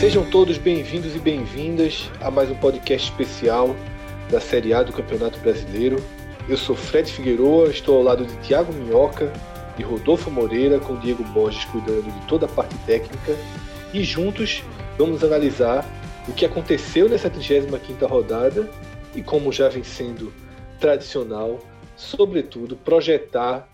Sejam 0.00 0.24
todos 0.24 0.58
bem-vindos 0.58 1.14
e 1.14 1.18
bem-vindas 1.20 2.10
a 2.20 2.30
mais 2.30 2.50
um 2.50 2.54
podcast 2.56 3.10
especial 3.10 3.76
da 4.28 4.40
Série 4.40 4.74
A 4.74 4.82
do 4.82 4.92
Campeonato 4.92 5.38
Brasileiro. 5.38 6.02
Eu 6.48 6.56
sou 6.56 6.74
Fred 6.74 7.12
Figueroa, 7.12 7.68
estou 7.70 7.96
ao 7.96 8.02
lado 8.02 8.24
de 8.26 8.36
Tiago 8.38 8.72
Minhoca 8.72 9.32
e 9.78 9.82
Rodolfo 9.82 10.30
Moreira, 10.30 10.80
com 10.80 10.96
Diego 10.96 11.22
Borges 11.24 11.64
cuidando 11.66 12.12
de 12.12 12.26
toda 12.26 12.46
a 12.46 12.48
parte 12.48 12.74
técnica. 12.86 13.36
E 13.94 14.02
juntos 14.02 14.64
vamos 15.00 15.24
analisar 15.24 15.82
o 16.28 16.34
que 16.34 16.44
aconteceu 16.44 17.08
nessa 17.08 17.30
35ª 17.30 18.06
rodada 18.06 18.70
e, 19.16 19.22
como 19.22 19.50
já 19.50 19.66
vem 19.66 19.82
sendo 19.82 20.30
tradicional, 20.78 21.58
sobretudo 21.96 22.76
projetar 22.76 23.66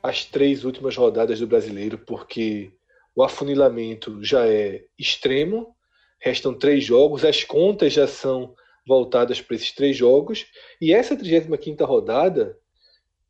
as 0.00 0.24
três 0.24 0.64
últimas 0.64 0.96
rodadas 0.96 1.40
do 1.40 1.46
Brasileiro, 1.48 1.98
porque 1.98 2.70
o 3.16 3.24
afunilamento 3.24 4.22
já 4.22 4.46
é 4.46 4.84
extremo, 4.96 5.74
restam 6.20 6.54
três 6.54 6.84
jogos, 6.84 7.24
as 7.24 7.42
contas 7.42 7.92
já 7.92 8.06
são 8.06 8.54
voltadas 8.86 9.40
para 9.40 9.56
esses 9.56 9.72
três 9.72 9.96
jogos, 9.96 10.46
e 10.80 10.94
essa 10.94 11.16
35ª 11.16 11.84
rodada, 11.84 12.56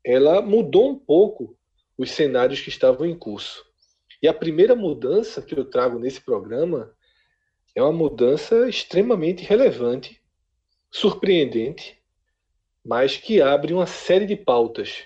ela 0.05 0.43
mudou 0.43 0.91
um 0.91 0.99
pouco 0.99 1.57
os 1.97 2.11
cenários 2.11 2.61
que 2.61 2.69
estavam 2.69 3.07
em 3.07 3.17
curso. 3.17 3.65
E 4.23 4.29
a 4.29 4.35
primeira 4.35 4.77
mudança 4.77 5.41
que 5.41 5.59
eu 5.59 5.65
trago 5.65 5.99
nesse 5.99 6.21
programa 6.21 6.93
é 7.75 7.83
uma 7.83 7.93
mudança 7.93 8.69
extremamente 8.69 9.43
relevante, 9.43 10.21
surpreendente, 10.91 11.99
mas 12.85 13.17
que 13.17 13.41
abre 13.41 13.73
uma 13.73 13.87
série 13.87 14.27
de 14.27 14.37
pautas. 14.37 15.05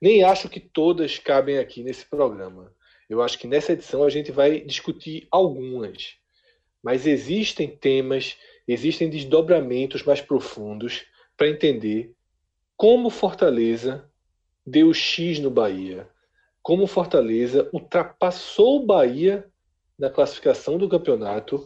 Nem 0.00 0.22
acho 0.22 0.48
que 0.48 0.60
todas 0.60 1.18
cabem 1.18 1.58
aqui 1.58 1.82
nesse 1.82 2.04
programa. 2.04 2.72
Eu 3.08 3.22
acho 3.22 3.38
que 3.38 3.46
nessa 3.46 3.72
edição 3.72 4.04
a 4.04 4.10
gente 4.10 4.30
vai 4.30 4.60
discutir 4.60 5.26
algumas, 5.30 6.16
mas 6.82 7.06
existem 7.06 7.68
temas, 7.68 8.36
existem 8.68 9.08
desdobramentos 9.08 10.02
mais 10.02 10.20
profundos 10.20 11.04
para 11.36 11.48
entender 11.48 12.14
como 12.76 13.10
Fortaleza 13.10 14.08
deu 14.66 14.92
X 14.92 15.38
no 15.38 15.50
Bahia, 15.50 16.08
como 16.62 16.86
Fortaleza 16.86 17.68
ultrapassou 17.72 18.82
o 18.82 18.86
Bahia 18.86 19.46
na 19.98 20.10
classificação 20.10 20.78
do 20.78 20.88
campeonato 20.88 21.64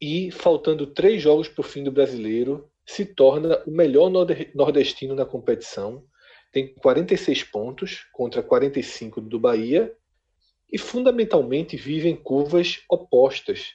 e, 0.00 0.30
faltando 0.30 0.86
três 0.86 1.22
jogos 1.22 1.48
para 1.48 1.60
o 1.60 1.64
fim 1.64 1.82
do 1.82 1.92
brasileiro, 1.92 2.70
se 2.86 3.04
torna 3.04 3.62
o 3.66 3.70
melhor 3.70 4.10
nordestino 4.54 5.14
na 5.14 5.24
competição. 5.24 6.04
Tem 6.52 6.74
46 6.74 7.44
pontos 7.44 8.06
contra 8.12 8.42
45 8.42 9.20
do 9.20 9.40
Bahia 9.40 9.94
e 10.70 10.78
fundamentalmente 10.78 11.76
vivem 11.76 12.14
curvas 12.14 12.82
opostas 12.88 13.74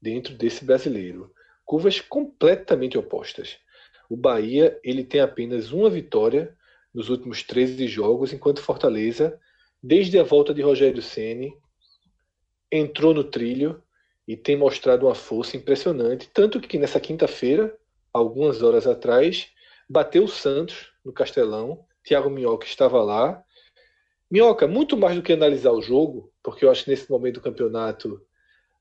dentro 0.00 0.34
desse 0.34 0.64
brasileiro, 0.64 1.32
curvas 1.64 2.00
completamente 2.00 2.98
opostas. 2.98 3.58
O 4.10 4.16
Bahia 4.16 4.78
ele 4.82 5.04
tem 5.04 5.20
apenas 5.20 5.72
uma 5.72 5.88
vitória 5.88 6.56
nos 6.92 7.08
últimos 7.08 7.42
13 7.42 7.86
jogos, 7.86 8.32
enquanto 8.32 8.60
Fortaleza, 8.60 9.38
desde 9.82 10.18
a 10.18 10.22
volta 10.22 10.52
de 10.52 10.60
Rogério 10.60 11.00
Ceni, 11.00 11.56
entrou 12.70 13.14
no 13.14 13.24
trilho 13.24 13.82
e 14.32 14.36
tem 14.36 14.56
mostrado 14.56 15.04
uma 15.04 15.14
força 15.14 15.58
impressionante, 15.58 16.26
tanto 16.32 16.58
que 16.58 16.78
nessa 16.78 16.98
quinta-feira, 16.98 17.76
algumas 18.10 18.62
horas 18.62 18.86
atrás, 18.86 19.50
bateu 19.86 20.24
o 20.24 20.28
Santos 20.28 20.90
no 21.04 21.12
Castelão. 21.12 21.84
Thiago 22.02 22.30
Minhoca 22.30 22.64
estava 22.64 23.02
lá. 23.02 23.44
Minhoca, 24.30 24.66
muito 24.66 24.96
mais 24.96 25.16
do 25.16 25.22
que 25.22 25.34
analisar 25.34 25.72
o 25.72 25.82
jogo, 25.82 26.32
porque 26.42 26.64
eu 26.64 26.70
acho 26.70 26.84
que 26.84 26.90
nesse 26.90 27.10
momento 27.10 27.34
do 27.34 27.40
campeonato 27.42 28.22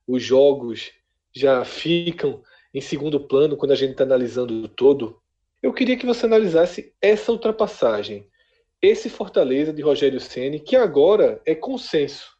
os 0.07 0.23
jogos 0.23 0.93
já 1.35 1.65
ficam 1.65 2.41
em 2.73 2.79
segundo 2.79 3.19
plano 3.19 3.57
quando 3.57 3.71
a 3.73 3.75
gente 3.75 3.91
está 3.91 4.05
analisando 4.05 4.53
o 4.53 4.69
todo. 4.69 5.21
Eu 5.61 5.73
queria 5.73 5.97
que 5.97 6.05
você 6.05 6.27
analisasse 6.27 6.95
essa 7.01 7.29
ultrapassagem, 7.29 8.25
esse 8.81 9.09
Fortaleza 9.09 9.73
de 9.73 9.81
Rogério 9.81 10.21
Ceni 10.21 10.61
que 10.61 10.77
agora 10.77 11.41
é 11.45 11.53
consenso 11.53 12.39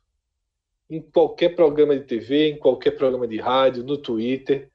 em 0.91 1.01
qualquer 1.01 1.55
programa 1.55 1.97
de 1.97 2.03
TV, 2.03 2.49
em 2.49 2.57
qualquer 2.57 2.91
programa 2.91 3.25
de 3.25 3.39
rádio, 3.39 3.81
no 3.81 3.97
Twitter, 3.97 4.69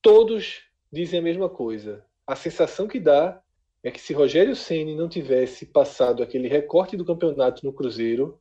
todos 0.00 0.62
dizem 0.92 1.18
a 1.18 1.22
mesma 1.22 1.48
coisa. 1.48 2.04
A 2.24 2.36
sensação 2.36 2.86
que 2.86 3.00
dá 3.00 3.42
é 3.82 3.90
que 3.90 4.00
se 4.00 4.14
Rogério 4.14 4.54
Ceni 4.54 4.94
não 4.94 5.08
tivesse 5.08 5.66
passado 5.66 6.22
aquele 6.22 6.46
recorte 6.46 6.96
do 6.96 7.04
campeonato 7.04 7.66
no 7.66 7.72
Cruzeiro, 7.72 8.38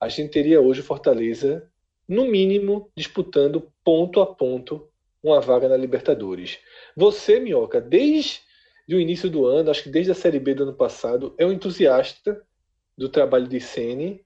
a 0.00 0.08
gente 0.08 0.30
teria 0.30 0.60
hoje 0.60 0.80
o 0.80 0.84
Fortaleza, 0.84 1.68
no 2.08 2.26
mínimo, 2.26 2.92
disputando 2.96 3.72
ponto 3.82 4.20
a 4.20 4.26
ponto 4.26 4.88
uma 5.20 5.40
vaga 5.40 5.68
na 5.68 5.76
Libertadores. 5.76 6.60
Você, 6.96 7.40
Minhoca, 7.40 7.80
desde 7.80 8.40
o 8.88 9.00
início 9.00 9.28
do 9.28 9.46
ano, 9.46 9.70
acho 9.70 9.82
que 9.82 9.90
desde 9.90 10.12
a 10.12 10.14
Série 10.14 10.38
B 10.38 10.54
do 10.54 10.62
ano 10.62 10.74
passado, 10.74 11.34
é 11.38 11.44
um 11.44 11.50
entusiasta 11.50 12.40
do 12.96 13.08
trabalho 13.08 13.48
de 13.48 13.60
Sene 13.60 14.24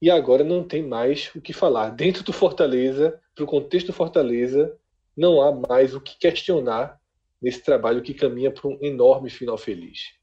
e 0.00 0.10
agora 0.10 0.42
não 0.42 0.64
tem 0.64 0.86
mais 0.86 1.30
o 1.34 1.40
que 1.40 1.52
falar. 1.52 1.90
Dentro 1.90 2.22
do 2.24 2.32
Fortaleza, 2.32 3.20
para 3.34 3.44
o 3.44 3.46
contexto 3.46 3.88
do 3.88 3.92
Fortaleza, 3.92 4.76
não 5.16 5.42
há 5.42 5.52
mais 5.52 5.94
o 5.94 6.00
que 6.00 6.18
questionar 6.18 6.98
nesse 7.40 7.62
trabalho 7.62 8.02
que 8.02 8.14
caminha 8.14 8.50
para 8.50 8.68
um 8.68 8.78
enorme 8.80 9.30
final 9.30 9.58
feliz. 9.58 10.14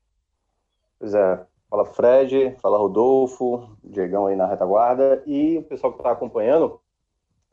Pois 0.99 1.13
é, 1.13 1.45
Fala 1.69 1.85
Fred, 1.85 2.55
fala 2.61 2.77
Rodolfo, 2.77 3.77
Diegão 3.83 4.27
aí 4.27 4.35
na 4.35 4.47
retaguarda 4.47 5.21
e 5.25 5.57
o 5.57 5.63
pessoal 5.63 5.91
que 5.91 5.99
está 5.99 6.11
acompanhando. 6.11 6.79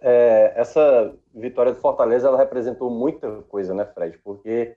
É, 0.00 0.52
essa 0.56 1.14
vitória 1.34 1.72
do 1.72 1.80
Fortaleza 1.80 2.28
ela 2.28 2.38
representou 2.38 2.90
muita 2.90 3.42
coisa, 3.42 3.74
né, 3.74 3.84
Fred? 3.84 4.18
Porque 4.18 4.76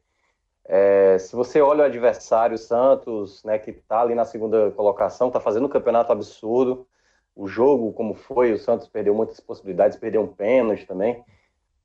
é, 0.66 1.18
se 1.20 1.36
você 1.36 1.62
olha 1.62 1.84
o 1.84 1.86
adversário, 1.86 2.58
Santos, 2.58 3.44
né, 3.44 3.60
que 3.60 3.72
está 3.72 4.02
ali 4.02 4.16
na 4.16 4.26
segunda 4.26 4.72
colocação, 4.72 5.28
está 5.28 5.40
fazendo 5.40 5.68
um 5.68 5.70
campeonato 5.70 6.12
absurdo. 6.12 6.88
O 7.38 7.48
jogo, 7.48 7.94
como 7.94 8.16
foi, 8.16 8.52
o 8.52 8.58
Santos 8.58 8.88
perdeu 8.88 9.14
muitas 9.14 9.40
possibilidades, 9.40 9.96
perdeu 9.96 10.24
um 10.24 10.28
pênalti 10.28 10.88
também. 10.88 11.24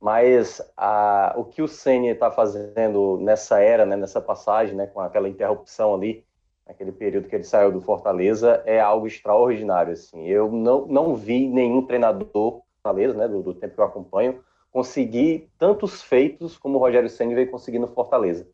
Mas 0.00 0.62
a, 0.74 1.34
o 1.36 1.44
que 1.44 1.60
o 1.60 1.68
Ceni 1.68 2.08
está 2.08 2.30
fazendo 2.30 3.18
nessa 3.18 3.60
era, 3.60 3.84
né, 3.84 3.94
nessa 3.94 4.18
passagem, 4.18 4.74
né, 4.74 4.86
com 4.86 4.98
aquela 4.98 5.28
interrupção 5.28 5.94
ali, 5.94 6.24
aquele 6.66 6.90
período 6.90 7.28
que 7.28 7.36
ele 7.36 7.44
saiu 7.44 7.70
do 7.70 7.82
Fortaleza, 7.82 8.62
é 8.64 8.80
algo 8.80 9.06
extraordinário. 9.06 9.92
Assim. 9.92 10.26
Eu 10.26 10.50
não, 10.50 10.86
não 10.86 11.14
vi 11.14 11.46
nenhum 11.46 11.84
treinador 11.84 12.62
Fortaleza, 12.82 13.14
né, 13.18 13.28
do, 13.28 13.42
do, 13.42 13.52
tempo 13.52 13.74
que 13.74 13.80
eu 13.80 13.84
acompanho, 13.84 14.42
conseguir 14.72 15.50
tantos 15.58 16.02
feitos 16.02 16.56
como 16.56 16.78
o 16.78 16.80
Rogério 16.80 17.10
Senna 17.10 17.34
veio 17.34 17.50
conseguir 17.50 17.78
no 17.78 17.88
Fortaleza. 17.88 18.48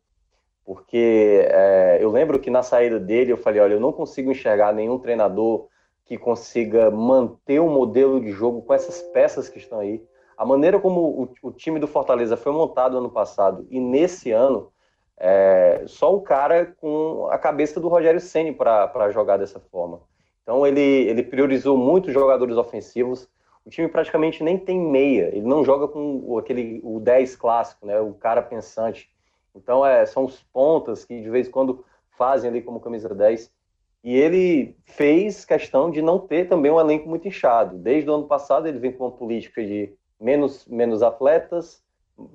Porque 0.65 1.47
é, 1.49 1.97
eu 2.01 2.11
lembro 2.11 2.39
que 2.39 2.51
na 2.51 2.61
saída 2.61 2.99
dele 2.99 3.31
eu 3.31 3.37
falei, 3.37 3.61
olha, 3.61 3.73
eu 3.73 3.79
não 3.79 3.93
consigo 3.93 4.31
enxergar 4.31 4.73
nenhum 4.73 4.99
treinador 4.99 5.69
que 6.09 6.17
consiga 6.17 6.89
manter 6.89 7.59
o 7.59 7.67
um 7.67 7.69
modelo 7.69 8.19
de 8.19 8.31
jogo 8.31 8.63
com 8.63 8.73
essas 8.73 8.99
peças 9.13 9.47
que 9.47 9.59
estão 9.59 9.79
aí. 9.79 10.03
A 10.35 10.43
maneira 10.43 10.79
como 10.79 11.01
o, 11.01 11.29
o 11.43 11.51
time 11.51 11.79
do 11.79 11.85
Fortaleza 11.85 12.35
foi 12.35 12.51
montado 12.51 12.97
ano 12.97 13.11
passado 13.11 13.67
e 13.69 13.79
nesse 13.79 14.31
ano, 14.31 14.71
é, 15.15 15.83
só 15.85 16.15
um 16.15 16.19
cara 16.19 16.75
com 16.81 17.27
a 17.29 17.37
cabeça 17.37 17.79
do 17.79 17.87
Rogério 17.87 18.19
Ceni 18.19 18.51
para 18.51 19.11
jogar 19.11 19.37
dessa 19.37 19.59
forma. 19.59 20.01
Então 20.41 20.65
ele, 20.65 20.81
ele 20.81 21.21
priorizou 21.21 21.77
muito 21.77 22.11
jogadores 22.11 22.57
ofensivos. 22.57 23.29
O 23.63 23.69
time 23.69 23.87
praticamente 23.87 24.43
nem 24.43 24.57
tem 24.57 24.79
meia. 24.79 25.27
Ele 25.27 25.45
não 25.45 25.63
joga 25.63 25.87
com 25.87 26.23
o, 26.25 26.39
aquele 26.39 26.81
o 26.83 26.99
10 26.99 27.35
clássico, 27.35 27.85
né? 27.85 27.99
O 27.99 28.15
cara 28.15 28.41
pensante. 28.41 29.11
Então 29.53 29.85
é, 29.85 30.07
são 30.07 30.25
os 30.25 30.41
pontas 30.51 31.05
que 31.05 31.21
de 31.21 31.29
vez 31.29 31.47
em 31.47 31.51
quando 31.51 31.85
fazem 32.17 32.49
ali 32.49 32.63
como 32.63 32.79
camisa 32.79 33.13
10. 33.13 33.58
E 34.03 34.15
ele 34.15 34.77
fez 34.85 35.43
questão 35.43 35.91
de 35.91 36.01
não 36.01 36.19
ter 36.19 36.47
também 36.47 36.71
um 36.71 36.79
elenco 36.79 37.09
muito 37.09 37.27
inchado. 37.27 37.77
Desde 37.77 38.09
o 38.09 38.13
ano 38.13 38.27
passado 38.27 38.67
ele 38.67 38.79
vem 38.79 38.93
com 38.93 39.05
uma 39.05 39.11
política 39.11 39.63
de 39.63 39.93
menos, 40.19 40.65
menos 40.65 41.03
atletas, 41.03 41.83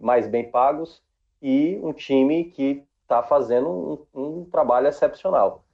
mais 0.00 0.26
bem 0.26 0.50
pagos, 0.50 1.02
e 1.40 1.78
um 1.82 1.92
time 1.92 2.44
que 2.44 2.84
está 3.02 3.22
fazendo 3.22 3.68
um, 4.14 4.20
um, 4.20 4.44
trabalho 4.44 4.88
excepcional. 4.88 5.64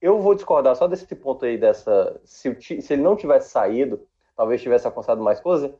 Eu 0.00 0.20
vou 0.20 0.34
discordar 0.34 0.74
só 0.76 0.86
desse 0.86 1.14
ponto 1.14 1.44
aí, 1.44 1.58
dessa. 1.58 2.18
Se, 2.24 2.56
se 2.60 2.92
ele 2.92 3.02
não 3.02 3.16
tivesse 3.16 3.50
saído, 3.50 4.00
talvez 4.36 4.62
tivesse 4.62 4.86
alcançado 4.86 5.22
mais 5.22 5.40
coisa. 5.40 5.74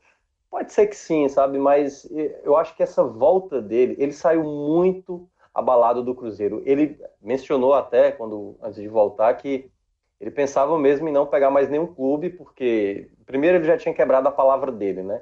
Pode 0.49 0.73
ser 0.73 0.87
que 0.87 0.95
sim, 0.95 1.27
sabe? 1.29 1.57
Mas 1.57 2.07
eu 2.43 2.57
acho 2.57 2.75
que 2.75 2.83
essa 2.83 3.03
volta 3.03 3.61
dele, 3.61 3.95
ele 3.97 4.11
saiu 4.11 4.43
muito 4.43 5.27
abalado 5.53 6.03
do 6.03 6.13
Cruzeiro. 6.13 6.61
Ele 6.65 6.99
mencionou 7.21 7.73
até, 7.73 8.11
quando 8.11 8.57
antes 8.61 8.81
de 8.81 8.87
voltar, 8.87 9.33
que 9.35 9.69
ele 10.19 10.31
pensava 10.31 10.77
mesmo 10.77 11.07
em 11.07 11.11
não 11.11 11.25
pegar 11.25 11.49
mais 11.49 11.69
nenhum 11.69 11.87
clube, 11.87 12.29
porque 12.29 13.09
primeiro 13.25 13.57
ele 13.57 13.65
já 13.65 13.77
tinha 13.77 13.93
quebrado 13.93 14.27
a 14.27 14.31
palavra 14.31 14.71
dele, 14.71 15.01
né? 15.01 15.21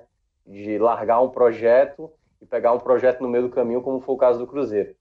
de 0.49 0.79
largar 0.79 1.21
um 1.21 1.29
projeto 1.29 2.11
e 2.41 2.45
pegar 2.45 2.73
um 2.73 2.79
projeto 2.79 3.21
no 3.21 3.29
meio 3.29 3.43
do 3.43 3.53
caminho, 3.53 3.81
como 3.81 3.99
foi 4.01 4.15
o 4.15 4.17
caso 4.17 4.39
do 4.39 4.47
Cruzeiro. 4.47 4.95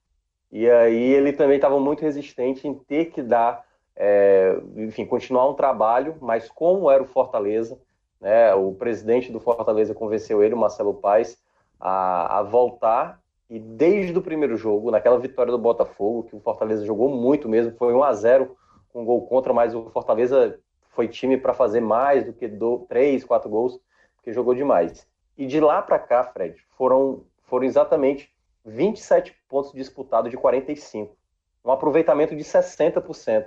E 0.53 0.69
aí 0.69 1.13
ele 1.13 1.33
também 1.33 1.57
estava 1.57 1.81
muito 1.81 2.03
resistente 2.03 2.69
em 2.69 2.75
ter 2.75 3.07
que 3.07 3.23
dar, 3.23 3.65
é, 3.97 4.59
enfim, 4.77 5.07
continuar 5.07 5.49
um 5.49 5.55
trabalho, 5.55 6.17
mas 6.21 6.51
como 6.51 6.91
era 6.91 7.03
o 7.03 7.07
Fortaleza, 7.07 7.79
né, 8.21 8.55
o 8.55 8.73
presidente 8.73 9.33
do 9.33 9.41
Fortaleza 9.41 9.95
convenceu 9.95 10.43
ele, 10.43 10.55
o 10.55 10.59
Marcelo 10.59 10.95
Paes, 10.95 11.39
a, 11.81 12.39
a 12.39 12.43
voltar 12.43 13.21
e 13.51 13.59
desde 13.59 14.19
o 14.19 14.23
primeiro 14.23 14.57
jogo, 14.57 14.91
naquela 14.91 15.19
vitória 15.19 15.51
do 15.51 15.59
Botafogo, 15.59 16.25
que 16.25 16.37
o 16.37 16.41
Fortaleza 16.41 16.85
jogou 16.85 17.09
muito 17.09 17.49
mesmo, 17.49 17.73
foi 17.77 17.95
1 17.95 18.03
a 18.03 18.13
0 18.13 18.57
com 18.93 19.03
um 19.03 19.05
gol 19.05 19.27
contra, 19.27 19.53
mas 19.53 19.75
o 19.75 19.89
Fortaleza 19.91 20.59
foi 20.91 21.09
time 21.09 21.37
para 21.37 21.55
fazer 21.55 21.81
mais 21.81 22.25
do 22.25 22.33
que 22.33 22.47
do, 22.47 22.81
três, 22.89 23.25
quatro 23.25 23.49
gols, 23.49 23.81
porque 24.17 24.33
jogou 24.33 24.55
demais. 24.55 25.09
E 25.37 25.47
de 25.47 25.61
lá 25.61 25.81
para 25.81 25.99
cá, 25.99 26.25
Fred, 26.25 26.57
foram, 26.77 27.25
foram 27.45 27.65
exatamente 27.65 28.31
27 28.67 29.35
pontos 29.49 29.73
disputados 29.73 30.31
de 30.31 30.37
45. 30.37 31.17
Um 31.65 31.71
aproveitamento 31.71 32.37
de 32.37 32.43
60%. 32.43 33.47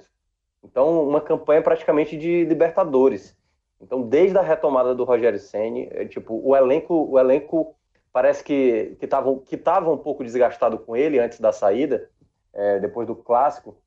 Então, 0.64 1.08
uma 1.08 1.22
campanha 1.22 1.62
praticamente 1.62 2.18
de 2.18 2.46
Libertadores. 2.46 3.36
Então, 3.80 4.02
desde 4.02 4.38
a 4.38 4.42
retomada 4.42 4.94
do 4.94 5.04
Rogério 5.04 5.40
Ceni, 5.40 5.90
é, 5.92 6.06
tipo, 6.06 6.40
o 6.44 6.56
elenco, 6.56 6.94
o 7.10 7.20
elenco 7.20 7.76
parece 8.12 8.44
que 8.44 8.98
estava 9.02 9.36
que 9.40 9.58
tava 9.58 9.92
um 9.92 9.98
pouco 9.98 10.24
desgastado 10.24 10.78
com 10.80 10.96
ele 10.96 11.20
antes 11.20 11.40
da 11.40 11.52
saída, 11.52 12.10
é, 12.54 12.80
depois 12.80 13.08
do 13.08 13.16
clássico. 13.16 13.78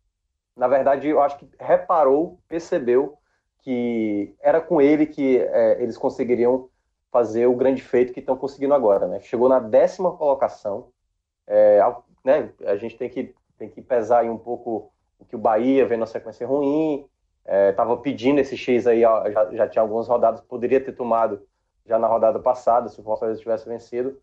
Na 0.56 0.68
verdade, 0.68 1.08
eu 1.08 1.20
acho 1.20 1.38
que 1.38 1.48
reparou, 1.58 2.38
percebeu 2.48 3.18
que 3.62 4.34
era 4.40 4.60
com 4.60 4.80
ele 4.80 5.06
que 5.06 5.38
é, 5.38 5.82
eles 5.82 5.96
conseguiriam 5.96 6.68
fazer 7.10 7.46
o 7.46 7.54
grande 7.54 7.82
feito 7.82 8.12
que 8.12 8.20
estão 8.20 8.36
conseguindo 8.36 8.74
agora, 8.74 9.06
né? 9.06 9.20
Chegou 9.20 9.48
na 9.48 9.58
décima 9.58 10.16
colocação, 10.16 10.88
é, 11.46 11.80
né? 12.24 12.50
A 12.64 12.76
gente 12.76 12.96
tem 12.96 13.08
que 13.08 13.34
tem 13.56 13.68
que 13.68 13.80
pesar 13.80 14.20
aí 14.20 14.30
um 14.30 14.38
pouco 14.38 14.92
o 15.18 15.24
que 15.24 15.36
o 15.36 15.38
Bahia 15.38 15.86
vem 15.86 15.96
na 15.96 16.06
sequência 16.06 16.46
ruim, 16.46 17.06
estava 17.70 17.94
é, 17.94 17.96
pedindo 17.96 18.40
esse 18.40 18.56
X 18.56 18.86
aí, 18.86 19.02
já, 19.02 19.50
já 19.52 19.68
tinha 19.68 19.82
algumas 19.82 20.08
rodadas, 20.08 20.40
poderia 20.40 20.80
ter 20.80 20.92
tomado 20.92 21.40
já 21.86 21.98
na 21.98 22.06
rodada 22.06 22.38
passada, 22.38 22.88
se 22.88 23.00
o 23.00 23.04
Fortaleza 23.04 23.40
tivesse 23.40 23.68
vencido. 23.68 24.18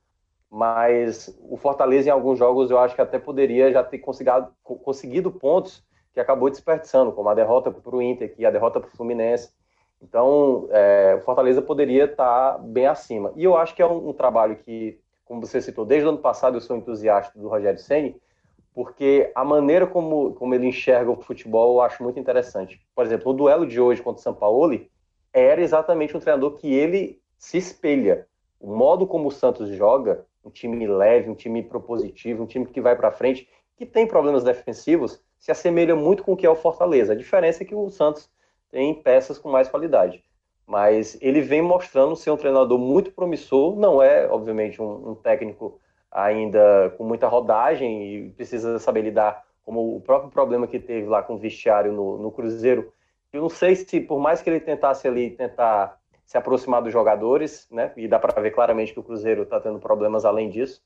Mas 0.49 1.33
o 1.49 1.55
Fortaleza, 1.55 2.09
em 2.09 2.11
alguns 2.11 2.37
jogos, 2.37 2.69
eu 2.69 2.77
acho 2.77 2.93
que 2.93 3.01
até 3.01 3.17
poderia 3.17 3.71
já 3.71 3.83
ter 3.83 3.99
conseguido, 3.99 4.47
conseguido 4.63 5.31
pontos 5.31 5.83
que 6.13 6.19
acabou 6.19 6.49
desperdiçando, 6.49 7.13
como 7.13 7.29
a 7.29 7.33
derrota 7.33 7.71
para 7.71 7.95
o 7.95 8.01
Inter 8.01 8.33
e 8.37 8.45
a 8.45 8.51
derrota 8.51 8.79
para 8.79 8.89
o 8.89 8.91
Fluminense. 8.91 9.53
Então, 10.01 10.67
é, 10.71 11.15
o 11.15 11.21
Fortaleza 11.21 11.61
poderia 11.61 12.05
estar 12.05 12.53
tá 12.53 12.57
bem 12.57 12.87
acima. 12.87 13.31
E 13.35 13.43
eu 13.43 13.55
acho 13.55 13.75
que 13.75 13.81
é 13.81 13.87
um, 13.87 14.09
um, 14.09 14.13
trabalho 14.13 14.57
que, 14.57 14.99
como 15.23 15.39
você 15.39 15.61
citou, 15.61 15.85
desde 15.85 16.07
o 16.07 16.09
ano 16.09 16.17
passado 16.17 16.57
eu 16.57 16.61
sou 16.61 16.75
entusiasta 16.75 17.39
do 17.39 17.47
Rogério 17.47 17.79
Ceni, 17.79 18.19
porque 18.73 19.31
a 19.35 19.45
maneira 19.45 19.85
como, 19.85 20.33
como 20.33 20.55
ele 20.55 20.67
enxerga 20.67 21.11
o 21.11 21.21
futebol 21.21 21.75
eu 21.75 21.81
acho 21.81 22.01
muito 22.03 22.19
interessante. 22.19 22.81
Por 22.95 23.05
exemplo, 23.05 23.31
o 23.31 23.33
duelo 23.33 23.65
de 23.65 23.79
hoje 23.79 24.01
contra 24.01 24.19
o 24.19 24.23
São 24.23 24.33
Paulo 24.33 24.77
era 25.31 25.61
exatamente 25.61 26.17
um 26.17 26.19
treinador 26.19 26.57
que 26.57 26.73
ele 26.73 27.20
se 27.41 27.57
espelha. 27.57 28.27
O 28.59 28.75
modo 28.75 29.07
como 29.07 29.27
o 29.27 29.31
Santos 29.31 29.67
joga, 29.69 30.23
um 30.45 30.51
time 30.51 30.85
leve, 30.85 31.27
um 31.27 31.33
time 31.33 31.63
propositivo, 31.63 32.43
um 32.43 32.45
time 32.45 32.67
que 32.67 32.79
vai 32.79 32.95
para 32.95 33.11
frente, 33.11 33.49
que 33.75 33.83
tem 33.83 34.05
problemas 34.05 34.43
defensivos, 34.43 35.19
se 35.39 35.51
assemelha 35.51 35.95
muito 35.95 36.23
com 36.23 36.33
o 36.33 36.37
que 36.37 36.45
é 36.45 36.49
o 36.49 36.55
Fortaleza. 36.55 37.13
A 37.13 37.15
diferença 37.15 37.63
é 37.63 37.65
que 37.65 37.73
o 37.73 37.89
Santos 37.89 38.29
tem 38.69 38.93
peças 38.93 39.39
com 39.39 39.49
mais 39.49 39.67
qualidade. 39.67 40.23
Mas 40.67 41.17
ele 41.19 41.41
vem 41.41 41.63
mostrando 41.63 42.15
ser 42.15 42.29
um 42.29 42.37
treinador 42.37 42.77
muito 42.77 43.11
promissor, 43.11 43.75
não 43.75 44.03
é, 44.03 44.27
obviamente, 44.27 44.79
um, 44.79 45.09
um 45.09 45.15
técnico 45.15 45.81
ainda 46.11 46.93
com 46.95 47.03
muita 47.03 47.27
rodagem 47.27 48.03
e 48.03 48.29
precisa 48.29 48.77
saber 48.77 49.01
lidar 49.01 49.43
como 49.65 49.95
o 49.95 50.01
próprio 50.01 50.29
problema 50.29 50.67
que 50.67 50.79
teve 50.79 51.07
lá 51.07 51.23
com 51.23 51.33
o 51.33 51.39
vestiário 51.39 51.91
no, 51.91 52.19
no 52.19 52.31
Cruzeiro. 52.31 52.93
Eu 53.33 53.41
não 53.41 53.49
sei 53.49 53.75
se, 53.75 53.99
por 53.99 54.19
mais 54.19 54.43
que 54.43 54.49
ele 54.49 54.59
tentasse 54.59 55.07
ali 55.07 55.31
tentar 55.31 56.00
se 56.31 56.37
aproximar 56.37 56.81
dos 56.81 56.93
jogadores, 56.93 57.67
né? 57.69 57.91
E 57.97 58.07
dá 58.07 58.17
para 58.17 58.41
ver 58.41 58.51
claramente 58.51 58.93
que 58.93 58.99
o 59.01 59.03
Cruzeiro 59.03 59.43
está 59.43 59.59
tendo 59.59 59.79
problemas 59.79 60.23
além 60.23 60.49
disso. 60.49 60.81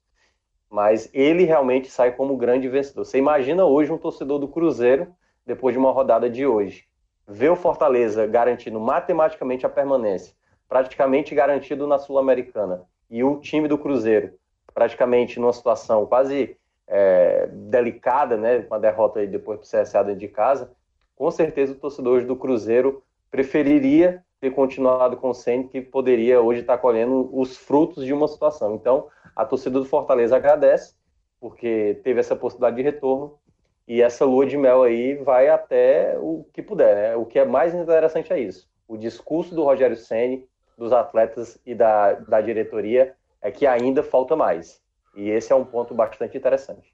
Mas 0.67 1.07
ele 1.13 1.43
realmente 1.43 1.87
sai 1.87 2.13
como 2.13 2.35
grande 2.35 2.67
vencedor. 2.67 3.05
Você 3.05 3.19
imagina 3.19 3.63
hoje 3.63 3.91
um 3.91 3.97
torcedor 3.99 4.39
do 4.39 4.47
Cruzeiro, 4.47 5.05
depois 5.45 5.73
de 5.73 5.77
uma 5.77 5.91
rodada 5.91 6.27
de 6.27 6.47
hoje, 6.47 6.85
ver 7.27 7.51
o 7.51 7.55
Fortaleza 7.55 8.25
garantindo 8.25 8.79
matematicamente 8.79 9.67
a 9.67 9.69
permanência, 9.69 10.33
praticamente 10.67 11.35
garantido 11.35 11.85
na 11.85 11.99
Sul-Americana, 11.99 12.81
e 13.07 13.23
o 13.23 13.39
time 13.39 13.67
do 13.67 13.77
Cruzeiro 13.77 14.33
praticamente 14.73 15.39
numa 15.39 15.53
situação 15.53 16.07
quase 16.07 16.57
é, 16.87 17.45
delicada, 17.51 18.35
né, 18.35 18.63
com 18.63 18.73
a 18.73 18.79
derrota 18.79 19.19
aí 19.19 19.27
depois 19.27 19.59
do 19.59 19.63
CSA 19.63 20.03
dentro 20.03 20.21
de 20.21 20.27
casa, 20.27 20.71
com 21.15 21.29
certeza 21.29 21.73
o 21.73 21.75
torcedor 21.75 22.25
do 22.25 22.35
Cruzeiro 22.35 23.03
preferiria 23.29 24.25
ter 24.45 24.51
continuado 24.51 25.17
com 25.17 25.29
o 25.29 25.33
Senna, 25.33 25.63
que 25.63 25.81
poderia 25.81 26.39
hoje 26.39 26.61
estar 26.61 26.77
colhendo 26.77 27.29
os 27.33 27.57
frutos 27.57 28.05
de 28.05 28.13
uma 28.13 28.27
situação. 28.27 28.75
Então, 28.75 29.07
a 29.35 29.43
torcida 29.43 29.79
do 29.79 29.85
Fortaleza 29.85 30.35
agradece, 30.35 30.93
porque 31.39 31.99
teve 32.03 32.19
essa 32.19 32.35
possibilidade 32.35 32.75
de 32.75 32.83
retorno, 32.83 33.39
e 33.87 34.01
essa 34.01 34.23
lua 34.23 34.45
de 34.45 34.55
mel 34.55 34.83
aí 34.83 35.15
vai 35.15 35.49
até 35.49 36.15
o 36.19 36.45
que 36.53 36.61
puder, 36.61 36.95
né? 36.95 37.15
O 37.15 37.25
que 37.25 37.39
é 37.39 37.45
mais 37.45 37.73
interessante 37.73 38.31
é 38.31 38.39
isso. 38.39 38.69
O 38.87 38.97
discurso 38.97 39.55
do 39.55 39.63
Rogério 39.63 39.97
Ceni, 39.97 40.47
dos 40.77 40.91
atletas 40.91 41.59
e 41.65 41.73
da, 41.73 42.13
da 42.13 42.41
diretoria 42.41 43.15
é 43.41 43.51
que 43.51 43.65
ainda 43.65 44.03
falta 44.03 44.35
mais. 44.35 44.81
E 45.15 45.29
esse 45.29 45.51
é 45.51 45.55
um 45.55 45.65
ponto 45.65 45.93
bastante 45.93 46.37
interessante. 46.37 46.93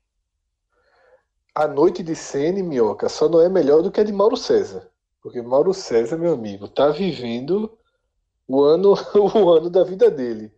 A 1.55 1.67
noite 1.67 2.01
de 2.01 2.15
Ceni, 2.15 2.63
Minhoca, 2.63 3.09
só 3.09 3.27
não 3.27 3.41
é 3.41 3.49
melhor 3.49 3.81
do 3.81 3.91
que 3.91 3.99
a 3.99 4.03
de 4.03 4.13
Mauro 4.13 4.37
César. 4.37 4.90
Porque 5.21 5.41
Mauro 5.41 5.73
César, 5.73 6.17
meu 6.17 6.33
amigo, 6.33 6.67
tá 6.67 6.89
vivendo 6.89 7.77
o 8.47 8.61
ano, 8.63 8.93
o 9.15 9.49
ano 9.51 9.69
da 9.69 9.83
vida 9.83 10.09
dele. 10.09 10.53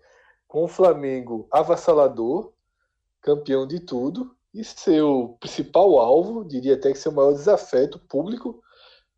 Com 0.48 0.64
o 0.64 0.68
Flamengo 0.68 1.48
avassalador, 1.52 2.54
campeão 3.22 3.68
de 3.68 3.80
tudo, 3.80 4.36
e 4.54 4.64
seu 4.64 5.36
principal 5.40 5.98
alvo, 6.00 6.46
diria 6.46 6.76
até 6.76 6.92
que 6.92 6.98
seu 6.98 7.12
maior 7.12 7.34
desafeto 7.34 8.00
público 8.00 8.62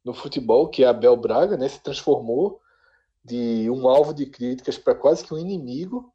no 0.04 0.14
futebol, 0.14 0.70
que 0.70 0.84
é 0.84 0.88
Abel 0.88 1.18
Braga, 1.18 1.58
né, 1.58 1.68
se 1.68 1.82
transformou 1.82 2.62
de 3.24 3.70
um 3.70 3.90
alvo 3.90 4.14
de 4.14 4.28
críticas 4.28 4.78
para 4.78 4.96
quase 4.96 5.26
que 5.26 5.34
um 5.34 5.38
inimigo. 5.38 6.14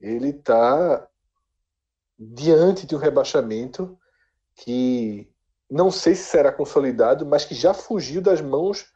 Ele 0.00 0.28
está 0.28 1.08
diante 2.18 2.86
de 2.86 2.94
um 2.94 2.98
rebaixamento 2.98 3.98
que 4.54 5.30
não 5.70 5.90
sei 5.90 6.14
se 6.14 6.24
será 6.24 6.52
consolidado, 6.52 7.26
mas 7.26 7.44
que 7.44 7.54
já 7.54 7.74
fugiu 7.74 8.20
das 8.20 8.40
mãos 8.40 8.86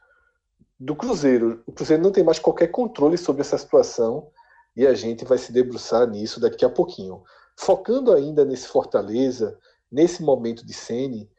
do 0.79 0.95
Cruzeiro. 0.95 1.61
O 1.65 1.71
Cruzeiro 1.71 2.01
não 2.01 2.11
tem 2.11 2.23
mais 2.23 2.39
qualquer 2.39 2.67
controle 2.67 3.17
sobre 3.17 3.41
essa 3.41 3.57
situação 3.57 4.31
e 4.75 4.87
a 4.87 4.93
gente 4.93 5.25
vai 5.25 5.37
se 5.37 5.51
debruçar 5.51 6.07
nisso 6.07 6.39
daqui 6.39 6.65
a 6.65 6.69
pouquinho. 6.69 7.23
Focando 7.57 8.13
ainda 8.13 8.45
nesse 8.45 8.67
Fortaleza, 8.67 9.59
nesse 9.91 10.23
momento 10.23 10.65
de 10.65 10.73
Sene, 10.73 11.29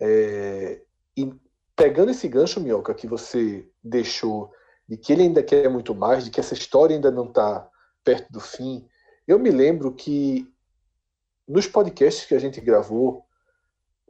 é, 0.00 0.82
e 1.16 1.32
pegando 1.76 2.10
esse 2.10 2.28
gancho, 2.28 2.60
Minhoca, 2.60 2.92
que 2.92 3.06
você 3.06 3.66
deixou, 3.82 4.50
de 4.88 4.96
que 4.96 5.12
ele 5.12 5.22
ainda 5.22 5.42
quer 5.42 5.70
muito 5.70 5.94
mais, 5.94 6.24
de 6.24 6.30
que 6.30 6.40
essa 6.40 6.54
história 6.54 6.94
ainda 6.94 7.10
não 7.10 7.26
está 7.26 7.68
perto 8.04 8.32
do 8.32 8.40
fim, 8.40 8.86
eu 9.26 9.38
me 9.38 9.50
lembro 9.50 9.94
que 9.94 10.52
nos 11.46 11.66
podcasts 11.66 12.26
que 12.26 12.34
a 12.34 12.38
gente 12.38 12.60
gravou, 12.60 13.24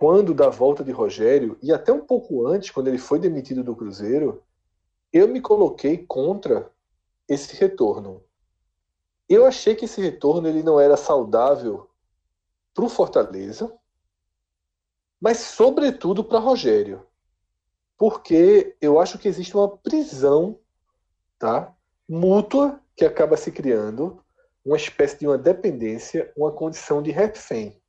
quando 0.03 0.35
da 0.35 0.49
volta 0.49 0.83
de 0.83 0.91
Rogério, 0.91 1.57
e 1.63 1.73
até 1.73 1.93
um 1.93 2.05
pouco 2.05 2.45
antes, 2.45 2.73
quando 2.73 2.89
ele 2.89 2.99
foi 2.99 3.21
demitido 3.21 3.63
do 3.63 3.77
Cruzeiro, 3.77 4.43
eu 5.13 5.29
me 5.29 5.41
coloquei 5.41 5.97
contra 5.97 6.69
esse 7.29 7.55
retorno. 7.55 8.21
Eu 9.29 9.47
achei 9.47 9.77
que 9.77 9.85
esse 9.85 10.01
retorno 10.01 10.49
ele 10.49 10.61
não 10.61 10.81
era 10.81 10.97
saudável 10.97 11.89
para 12.75 12.85
o 12.85 12.89
Fortaleza, 12.89 13.73
mas 15.21 15.39
sobretudo 15.39 16.25
para 16.25 16.41
Rogério, 16.41 17.07
porque 17.97 18.77
eu 18.81 18.99
acho 18.99 19.21
que 19.21 19.29
existe 19.29 19.57
uma 19.57 19.69
prisão, 19.69 20.59
tá, 21.39 21.73
mútua 22.09 22.81
que 22.97 23.05
acaba 23.05 23.37
se 23.37 23.53
criando, 23.53 24.21
uma 24.65 24.77
espécie 24.77 25.21
de 25.21 25.29
uma 25.29 25.39
dependência, 25.39 26.33
uma 26.37 26.51
condição 26.51 27.01
de 27.01 27.13
refém. 27.13 27.81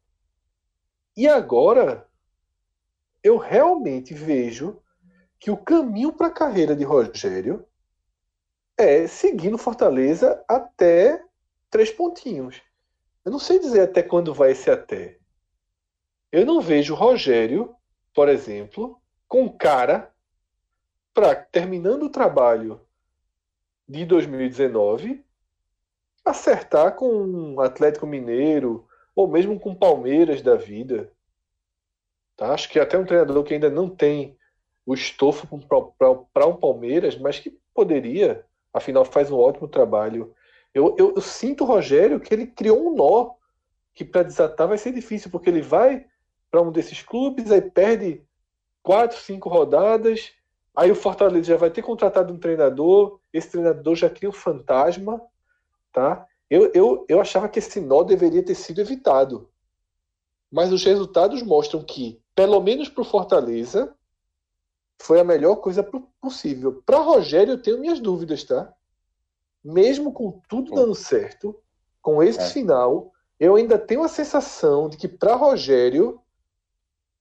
E 1.15 1.27
agora 1.27 2.07
eu 3.23 3.37
realmente 3.37 4.13
vejo 4.13 4.81
que 5.39 5.51
o 5.51 5.57
caminho 5.57 6.11
para 6.11 6.27
a 6.27 6.33
carreira 6.33 6.75
de 6.75 6.83
Rogério 6.83 7.65
é 8.77 9.07
seguir 9.07 9.49
no 9.49 9.57
Fortaleza 9.57 10.43
até 10.47 11.23
três 11.69 11.91
pontinhos. 11.91 12.61
Eu 13.23 13.31
não 13.31 13.39
sei 13.39 13.59
dizer 13.59 13.81
até 13.81 14.01
quando 14.01 14.33
vai 14.33 14.51
esse 14.51 14.69
até. 14.69 15.17
Eu 16.31 16.45
não 16.45 16.59
vejo 16.59 16.95
Rogério, 16.95 17.75
por 18.13 18.27
exemplo, 18.27 18.99
com 19.27 19.49
cara 19.49 20.11
para 21.13 21.35
terminando 21.35 22.03
o 22.03 22.09
trabalho 22.09 22.81
de 23.87 24.05
2019 24.05 25.23
acertar 26.25 26.95
com 26.95 27.07
um 27.07 27.59
Atlético 27.59 28.07
Mineiro 28.07 28.87
ou 29.15 29.27
mesmo 29.27 29.59
com 29.59 29.75
Palmeiras 29.75 30.41
da 30.41 30.55
vida. 30.55 31.11
Tá? 32.35 32.53
Acho 32.53 32.69
que 32.69 32.79
até 32.79 32.97
um 32.97 33.05
treinador 33.05 33.43
que 33.43 33.53
ainda 33.53 33.69
não 33.69 33.89
tem 33.89 34.37
o 34.85 34.93
estofo 34.93 35.47
para 36.33 36.47
um 36.47 36.55
Palmeiras, 36.55 37.17
mas 37.17 37.39
que 37.39 37.57
poderia, 37.73 38.45
afinal 38.73 39.05
faz 39.05 39.31
um 39.31 39.37
ótimo 39.37 39.67
trabalho. 39.67 40.33
Eu, 40.73 40.95
eu, 40.97 41.13
eu 41.15 41.21
sinto, 41.21 41.63
Rogério, 41.63 42.19
que 42.19 42.33
ele 42.33 42.47
criou 42.47 42.87
um 42.87 42.95
nó 42.95 43.35
que 43.93 44.03
para 44.03 44.23
desatar 44.23 44.67
vai 44.67 44.77
ser 44.77 44.91
difícil, 44.91 45.29
porque 45.29 45.49
ele 45.49 45.61
vai 45.61 46.05
para 46.49 46.61
um 46.61 46.71
desses 46.71 47.01
clubes, 47.01 47.51
aí 47.51 47.61
perde 47.61 48.23
quatro, 48.81 49.17
cinco 49.17 49.49
rodadas, 49.49 50.33
aí 50.75 50.91
o 50.91 50.95
Fortaleza 50.95 51.45
já 51.45 51.57
vai 51.57 51.69
ter 51.69 51.81
contratado 51.81 52.33
um 52.33 52.39
treinador, 52.39 53.19
esse 53.31 53.51
treinador 53.51 53.95
já 53.95 54.09
cria 54.09 54.29
um 54.29 54.33
fantasma, 54.33 55.21
tá? 55.91 56.27
Eu, 56.53 56.71
eu, 56.71 57.05
eu 57.09 57.19
achava 57.19 57.49
que 57.49 57.57
esse 57.57 57.81
nó 57.81 58.03
deveria 58.03 58.45
ter 58.45 58.53
sido 58.53 58.79
evitado. 58.79 59.49
Mas 60.51 60.71
os 60.71 60.83
resultados 60.83 61.41
mostram 61.41 61.83
que, 61.83 62.21
pelo 62.35 62.61
menos 62.61 62.87
para 62.87 63.01
o 63.01 63.05
Fortaleza, 63.05 63.91
foi 65.01 65.19
a 65.19 65.23
melhor 65.23 65.55
coisa 65.55 65.83
possível. 66.21 66.83
Para 66.85 66.99
Rogério, 66.99 67.53
eu 67.53 67.59
tenho 67.59 67.79
minhas 67.79 67.99
dúvidas, 67.99 68.43
tá? 68.43 68.71
Mesmo 69.63 70.13
com 70.13 70.39
tudo 70.47 70.75
dando 70.75 70.93
certo, 70.93 71.59
com 71.99 72.21
esse 72.21 72.41
é. 72.41 72.49
final, 72.49 73.11
eu 73.39 73.55
ainda 73.55 73.79
tenho 73.79 74.03
a 74.03 74.07
sensação 74.07 74.87
de 74.87 74.95
que 74.95 75.07
para 75.07 75.33
Rogério 75.33 76.21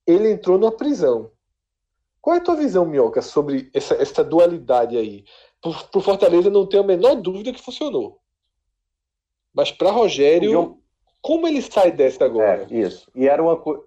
ele 0.06 0.30
entrou 0.30 0.58
numa 0.58 0.76
prisão. 0.76 1.30
Qual 2.20 2.36
é 2.36 2.38
a 2.38 2.44
tua 2.44 2.56
visão, 2.56 2.84
Minhoca, 2.84 3.22
sobre 3.22 3.70
essa, 3.72 3.94
essa 3.94 4.22
dualidade 4.22 4.94
aí? 4.94 5.24
Para 5.58 5.70
o 5.70 6.02
Fortaleza, 6.02 6.50
não 6.50 6.66
tenho 6.66 6.82
a 6.82 6.86
menor 6.86 7.14
dúvida 7.14 7.50
que 7.50 7.62
funcionou. 7.62 8.21
Mas 9.54 9.70
para 9.70 9.90
Rogério, 9.90 10.78
como 11.20 11.46
ele 11.46 11.62
sai 11.62 11.92
dessa 11.92 12.24
agora? 12.24 12.66
É, 12.70 12.74
isso. 12.74 13.10
E 13.14 13.28
era 13.28 13.42
uma 13.42 13.56
coisa. 13.56 13.84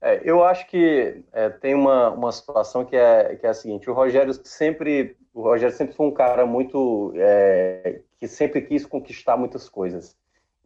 É, 0.00 0.20
eu 0.24 0.42
acho 0.44 0.66
que 0.66 1.22
é, 1.32 1.48
tem 1.48 1.74
uma, 1.74 2.10
uma 2.10 2.32
situação 2.32 2.84
que 2.84 2.96
é, 2.96 3.36
que 3.36 3.46
é 3.46 3.50
a 3.50 3.54
seguinte: 3.54 3.88
o 3.88 3.94
Rogério 3.94 4.34
sempre, 4.44 5.16
o 5.32 5.42
Rogério 5.42 5.74
sempre 5.74 5.94
foi 5.94 6.06
um 6.06 6.12
cara 6.12 6.44
muito 6.44 7.12
é, 7.16 8.00
que 8.18 8.26
sempre 8.26 8.62
quis 8.62 8.84
conquistar 8.84 9.36
muitas 9.36 9.68
coisas. 9.68 10.16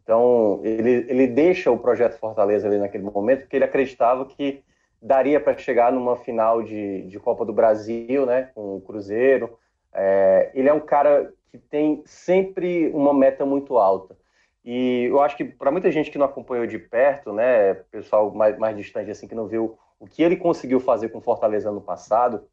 Então 0.02 0.60
ele, 0.62 1.04
ele 1.08 1.26
deixa 1.26 1.70
o 1.70 1.78
projeto 1.78 2.18
Fortaleza 2.18 2.66
ali 2.66 2.78
naquele 2.78 3.04
momento 3.04 3.40
porque 3.40 3.56
ele 3.56 3.64
acreditava 3.64 4.24
que 4.24 4.62
daria 5.02 5.38
para 5.38 5.56
chegar 5.58 5.92
numa 5.92 6.16
final 6.16 6.62
de, 6.62 7.02
de 7.02 7.18
Copa 7.18 7.44
do 7.44 7.52
Brasil, 7.52 8.24
né, 8.24 8.50
com 8.54 8.76
o 8.76 8.80
Cruzeiro. 8.80 9.58
É, 9.92 10.50
ele 10.54 10.68
é 10.68 10.72
um 10.72 10.80
cara 10.80 11.32
que 11.50 11.58
tem 11.58 12.02
sempre 12.06 12.88
uma 12.88 13.14
meta 13.14 13.44
muito 13.44 13.78
alta. 13.78 14.16
E 14.64 15.04
eu 15.04 15.20
acho 15.20 15.36
que 15.36 15.44
para 15.44 15.70
muita 15.70 15.90
gente 15.92 16.10
que 16.10 16.18
não 16.18 16.26
acompanhou 16.26 16.66
de 16.66 16.78
perto, 16.78 17.32
né, 17.32 17.74
pessoal 17.74 18.32
mais, 18.34 18.58
mais 18.58 18.76
distante 18.76 19.10
assim 19.10 19.28
que 19.28 19.34
não 19.34 19.46
viu 19.46 19.78
o 19.98 20.06
que 20.06 20.22
ele 20.22 20.36
conseguiu 20.36 20.80
fazer 20.80 21.08
com 21.10 21.20
Fortaleza 21.20 21.70
no 21.70 21.80
passado, 21.80 22.44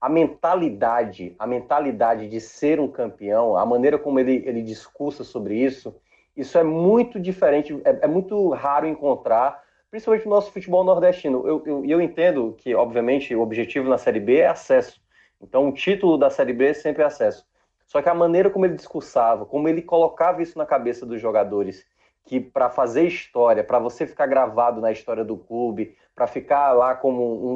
a 0.00 0.08
mentalidade, 0.08 1.34
a 1.38 1.46
mentalidade 1.46 2.28
de 2.28 2.40
ser 2.40 2.78
um 2.78 2.88
campeão, 2.88 3.56
a 3.56 3.66
maneira 3.66 3.98
como 3.98 4.20
ele, 4.20 4.42
ele 4.46 4.62
discursa 4.62 5.24
sobre 5.24 5.56
isso, 5.56 5.94
isso 6.36 6.58
é 6.58 6.62
muito 6.62 7.18
diferente, 7.18 7.80
é, 7.84 8.00
é 8.02 8.06
muito 8.06 8.50
raro 8.50 8.86
encontrar, 8.86 9.62
principalmente 9.90 10.26
no 10.26 10.30
nosso 10.32 10.52
futebol 10.52 10.84
nordestino. 10.84 11.46
Eu, 11.46 11.62
eu, 11.64 11.84
eu 11.84 12.00
entendo 12.00 12.54
que, 12.58 12.74
obviamente, 12.74 13.34
o 13.34 13.40
objetivo 13.40 13.88
na 13.88 13.96
Série 13.96 14.20
B 14.20 14.36
é 14.38 14.46
acesso. 14.46 15.00
Então, 15.40 15.68
o 15.68 15.72
título 15.72 16.18
da 16.18 16.28
Série 16.28 16.52
B 16.52 16.66
é 16.66 16.74
sempre 16.74 17.02
acesso. 17.02 17.46
Só 17.86 18.02
que 18.02 18.08
a 18.08 18.14
maneira 18.14 18.50
como 18.50 18.66
ele 18.66 18.74
discursava, 18.74 19.46
como 19.46 19.68
ele 19.68 19.80
colocava 19.80 20.42
isso 20.42 20.58
na 20.58 20.66
cabeça 20.66 21.06
dos 21.06 21.20
jogadores, 21.20 21.86
que 22.24 22.40
para 22.40 22.68
fazer 22.68 23.06
história, 23.06 23.62
para 23.62 23.78
você 23.78 24.06
ficar 24.06 24.26
gravado 24.26 24.80
na 24.80 24.90
história 24.90 25.24
do 25.24 25.36
clube, 25.36 25.96
para 26.14 26.26
ficar 26.26 26.72
lá 26.72 26.94
como 26.94 27.22
um, 27.22 27.54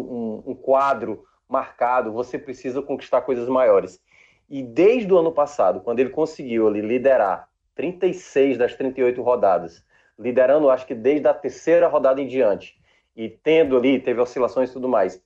um, 0.49 0.51
um, 0.53 0.55
quadro 0.55 1.25
marcado, 1.49 2.13
você 2.13 2.39
precisa 2.39 2.81
conquistar 2.81 3.23
coisas 3.23 3.49
maiores. 3.49 4.01
E 4.49 4.63
desde 4.63 5.13
o 5.13 5.19
ano 5.19 5.33
passado, 5.33 5.81
quando 5.81 5.99
ele 5.99 6.11
conseguiu 6.11 6.69
ali, 6.69 6.81
liderar 6.81 7.49
36 7.75 8.59
das 8.59 8.75
38 8.75 9.21
rodadas, 9.21 9.85
liderando 10.17 10.71
acho 10.71 10.87
que 10.87 10.95
desde 10.95 11.27
a 11.27 11.35
terceira 11.35 11.89
rodada 11.89 12.21
em 12.21 12.27
diante, 12.27 12.79
e 13.17 13.29
tendo 13.29 13.77
ali, 13.77 13.99
teve 13.99 14.21
oscilações 14.21 14.71
e 14.71 14.73
tudo 14.73 14.89
mais, 14.89 15.21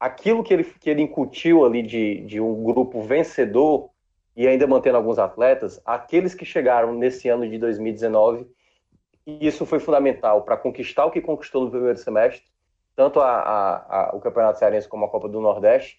aquilo 0.00 0.42
que 0.42 0.54
ele, 0.54 0.64
que 0.64 0.88
ele 0.88 1.02
incutiu 1.02 1.64
ali 1.64 1.82
de, 1.82 2.22
de 2.22 2.40
um 2.40 2.62
grupo 2.62 3.02
vencedor 3.02 3.90
e 4.36 4.46
ainda 4.46 4.66
mantendo 4.66 4.98
alguns 4.98 5.18
atletas, 5.18 5.80
aqueles 5.84 6.34
que 6.34 6.44
chegaram 6.44 6.92
nesse 6.94 7.28
ano 7.28 7.48
de 7.48 7.58
2019, 7.58 8.46
e 9.26 9.46
isso 9.46 9.64
foi 9.64 9.80
fundamental 9.80 10.42
para 10.42 10.56
conquistar 10.56 11.06
o 11.06 11.10
que 11.10 11.20
conquistou 11.20 11.64
no 11.64 11.70
primeiro 11.70 11.98
semestre, 11.98 12.44
tanto 12.94 13.18
a, 13.20 13.30
a, 13.30 14.10
a, 14.10 14.16
o 14.16 14.20
Campeonato 14.20 14.58
Cearense 14.58 14.88
como 14.88 15.04
a 15.04 15.08
Copa 15.08 15.28
do 15.28 15.40
Nordeste, 15.40 15.98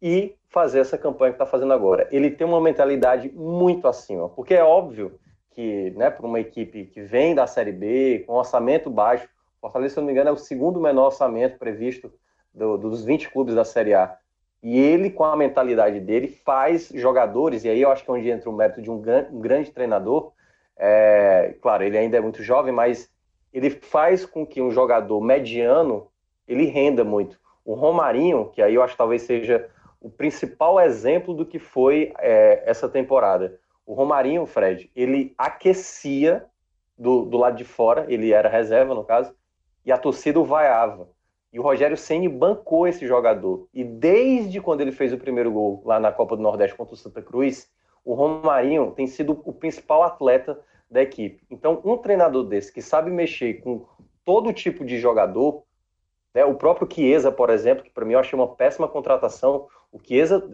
e 0.00 0.34
fazer 0.48 0.80
essa 0.80 0.98
campanha 0.98 1.32
que 1.32 1.36
está 1.36 1.46
fazendo 1.46 1.72
agora. 1.72 2.08
Ele 2.10 2.30
tem 2.30 2.46
uma 2.46 2.60
mentalidade 2.60 3.30
muito 3.30 3.86
acima, 3.86 4.28
porque 4.28 4.54
é 4.54 4.62
óbvio 4.62 5.18
que, 5.50 5.90
né, 5.90 6.10
para 6.10 6.26
uma 6.26 6.40
equipe 6.40 6.86
que 6.86 7.02
vem 7.02 7.34
da 7.34 7.46
Série 7.46 7.72
B, 7.72 8.24
com 8.26 8.34
orçamento 8.34 8.90
baixo, 8.90 9.28
Fortaleza, 9.60 9.94
se 9.94 10.00
não 10.00 10.06
me 10.06 10.12
engano, 10.12 10.28
é 10.28 10.32
o 10.32 10.36
segundo 10.36 10.78
menor 10.78 11.06
orçamento 11.06 11.58
previsto 11.58 12.12
do, 12.52 12.76
dos 12.76 13.02
20 13.02 13.30
clubes 13.30 13.54
da 13.54 13.64
Série 13.64 13.94
A. 13.94 14.14
E 14.64 14.80
ele, 14.80 15.10
com 15.10 15.24
a 15.24 15.36
mentalidade 15.36 16.00
dele, 16.00 16.26
faz 16.26 16.88
jogadores, 16.94 17.64
e 17.64 17.68
aí 17.68 17.82
eu 17.82 17.90
acho 17.90 18.02
que 18.02 18.10
é 18.10 18.14
onde 18.14 18.30
entra 18.30 18.48
o 18.48 18.52
mérito 18.52 18.80
de 18.80 18.90
um, 18.90 18.94
um 19.30 19.38
grande 19.38 19.70
treinador. 19.70 20.32
É, 20.74 21.54
claro, 21.60 21.84
ele 21.84 21.98
ainda 21.98 22.16
é 22.16 22.20
muito 22.20 22.42
jovem, 22.42 22.72
mas 22.72 23.12
ele 23.52 23.68
faz 23.68 24.24
com 24.24 24.46
que 24.46 24.62
um 24.62 24.70
jogador 24.70 25.20
mediano 25.20 26.08
ele 26.48 26.64
renda 26.64 27.04
muito. 27.04 27.38
O 27.62 27.74
Romarinho, 27.74 28.50
que 28.54 28.62
aí 28.62 28.74
eu 28.74 28.82
acho 28.82 28.94
que 28.94 28.98
talvez 28.98 29.20
seja 29.20 29.68
o 30.00 30.08
principal 30.08 30.80
exemplo 30.80 31.34
do 31.34 31.44
que 31.44 31.58
foi 31.58 32.14
é, 32.18 32.62
essa 32.64 32.88
temporada. 32.88 33.60
O 33.84 33.92
Romarinho, 33.92 34.46
Fred, 34.46 34.90
ele 34.96 35.34
aquecia 35.36 36.46
do, 36.96 37.26
do 37.26 37.36
lado 37.36 37.56
de 37.56 37.64
fora, 37.64 38.06
ele 38.08 38.32
era 38.32 38.48
reserva 38.48 38.94
no 38.94 39.04
caso, 39.04 39.34
e 39.84 39.92
a 39.92 39.98
torcida 39.98 40.40
o 40.40 40.44
vaiava. 40.44 41.06
E 41.54 41.58
o 41.60 41.62
Rogério 41.62 41.96
Ceni 41.96 42.28
bancou 42.28 42.84
esse 42.84 43.06
jogador. 43.06 43.68
E 43.72 43.84
desde 43.84 44.60
quando 44.60 44.80
ele 44.80 44.90
fez 44.90 45.12
o 45.12 45.18
primeiro 45.18 45.52
gol 45.52 45.80
lá 45.84 46.00
na 46.00 46.10
Copa 46.10 46.34
do 46.34 46.42
Nordeste 46.42 46.76
contra 46.76 46.94
o 46.94 46.96
Santa 46.96 47.22
Cruz, 47.22 47.70
o 48.04 48.12
Romarinho 48.12 48.90
tem 48.90 49.06
sido 49.06 49.40
o 49.44 49.52
principal 49.52 50.02
atleta 50.02 50.58
da 50.90 51.00
equipe. 51.00 51.44
Então, 51.48 51.80
um 51.84 51.96
treinador 51.96 52.42
desse 52.42 52.72
que 52.72 52.82
sabe 52.82 53.08
mexer 53.08 53.62
com 53.62 53.86
todo 54.24 54.52
tipo 54.52 54.84
de 54.84 54.98
jogador, 54.98 55.62
né, 56.34 56.44
o 56.44 56.56
próprio 56.56 56.88
Chiesa, 56.92 57.30
por 57.30 57.50
exemplo, 57.50 57.84
que 57.84 57.90
para 57.90 58.04
mim 58.04 58.14
eu 58.14 58.18
achei 58.18 58.36
uma 58.36 58.48
péssima 58.48 58.88
contratação. 58.88 59.68
O 59.92 60.00
Chiesa, 60.02 60.44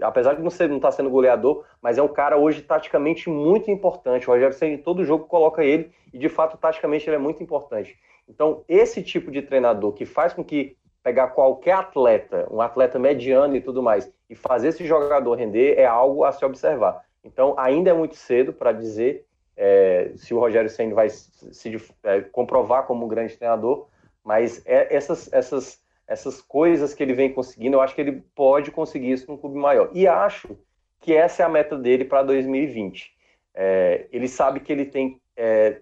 apesar 0.00 0.32
de 0.32 0.40
não 0.40 0.48
estar 0.48 0.66
não 0.66 0.80
tá 0.80 0.90
sendo 0.90 1.10
goleador, 1.10 1.62
mas 1.82 1.98
é 1.98 2.02
um 2.02 2.08
cara 2.08 2.38
hoje 2.38 2.62
taticamente 2.62 3.28
muito 3.28 3.70
importante. 3.70 4.26
O 4.26 4.32
Rogério 4.32 4.56
Ceni 4.56 4.78
todo 4.78 5.04
jogo 5.04 5.26
coloca 5.26 5.62
ele 5.62 5.92
e 6.10 6.18
de 6.18 6.30
fato 6.30 6.56
taticamente 6.56 7.06
ele 7.06 7.16
é 7.16 7.18
muito 7.18 7.42
importante. 7.42 7.98
Então, 8.28 8.64
esse 8.68 9.02
tipo 9.02 9.30
de 9.30 9.42
treinador 9.42 9.92
que 9.92 10.04
faz 10.04 10.32
com 10.32 10.44
que 10.44 10.76
pegar 11.02 11.28
qualquer 11.28 11.72
atleta, 11.72 12.46
um 12.50 12.60
atleta 12.60 12.98
mediano 12.98 13.56
e 13.56 13.60
tudo 13.60 13.82
mais, 13.82 14.12
e 14.28 14.34
fazer 14.34 14.68
esse 14.68 14.84
jogador 14.84 15.34
render 15.34 15.78
é 15.78 15.86
algo 15.86 16.24
a 16.24 16.32
se 16.32 16.44
observar. 16.44 17.02
Então, 17.24 17.54
ainda 17.58 17.90
é 17.90 17.94
muito 17.94 18.16
cedo 18.16 18.52
para 18.52 18.72
dizer 18.72 19.24
é, 19.56 20.12
se 20.16 20.34
o 20.34 20.38
Rogério 20.38 20.70
Senna 20.70 20.94
vai 20.94 21.08
se 21.08 21.76
é, 22.04 22.20
comprovar 22.20 22.86
como 22.86 23.04
um 23.04 23.08
grande 23.08 23.36
treinador, 23.36 23.88
mas 24.22 24.62
é, 24.66 24.94
essas, 24.94 25.32
essas, 25.32 25.82
essas 26.06 26.40
coisas 26.40 26.94
que 26.94 27.02
ele 27.02 27.14
vem 27.14 27.32
conseguindo, 27.32 27.76
eu 27.76 27.80
acho 27.80 27.94
que 27.94 28.00
ele 28.00 28.22
pode 28.34 28.70
conseguir 28.70 29.12
isso 29.12 29.30
num 29.30 29.36
clube 29.36 29.58
maior. 29.58 29.90
E 29.94 30.06
acho 30.06 30.56
que 31.00 31.14
essa 31.14 31.42
é 31.42 31.46
a 31.46 31.48
meta 31.48 31.76
dele 31.76 32.04
para 32.04 32.22
2020. 32.22 33.12
É, 33.54 34.06
ele 34.12 34.28
sabe 34.28 34.60
que 34.60 34.72
ele 34.72 34.84
tem 34.84 35.20
é, 35.36 35.80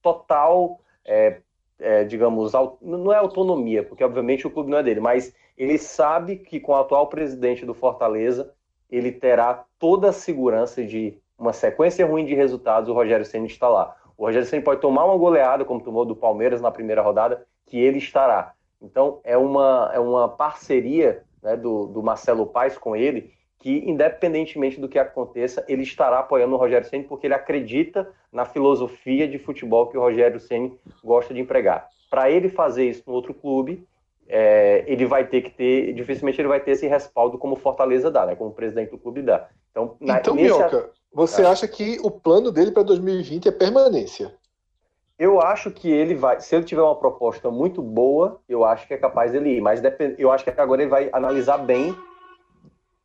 total 0.00 0.80
é, 1.82 2.04
digamos, 2.04 2.52
não 2.80 3.12
é 3.12 3.16
autonomia, 3.16 3.82
porque 3.82 4.04
obviamente 4.04 4.46
o 4.46 4.50
clube 4.50 4.70
não 4.70 4.78
é 4.78 4.82
dele, 4.82 5.00
mas 5.00 5.34
ele 5.58 5.76
sabe 5.76 6.36
que 6.36 6.58
com 6.58 6.72
o 6.72 6.76
atual 6.76 7.08
presidente 7.08 7.66
do 7.66 7.74
Fortaleza, 7.74 8.52
ele 8.90 9.12
terá 9.12 9.64
toda 9.78 10.10
a 10.10 10.12
segurança 10.12 10.84
de 10.84 11.18
uma 11.38 11.52
sequência 11.52 12.06
ruim 12.06 12.24
de 12.24 12.34
resultados, 12.34 12.88
o 12.88 12.94
Rogério 12.94 13.26
Senna 13.26 13.46
está 13.46 13.68
lá. 13.68 13.96
O 14.16 14.24
Rogério 14.24 14.46
Senna 14.46 14.62
pode 14.62 14.80
tomar 14.80 15.04
uma 15.04 15.16
goleada, 15.16 15.64
como 15.64 15.82
tomou 15.82 16.04
do 16.04 16.14
Palmeiras 16.14 16.60
na 16.60 16.70
primeira 16.70 17.02
rodada, 17.02 17.44
que 17.66 17.78
ele 17.78 17.98
estará. 17.98 18.52
Então, 18.80 19.20
é 19.24 19.36
uma, 19.36 19.90
é 19.92 19.98
uma 19.98 20.28
parceria 20.28 21.24
né, 21.42 21.56
do, 21.56 21.86
do 21.86 22.02
Marcelo 22.02 22.46
Paes 22.46 22.78
com 22.78 22.94
ele, 22.94 23.32
que, 23.62 23.88
independentemente 23.88 24.80
do 24.80 24.88
que 24.88 24.98
aconteça, 24.98 25.64
ele 25.68 25.84
estará 25.84 26.18
apoiando 26.18 26.56
o 26.56 26.58
Rogério 26.58 26.88
Ceni 26.88 27.04
porque 27.04 27.28
ele 27.28 27.34
acredita 27.34 28.10
na 28.32 28.44
filosofia 28.44 29.28
de 29.28 29.38
futebol 29.38 29.86
que 29.86 29.96
o 29.96 30.00
Rogério 30.00 30.40
Ceni 30.40 30.76
gosta 31.02 31.32
de 31.32 31.40
empregar. 31.40 31.88
Para 32.10 32.28
ele 32.28 32.48
fazer 32.48 32.88
isso 32.88 33.04
no 33.06 33.12
outro 33.12 33.32
clube, 33.32 33.86
é, 34.28 34.82
ele 34.88 35.06
vai 35.06 35.24
ter 35.24 35.42
que 35.42 35.50
ter, 35.50 35.92
dificilmente 35.92 36.40
ele 36.40 36.48
vai 36.48 36.58
ter 36.58 36.72
esse 36.72 36.88
respaldo 36.88 37.38
como 37.38 37.54
Fortaleza 37.54 38.10
dá, 38.10 38.26
né, 38.26 38.34
como 38.34 38.50
presidente 38.50 38.90
do 38.90 38.98
clube 38.98 39.22
dá. 39.22 39.48
Então, 39.70 39.96
na, 40.00 40.18
então 40.18 40.34
nesse... 40.34 40.58
Mioca, 40.58 40.90
você 41.14 41.42
é. 41.42 41.46
acha 41.46 41.68
que 41.68 42.00
o 42.02 42.10
plano 42.10 42.50
dele 42.50 42.72
para 42.72 42.82
2020 42.82 43.46
é 43.46 43.52
permanência? 43.52 44.34
Eu 45.16 45.40
acho 45.40 45.70
que 45.70 45.88
ele 45.88 46.16
vai, 46.16 46.40
se 46.40 46.52
ele 46.56 46.64
tiver 46.64 46.82
uma 46.82 46.96
proposta 46.96 47.48
muito 47.48 47.80
boa, 47.80 48.40
eu 48.48 48.64
acho 48.64 48.88
que 48.88 48.94
é 48.94 48.96
capaz 48.96 49.30
dele 49.30 49.50
ir, 49.50 49.60
mas 49.60 49.80
depend, 49.80 50.16
eu 50.18 50.32
acho 50.32 50.42
que 50.42 50.50
agora 50.50 50.82
ele 50.82 50.90
vai 50.90 51.08
analisar 51.12 51.58
bem, 51.58 51.94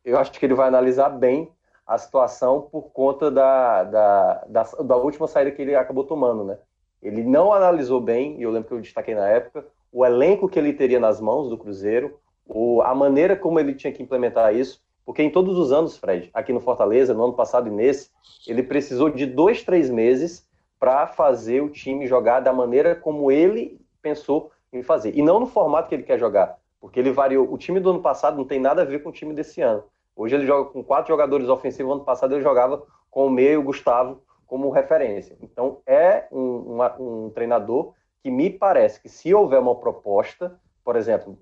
eu 0.08 0.18
acho 0.18 0.32
que 0.32 0.44
ele 0.44 0.54
vai 0.54 0.68
analisar 0.68 1.10
bem 1.10 1.50
a 1.86 1.96
situação 1.96 2.62
por 2.62 2.90
conta 2.90 3.30
da, 3.30 3.84
da, 3.84 4.44
da, 4.48 4.62
da 4.62 4.96
última 4.96 5.26
saída 5.26 5.50
que 5.50 5.62
ele 5.62 5.74
acabou 5.74 6.04
tomando, 6.04 6.44
né? 6.44 6.58
Ele 7.02 7.22
não 7.22 7.52
analisou 7.52 8.00
bem, 8.00 8.38
e 8.38 8.42
eu 8.42 8.50
lembro 8.50 8.68
que 8.68 8.74
eu 8.74 8.80
destaquei 8.80 9.14
na 9.14 9.28
época, 9.28 9.66
o 9.92 10.04
elenco 10.04 10.48
que 10.48 10.58
ele 10.58 10.72
teria 10.72 11.00
nas 11.00 11.20
mãos 11.20 11.48
do 11.48 11.56
Cruzeiro, 11.56 12.18
o, 12.46 12.82
a 12.82 12.94
maneira 12.94 13.36
como 13.36 13.60
ele 13.60 13.74
tinha 13.74 13.92
que 13.92 14.02
implementar 14.02 14.54
isso, 14.54 14.82
porque 15.04 15.22
em 15.22 15.30
todos 15.30 15.56
os 15.56 15.72
anos, 15.72 15.96
Fred, 15.96 16.28
aqui 16.34 16.52
no 16.52 16.60
Fortaleza, 16.60 17.14
no 17.14 17.24
ano 17.24 17.32
passado 17.32 17.68
e 17.68 17.70
nesse, 17.70 18.10
ele 18.46 18.62
precisou 18.62 19.08
de 19.08 19.24
dois, 19.24 19.62
três 19.62 19.88
meses 19.88 20.46
para 20.78 21.06
fazer 21.06 21.62
o 21.62 21.70
time 21.70 22.06
jogar 22.06 22.40
da 22.40 22.52
maneira 22.52 22.94
como 22.94 23.30
ele 23.30 23.80
pensou 24.02 24.50
em 24.72 24.82
fazer. 24.82 25.16
E 25.16 25.22
não 25.22 25.40
no 25.40 25.46
formato 25.46 25.88
que 25.88 25.94
ele 25.94 26.02
quer 26.02 26.18
jogar, 26.18 26.58
porque 26.80 27.00
ele 27.00 27.10
variou. 27.10 27.50
O 27.50 27.56
time 27.56 27.80
do 27.80 27.90
ano 27.90 28.02
passado 28.02 28.36
não 28.36 28.44
tem 28.44 28.60
nada 28.60 28.82
a 28.82 28.84
ver 28.84 29.02
com 29.02 29.08
o 29.08 29.12
time 29.12 29.32
desse 29.32 29.62
ano. 29.62 29.82
Hoje 30.18 30.34
ele 30.34 30.46
joga 30.46 30.70
com 30.70 30.82
quatro 30.82 31.06
jogadores 31.06 31.48
ofensivos, 31.48 31.92
ano 31.92 32.04
passado 32.04 32.34
ele 32.34 32.42
jogava 32.42 32.82
com 33.08 33.26
o 33.26 33.30
meio 33.30 33.62
Gustavo 33.62 34.20
como 34.48 34.68
referência. 34.68 35.38
Então 35.40 35.80
é 35.86 36.26
um, 36.32 36.74
uma, 36.74 37.00
um 37.00 37.30
treinador 37.30 37.92
que 38.20 38.28
me 38.28 38.50
parece 38.50 39.00
que 39.00 39.08
se 39.08 39.32
houver 39.32 39.60
uma 39.60 39.76
proposta, 39.76 40.58
por 40.84 40.96
exemplo, 40.96 41.38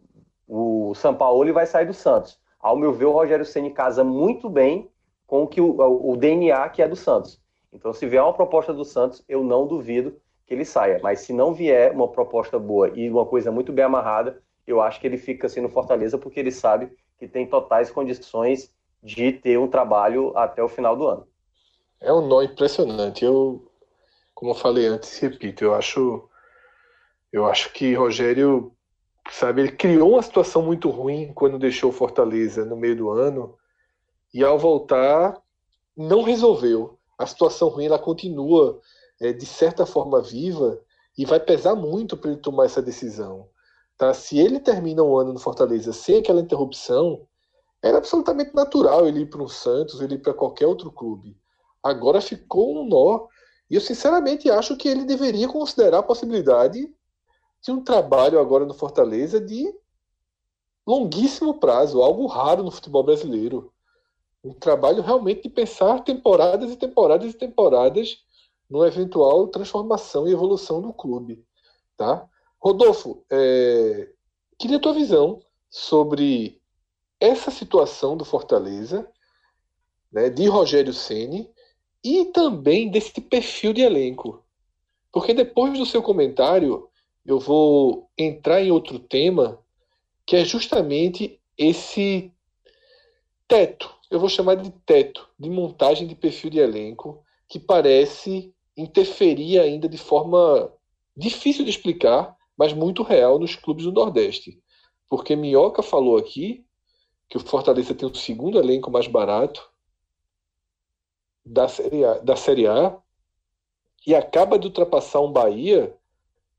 o 0.46 0.94
São 0.94 1.14
Paulo 1.14 1.50
vai 1.54 1.64
sair 1.64 1.86
do 1.86 1.94
Santos. 1.94 2.38
Ao 2.60 2.76
meu 2.76 2.92
ver, 2.92 3.06
o 3.06 3.12
Rogério 3.12 3.46
Ceni 3.46 3.70
casa 3.70 4.04
muito 4.04 4.50
bem 4.50 4.90
com 5.26 5.44
o, 5.44 5.46
que 5.46 5.60
o, 5.60 6.10
o 6.12 6.14
DNA 6.14 6.68
que 6.68 6.82
é 6.82 6.88
do 6.88 6.96
Santos. 6.96 7.40
Então, 7.72 7.94
se 7.94 8.06
vier 8.06 8.22
uma 8.22 8.34
proposta 8.34 8.74
do 8.74 8.84
Santos, 8.84 9.24
eu 9.26 9.42
não 9.42 9.66
duvido 9.66 10.16
que 10.46 10.52
ele 10.52 10.66
saia. 10.66 11.00
Mas 11.02 11.20
se 11.20 11.32
não 11.32 11.54
vier 11.54 11.92
uma 11.92 12.08
proposta 12.08 12.58
boa 12.58 12.90
e 12.94 13.08
uma 13.08 13.24
coisa 13.24 13.50
muito 13.50 13.72
bem 13.72 13.86
amarrada, 13.86 14.42
eu 14.66 14.82
acho 14.82 15.00
que 15.00 15.06
ele 15.06 15.16
fica 15.16 15.46
assim 15.46 15.62
no 15.62 15.70
Fortaleza 15.70 16.18
porque 16.18 16.38
ele 16.38 16.50
sabe 16.50 16.90
que 17.18 17.26
tem 17.26 17.46
totais 17.46 17.90
condições 17.90 18.70
de 19.02 19.32
ter 19.32 19.58
um 19.58 19.68
trabalho 19.68 20.36
até 20.36 20.62
o 20.62 20.68
final 20.68 20.96
do 20.96 21.06
ano. 21.06 21.26
É 22.00 22.12
um 22.12 22.26
nó 22.26 22.42
impressionante. 22.42 23.24
Eu, 23.24 23.70
como 24.34 24.50
eu 24.50 24.54
falei 24.54 24.86
antes, 24.86 25.18
repito, 25.18 25.64
eu 25.64 25.74
acho, 25.74 26.28
eu 27.32 27.46
acho 27.46 27.72
que 27.72 27.94
Rogério, 27.94 28.72
sabe, 29.30 29.62
ele 29.62 29.72
criou 29.72 30.12
uma 30.12 30.22
situação 30.22 30.62
muito 30.62 30.90
ruim 30.90 31.32
quando 31.32 31.58
deixou 31.58 31.92
Fortaleza 31.92 32.64
no 32.64 32.76
meio 32.76 32.96
do 32.96 33.10
ano 33.10 33.56
e 34.34 34.44
ao 34.44 34.58
voltar 34.58 35.40
não 35.96 36.22
resolveu 36.22 36.98
a 37.18 37.26
situação 37.26 37.68
ruim 37.68 37.86
ela 37.86 37.98
continua 37.98 38.80
é, 39.20 39.32
de 39.32 39.46
certa 39.46 39.86
forma 39.86 40.20
viva 40.20 40.78
e 41.16 41.24
vai 41.24 41.40
pesar 41.40 41.74
muito 41.74 42.16
para 42.16 42.30
ele 42.30 42.40
tomar 42.40 42.66
essa 42.66 42.82
decisão. 42.82 43.48
Tá? 43.96 44.12
Se 44.12 44.38
ele 44.38 44.60
termina 44.60 45.02
o 45.02 45.16
ano 45.16 45.32
no 45.32 45.38
Fortaleza 45.38 45.92
sem 45.92 46.18
aquela 46.18 46.40
interrupção, 46.40 47.26
era 47.82 47.98
absolutamente 47.98 48.54
natural 48.54 49.06
ele 49.06 49.20
ir 49.20 49.30
para 49.30 49.42
um 49.42 49.48
Santos, 49.48 50.00
ele 50.00 50.14
ir 50.14 50.22
para 50.22 50.34
qualquer 50.34 50.66
outro 50.66 50.90
clube. 50.90 51.36
Agora 51.82 52.20
ficou 52.20 52.76
um 52.76 52.86
nó. 52.86 53.26
E 53.70 53.74
eu 53.74 53.80
sinceramente 53.80 54.50
acho 54.50 54.76
que 54.76 54.88
ele 54.88 55.04
deveria 55.04 55.48
considerar 55.48 55.98
a 55.98 56.02
possibilidade 56.02 56.92
de 57.62 57.72
um 57.72 57.82
trabalho 57.82 58.38
agora 58.38 58.64
no 58.64 58.74
Fortaleza 58.74 59.40
de 59.40 59.74
longuíssimo 60.86 61.58
prazo, 61.58 62.00
algo 62.00 62.26
raro 62.26 62.62
no 62.62 62.70
futebol 62.70 63.02
brasileiro 63.02 63.72
um 64.46 64.54
trabalho 64.54 65.02
realmente 65.02 65.42
de 65.42 65.48
pensar 65.48 66.04
temporadas 66.04 66.70
e 66.70 66.76
temporadas 66.76 67.34
e 67.34 67.36
temporadas 67.36 68.24
numa 68.70 68.86
eventual 68.86 69.48
transformação 69.48 70.28
e 70.28 70.32
evolução 70.32 70.80
do 70.80 70.92
clube. 70.92 71.44
Tá? 71.96 72.28
Rodolfo, 72.60 73.24
é, 73.30 74.10
queria 74.58 74.76
a 74.76 74.80
tua 74.80 74.94
visão 74.94 75.40
sobre 75.70 76.60
essa 77.20 77.50
situação 77.50 78.16
do 78.16 78.24
Fortaleza, 78.24 79.08
né, 80.12 80.30
de 80.30 80.46
Rogério 80.46 80.92
Ceni 80.92 81.50
e 82.02 82.26
também 82.26 82.90
desse 82.90 83.20
perfil 83.20 83.72
de 83.72 83.82
elenco. 83.82 84.44
Porque 85.12 85.32
depois 85.32 85.78
do 85.78 85.86
seu 85.86 86.02
comentário, 86.02 86.88
eu 87.24 87.40
vou 87.40 88.10
entrar 88.16 88.62
em 88.62 88.70
outro 88.70 88.98
tema, 88.98 89.58
que 90.24 90.36
é 90.36 90.44
justamente 90.44 91.40
esse 91.56 92.32
teto 93.48 93.96
eu 94.10 94.20
vou 94.20 94.28
chamar 94.28 94.56
de 94.56 94.70
teto, 94.84 95.28
de 95.38 95.50
montagem 95.50 96.06
de 96.06 96.14
perfil 96.14 96.50
de 96.50 96.58
elenco, 96.58 97.22
que 97.48 97.58
parece 97.58 98.54
interferir 98.76 99.58
ainda 99.58 99.88
de 99.88 99.98
forma 99.98 100.72
difícil 101.16 101.64
de 101.64 101.70
explicar, 101.70 102.35
mas 102.56 102.72
muito 102.72 103.02
real 103.02 103.38
nos 103.38 103.54
clubes 103.54 103.84
do 103.84 103.92
Nordeste. 103.92 104.60
Porque 105.08 105.36
Minhoca 105.36 105.82
falou 105.82 106.16
aqui 106.16 106.64
que 107.28 107.36
o 107.36 107.40
Fortaleza 107.40 107.94
tem 107.94 108.08
o 108.08 108.14
segundo 108.14 108.58
elenco 108.58 108.90
mais 108.90 109.06
barato 109.06 109.68
da 111.44 111.68
Série 111.68 112.04
A, 112.04 112.14
da 112.18 112.36
série 112.36 112.66
a 112.66 112.96
e 114.06 114.14
acaba 114.14 114.58
de 114.58 114.66
ultrapassar 114.66 115.20
um 115.20 115.32
Bahia 115.32 115.96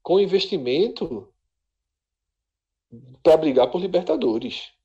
com 0.01 0.19
investimento 0.19 1.27
para 3.21 3.37
brigar 3.37 3.69
por 3.69 3.79
Libertadores 3.81 4.77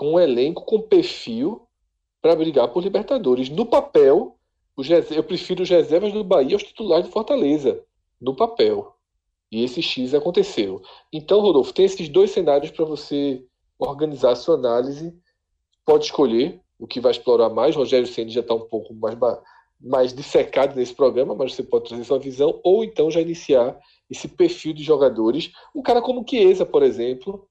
com 0.00 0.14
um 0.14 0.18
elenco 0.18 0.64
com 0.64 0.80
perfil 0.80 1.68
para 2.22 2.34
brigar 2.34 2.68
por 2.68 2.82
Libertadores. 2.82 3.50
No 3.50 3.66
papel, 3.66 4.34
eu 5.14 5.22
prefiro 5.22 5.62
os 5.62 5.68
reservas 5.68 6.10
do 6.10 6.24
Bahia 6.24 6.54
aos 6.54 6.62
titulares 6.62 7.04
do 7.04 7.12
Fortaleza. 7.12 7.84
No 8.18 8.34
papel. 8.34 8.96
E 9.50 9.64
esse 9.64 9.82
X 9.82 10.14
aconteceu. 10.14 10.80
Então, 11.12 11.40
Rodolfo, 11.40 11.72
tem 11.72 11.84
esses 11.84 12.08
dois 12.08 12.30
cenários 12.30 12.70
para 12.70 12.84
você 12.84 13.44
organizar 13.78 14.32
a 14.32 14.36
sua 14.36 14.54
análise. 14.54 15.12
Pode 15.84 16.04
escolher 16.04 16.60
o 16.78 16.86
que 16.86 17.00
vai 17.00 17.10
explorar 17.10 17.50
mais. 17.50 17.74
Rogério 17.74 18.06
Ceni 18.06 18.30
já 18.30 18.40
está 18.40 18.54
um 18.54 18.68
pouco 18.68 18.94
mais, 18.94 19.16
mais 19.80 20.14
dissecado 20.14 20.76
nesse 20.76 20.94
programa, 20.94 21.34
mas 21.34 21.54
você 21.54 21.62
pode 21.62 21.88
trazer 21.88 22.04
sua 22.04 22.18
visão. 22.18 22.60
Ou 22.62 22.84
então 22.84 23.10
já 23.10 23.20
iniciar 23.20 23.78
esse 24.08 24.28
perfil 24.28 24.72
de 24.72 24.82
jogadores. 24.82 25.52
Um 25.74 25.82
cara 25.82 26.00
como 26.00 26.24
Chiesa, 26.28 26.64
por 26.64 26.82
exemplo, 26.82 27.48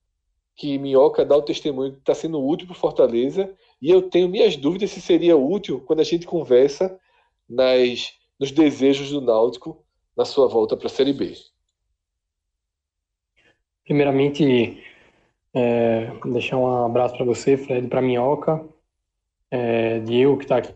que 0.55 0.77
Minhoca 0.77 1.25
dá 1.25 1.37
o 1.37 1.41
testemunho 1.41 1.93
que 1.93 1.99
está 1.99 2.13
sendo 2.13 2.45
útil 2.45 2.67
para 2.67 2.75
Fortaleza, 2.75 3.55
e 3.81 3.89
eu 3.89 4.09
tenho 4.09 4.27
minhas 4.27 4.57
dúvidas 4.57 4.91
se 4.91 4.99
seria 4.99 5.37
útil 5.37 5.81
quando 5.85 6.01
a 6.01 6.03
gente 6.03 6.27
conversa 6.27 6.99
nas, 7.49 8.11
nos 8.37 8.51
desejos 8.51 9.09
do 9.09 9.21
Náutico 9.21 9.85
na 10.17 10.25
sua 10.25 10.47
volta 10.47 10.75
para 10.75 10.87
a 10.87 10.89
Série 10.89 11.13
B. 11.13 11.33
Primeiramente, 13.89 14.83
é, 15.51 16.11
deixar 16.25 16.57
um 16.57 16.85
abraço 16.85 17.15
para 17.15 17.25
você, 17.25 17.57
Fred, 17.57 17.87
para 17.87 18.03
Minhoca, 18.03 18.63
é, 19.49 19.97
Diego, 20.01 20.37
que 20.37 20.43
está 20.43 20.57
aqui 20.57 20.75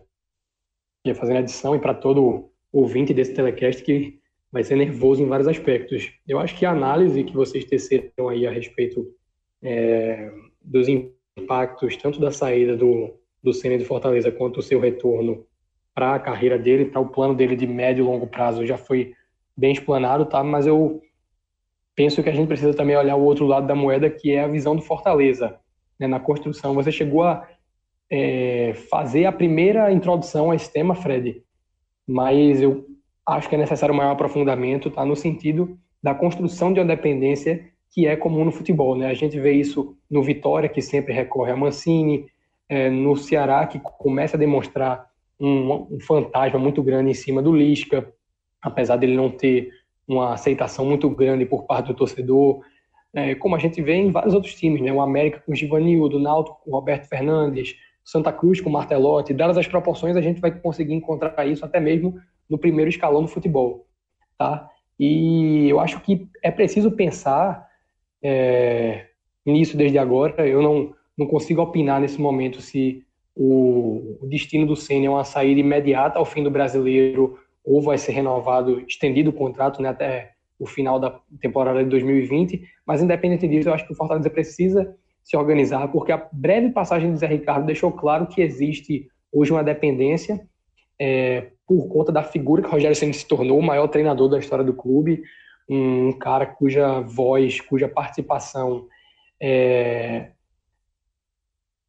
fazendo 1.14 1.38
a 1.38 1.42
edição, 1.42 1.76
e 1.76 1.80
para 1.80 1.94
todo 1.94 2.50
ouvinte 2.72 3.14
desse 3.14 3.36
telecast 3.36 3.84
que 3.84 4.20
vai 4.52 4.64
ser 4.64 4.78
nervoso 4.78 5.22
em 5.22 5.28
vários 5.28 5.48
aspectos. 5.48 6.12
Eu 6.28 6.40
acho 6.40 6.58
que 6.58 6.66
a 6.66 6.72
análise 6.72 7.24
que 7.24 7.36
vocês 7.36 7.66
teceram 7.66 8.30
aí 8.30 8.48
a 8.48 8.52
respeito 8.52 9.06
é, 9.62 10.32
dos 10.60 10.88
impactos, 11.38 11.96
tanto 11.98 12.20
da 12.20 12.32
saída 12.32 12.76
do, 12.76 13.14
do 13.44 13.54
Senna 13.54 13.78
de 13.78 13.86
Fortaleza 13.86 14.32
quanto 14.32 14.60
o 14.60 14.64
seu 14.64 14.80
retorno 14.80 15.46
para 15.94 16.16
a 16.16 16.20
carreira 16.20 16.58
dele, 16.58 16.86
para 16.86 17.00
o 17.00 17.10
plano 17.10 17.36
dele 17.36 17.56
de 17.56 17.68
médio 17.68 18.04
e 18.04 18.08
longo 18.08 18.26
prazo 18.26 18.66
já 18.66 18.76
foi 18.76 19.14
bem 19.56 19.72
explanado, 19.72 20.26
tá? 20.26 20.44
Mas 20.44 20.66
eu 20.66 21.00
penso 21.96 22.24
que 22.24 22.30
a 22.30 22.34
gente 22.34 22.48
precisa 22.48 22.74
também 22.74 22.96
olhar 22.96 23.16
o 23.16 23.24
outro 23.24 23.46
lado 23.46 23.68
da 23.68 23.76
moeda, 23.76 24.10
que 24.10 24.32
é 24.32 24.44
a 24.44 24.48
visão 24.48 24.76
do 24.76 24.82
Fortaleza 24.82 25.60
né, 26.00 26.08
na 26.08 26.20
construção. 26.20 26.74
Você 26.74 26.92
chegou 26.92 27.24
a 27.24 27.48
é, 28.10 28.74
fazer 28.90 29.26
a 29.26 29.32
primeira 29.32 29.92
introdução 29.92 30.52
a 30.52 30.56
esse 30.56 30.72
tema, 30.72 30.96
Fred, 30.96 31.42
mas 32.08 32.62
eu 32.62 32.86
acho 33.26 33.48
que 33.48 33.56
é 33.56 33.58
necessário 33.58 33.94
um 33.94 33.98
maior 33.98 34.12
aprofundamento, 34.12 34.92
tá? 34.92 35.06
No 35.06 35.16
sentido 35.16 35.78
da 36.02 36.14
construção 36.14 36.74
de 36.74 36.80
uma 36.80 36.86
dependência 36.86 37.66
que 37.94 38.08
é 38.08 38.16
comum 38.16 38.44
no 38.44 38.52
futebol. 38.52 38.96
Né? 38.96 39.08
A 39.08 39.14
gente 39.14 39.40
vê 39.40 39.54
isso 39.54 39.96
no 40.10 40.24
Vitória, 40.24 40.68
que 40.68 40.82
sempre 40.82 41.14
recorre 41.14 41.52
a 41.52 41.56
Mancini, 41.56 42.26
é, 42.68 42.90
no 42.90 43.16
Ceará, 43.16 43.66
que 43.68 43.80
começa 43.80 44.36
a 44.36 44.40
demonstrar 44.40 45.08
um, 45.40 45.88
um, 45.92 46.00
fantasma 46.02 46.60
muito 46.60 46.82
grande 46.82 47.12
em 47.12 47.14
cima 47.14 47.42
do 47.42 47.56
Lisca, 47.56 48.12
apesar 48.62 48.98
dele 48.98 49.16
não 49.16 49.30
ter 49.30 49.70
uma 50.08 50.34
aceitação 50.34 50.86
muito 50.86 51.10
grande 51.10 51.46
por 51.46 51.64
parte 51.64 51.88
do 51.88 51.94
torcedor, 51.94 52.62
é, 53.14 53.36
como 53.36 53.56
a 53.56 53.60
gente 53.60 53.82
vê 53.82 53.94
em 53.94 54.12
vários 54.12 54.34
outros 54.34 54.56
times, 54.56 54.82
né? 54.82 54.92
o 54.92 55.02
América 55.02 55.42
com 55.46 55.52
o 55.52 55.56
Givanildo, 55.56 56.18
o 56.18 56.20
Náutico 56.20 56.60
com 56.64 56.72
o 56.72 56.74
Roberto 56.74 57.08
Fernandes, 57.08 57.76
Santa 58.04 58.34
Cruz 58.34 58.60
com 58.60 58.70
o 58.70 58.74
Martelotti, 58.74 59.34
dadas 59.34 59.58
as 59.58 59.68
proporções, 59.68 60.18
a 60.18 60.22
gente 60.22 60.42
vai 60.42 60.52
conseguir 60.52 60.94
encontrar 60.94 61.46
isso 61.46 61.64
até 61.64 61.80
mesmo 61.80 62.20
no 62.50 62.58
primeiro 62.58 62.90
escalão 62.90 63.22
do 63.22 63.28
futebol. 63.28 63.88
Tá? 64.38 64.70
E 65.00 65.70
eu 65.70 65.80
acho 65.80 66.00
que 66.02 66.28
é 66.42 66.52
preciso 66.52 66.92
pensar 66.92 67.68
é, 68.22 69.08
nisso 69.46 69.78
desde 69.78 69.98
agora. 69.98 70.48
Eu 70.48 70.62
não, 70.62 70.94
não 71.18 71.28
consigo 71.28 71.62
opinar 71.62 72.02
nesse 72.02 72.20
momento 72.20 72.62
se 72.62 73.06
o, 73.36 74.18
o 74.22 74.28
destino 74.28 74.66
do 74.66 74.76
Senna 74.76 75.06
é 75.06 75.10
uma 75.10 75.24
saída 75.24 75.60
imediata 75.60 76.20
ao 76.20 76.26
fim 76.26 76.44
do 76.44 76.52
brasileiro 76.52 77.40
ou 77.64 77.82
vai 77.82 77.98
ser 77.98 78.12
renovado, 78.12 78.82
estendido 78.88 79.30
o 79.30 79.34
contrato 79.34 79.82
né, 79.82 79.90
até 79.90 80.34
o 80.60 80.66
final 80.66 81.00
da 81.00 81.20
temporada 81.42 81.84
de 81.84 81.90
2020. 81.90 82.64
Mas, 82.86 83.02
independente 83.02 83.48
disso, 83.48 83.70
eu 83.70 83.74
acho 83.74 83.86
que 83.86 83.94
o 83.94 83.96
Fortaleza 83.96 84.30
precisa 84.30 84.96
se 85.24 85.38
organizar, 85.38 85.88
porque 85.88 86.12
a 86.12 86.28
breve 86.32 86.70
passagem 86.72 87.14
de 87.14 87.20
Zé 87.20 87.28
Ricardo 87.28 87.66
deixou 87.66 87.92
claro 87.92 88.28
que 88.28 88.42
existe 88.42 89.08
hoje 89.32 89.52
uma 89.52 89.64
dependência 89.64 90.46
é, 91.00 91.48
por 91.66 91.88
conta 91.88 92.12
da 92.12 92.24
figura 92.24 92.62
que 92.62 92.70
Rogério 92.70 92.96
Senna 92.96 93.14
se 93.14 93.28
tornou 93.28 93.58
o 93.58 93.64
maior 93.64 93.88
treinador 93.88 94.30
da 94.30 94.38
história 94.38 94.66
do 94.66 94.74
clube, 94.74 95.24
um 95.70 96.12
cara 96.12 96.46
cuja 96.46 97.00
voz, 97.00 97.62
cuja 97.62 97.88
participação 97.88 98.86
é, 99.42 100.32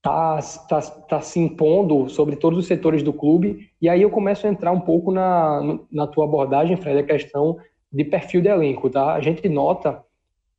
tá, 0.05 0.39
tá, 0.69 0.83
tá 0.83 1.21
se 1.23 1.41
impondo 1.41 2.11
sobre 2.11 2.37
todos 2.37 2.59
os 2.59 2.67
setores 2.67 3.03
do 3.03 3.11
clube. 3.11 3.71
E 3.81 3.89
aí 3.89 4.03
eu 4.03 4.11
começo 4.11 4.47
a 4.47 4.51
entrar 4.51 4.71
um 4.71 4.81
pouco 4.81 5.11
na, 5.11 5.79
na 5.91 6.07
tua 6.07 6.27
abordagem, 6.27 6.77
Fred, 6.77 6.99
a 6.99 7.03
questão 7.03 7.57
de 7.91 8.05
perfil 8.05 8.43
de 8.43 8.49
elenco, 8.49 8.91
tá? 8.91 9.15
A 9.15 9.21
gente 9.23 9.49
nota, 9.49 10.05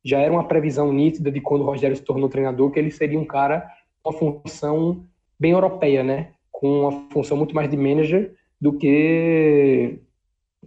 já 0.04 0.18
era 0.18 0.32
uma 0.32 0.48
previsão 0.48 0.92
nítida 0.92 1.30
de 1.30 1.40
quando 1.40 1.60
o 1.60 1.64
Rogério 1.64 1.96
se 1.96 2.02
tornou 2.02 2.28
treinador, 2.28 2.72
que 2.72 2.78
ele 2.80 2.90
seria 2.90 3.20
um 3.20 3.24
cara 3.24 3.70
com 4.02 4.10
uma 4.10 4.40
função 4.40 5.04
bem 5.38 5.52
europeia, 5.52 6.02
né? 6.02 6.30
Com 6.50 6.80
uma 6.80 7.08
função 7.12 7.36
muito 7.36 7.54
mais 7.54 7.70
de 7.70 7.76
manager 7.76 8.34
do 8.60 8.72
que 8.72 10.00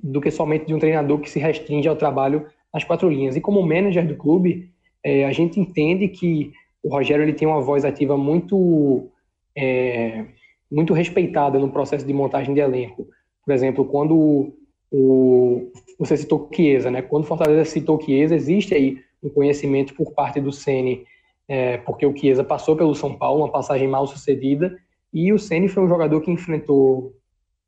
do 0.01 0.21
que 0.21 0.31
somente 0.31 0.65
de 0.65 0.73
um 0.73 0.79
treinador 0.79 1.19
que 1.19 1.29
se 1.29 1.39
restringe 1.39 1.89
ao 1.89 1.97
trabalho 1.97 2.45
nas 2.73 2.85
quatro 2.85 3.09
linhas. 3.09 3.35
E 3.35 3.41
como 3.41 3.61
manager 3.61 4.07
do 4.07 4.15
clube, 4.15 4.71
é, 5.03 5.25
a 5.25 5.33
gente 5.33 5.59
entende 5.59 6.07
que 6.07 6.53
o 6.83 6.89
Rogério 6.89 7.23
ele 7.23 7.33
tem 7.33 7.47
uma 7.47 7.61
voz 7.61 7.83
ativa 7.85 8.17
muito 8.17 9.09
é, 9.55 10.25
muito 10.71 10.93
respeitada 10.93 11.59
no 11.59 11.71
processo 11.71 12.05
de 12.05 12.13
montagem 12.13 12.53
de 12.53 12.59
elenco. 12.59 13.07
Por 13.45 13.53
exemplo, 13.53 13.85
quando 13.85 14.53
o, 14.91 15.71
você 15.97 16.15
citou 16.15 16.49
Chiesa, 16.53 16.91
né? 16.91 17.01
Quando 17.01 17.25
Fortaleza 17.25 17.65
citou 17.65 18.01
Chiesa, 18.01 18.35
existe 18.35 18.73
aí 18.73 18.99
um 19.21 19.29
conhecimento 19.29 19.93
por 19.93 20.13
parte 20.13 20.39
do 20.39 20.51
Ceni, 20.51 21.03
é, 21.47 21.77
porque 21.77 22.05
o 22.05 22.15
Chiesa 22.15 22.43
passou 22.43 22.75
pelo 22.75 22.95
São 22.95 23.15
Paulo, 23.15 23.41
uma 23.41 23.51
passagem 23.51 23.87
mal 23.87 24.07
sucedida, 24.07 24.77
e 25.13 25.33
o 25.33 25.39
Ceni 25.39 25.67
foi 25.67 25.83
um 25.83 25.89
jogador 25.89 26.21
que 26.21 26.31
enfrentou 26.31 27.13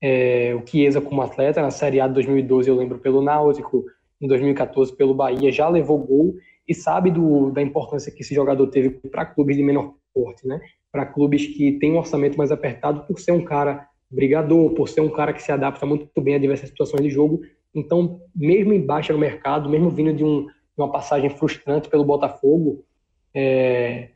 é, 0.01 0.55
o 0.55 0.65
Chiesa 0.65 1.01
como 1.01 1.21
atleta 1.21 1.61
na 1.61 1.71
Série 1.71 1.99
A 1.99 2.07
de 2.07 2.13
2012, 2.13 2.69
eu 2.69 2.75
lembro 2.75 2.99
pelo 2.99 3.21
Náutico, 3.21 3.85
em 4.21 4.27
2014 4.27 4.95
pelo 4.95 5.15
Bahia, 5.15 5.51
já 5.51 5.67
levou 5.67 5.97
gol 5.97 6.35
e 6.71 6.75
sabe 6.75 7.11
do, 7.11 7.51
da 7.51 7.61
importância 7.61 8.11
que 8.11 8.21
esse 8.21 8.33
jogador 8.33 8.65
teve 8.67 8.89
para 8.89 9.25
clubes 9.25 9.57
de 9.57 9.63
menor 9.63 9.93
porte, 10.13 10.47
né? 10.47 10.61
Para 10.89 11.05
clubes 11.05 11.45
que 11.45 11.73
têm 11.73 11.91
um 11.91 11.97
orçamento 11.97 12.37
mais 12.37 12.51
apertado, 12.51 13.05
por 13.05 13.19
ser 13.19 13.33
um 13.33 13.43
cara 13.43 13.87
brigador, 14.09 14.73
por 14.73 14.87
ser 14.87 15.01
um 15.01 15.09
cara 15.09 15.33
que 15.33 15.41
se 15.41 15.51
adapta 15.51 15.85
muito 15.85 16.09
bem 16.21 16.35
a 16.35 16.39
diversas 16.39 16.69
situações 16.69 17.03
de 17.03 17.09
jogo. 17.09 17.41
Então, 17.75 18.21
mesmo 18.33 18.73
em 18.73 18.85
baixa 18.85 19.11
no 19.11 19.19
mercado, 19.19 19.69
mesmo 19.69 19.89
vindo 19.89 20.13
de, 20.13 20.23
um, 20.23 20.47
uma 20.77 20.89
passagem 20.89 21.29
frustrante 21.29 21.89
pelo 21.89 22.05
Botafogo, 22.05 22.85
é, 23.33 24.09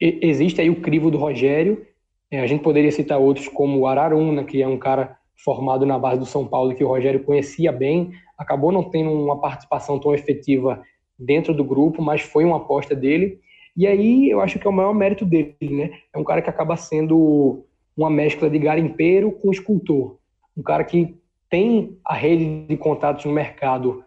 existe 0.00 0.60
aí 0.60 0.70
o 0.70 0.80
crivo 0.80 1.10
do 1.10 1.18
Rogério. 1.18 1.86
É, 2.30 2.40
a 2.40 2.46
gente 2.46 2.62
poderia 2.62 2.90
citar 2.90 3.18
outros 3.18 3.48
como 3.48 3.78
o 3.80 3.86
Araruna, 3.86 4.44
que 4.44 4.62
é 4.62 4.68
um 4.68 4.78
cara 4.78 5.18
formado 5.44 5.84
na 5.84 5.98
base 5.98 6.20
do 6.20 6.26
São 6.26 6.46
Paulo 6.46 6.74
que 6.74 6.84
o 6.84 6.88
Rogério 6.88 7.22
conhecia 7.22 7.72
bem, 7.72 8.12
acabou 8.38 8.72
não 8.72 8.88
tendo 8.88 9.10
uma 9.10 9.40
participação 9.40 9.98
tão 9.98 10.14
efetiva 10.14 10.82
dentro 11.18 11.54
do 11.54 11.64
grupo, 11.64 12.02
mas 12.02 12.20
foi 12.22 12.44
uma 12.44 12.56
aposta 12.56 12.94
dele. 12.94 13.40
E 13.76 13.86
aí 13.86 14.28
eu 14.28 14.40
acho 14.40 14.58
que 14.58 14.66
é 14.66 14.70
o 14.70 14.72
maior 14.72 14.94
mérito 14.94 15.24
dele, 15.24 15.56
né? 15.60 15.90
É 16.12 16.18
um 16.18 16.24
cara 16.24 16.42
que 16.42 16.50
acaba 16.50 16.76
sendo 16.76 17.64
uma 17.96 18.10
mescla 18.10 18.48
de 18.48 18.58
garimpeiro 18.58 19.32
com 19.32 19.50
escultor. 19.50 20.18
Um 20.56 20.62
cara 20.62 20.84
que 20.84 21.16
tem 21.48 21.98
a 22.04 22.14
rede 22.14 22.66
de 22.66 22.76
contatos 22.76 23.24
no 23.24 23.32
mercado 23.32 24.04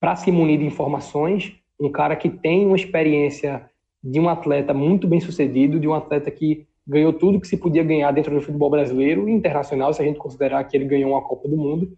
para 0.00 0.16
se 0.16 0.32
munir 0.32 0.58
de 0.58 0.66
informações, 0.66 1.54
um 1.78 1.90
cara 1.90 2.16
que 2.16 2.28
tem 2.28 2.66
uma 2.66 2.76
experiência 2.76 3.70
de 4.02 4.18
um 4.18 4.28
atleta 4.28 4.74
muito 4.74 5.06
bem 5.06 5.20
sucedido, 5.20 5.78
de 5.78 5.86
um 5.86 5.94
atleta 5.94 6.30
que 6.30 6.66
ganhou 6.86 7.12
tudo 7.12 7.40
que 7.40 7.46
se 7.46 7.56
podia 7.56 7.84
ganhar 7.84 8.10
dentro 8.10 8.34
do 8.34 8.40
futebol 8.40 8.68
brasileiro 8.68 9.28
e 9.28 9.32
internacional, 9.32 9.92
se 9.94 10.02
a 10.02 10.04
gente 10.04 10.18
considerar 10.18 10.64
que 10.64 10.76
ele 10.76 10.84
ganhou 10.84 11.12
uma 11.12 11.22
Copa 11.22 11.48
do 11.48 11.56
Mundo. 11.56 11.96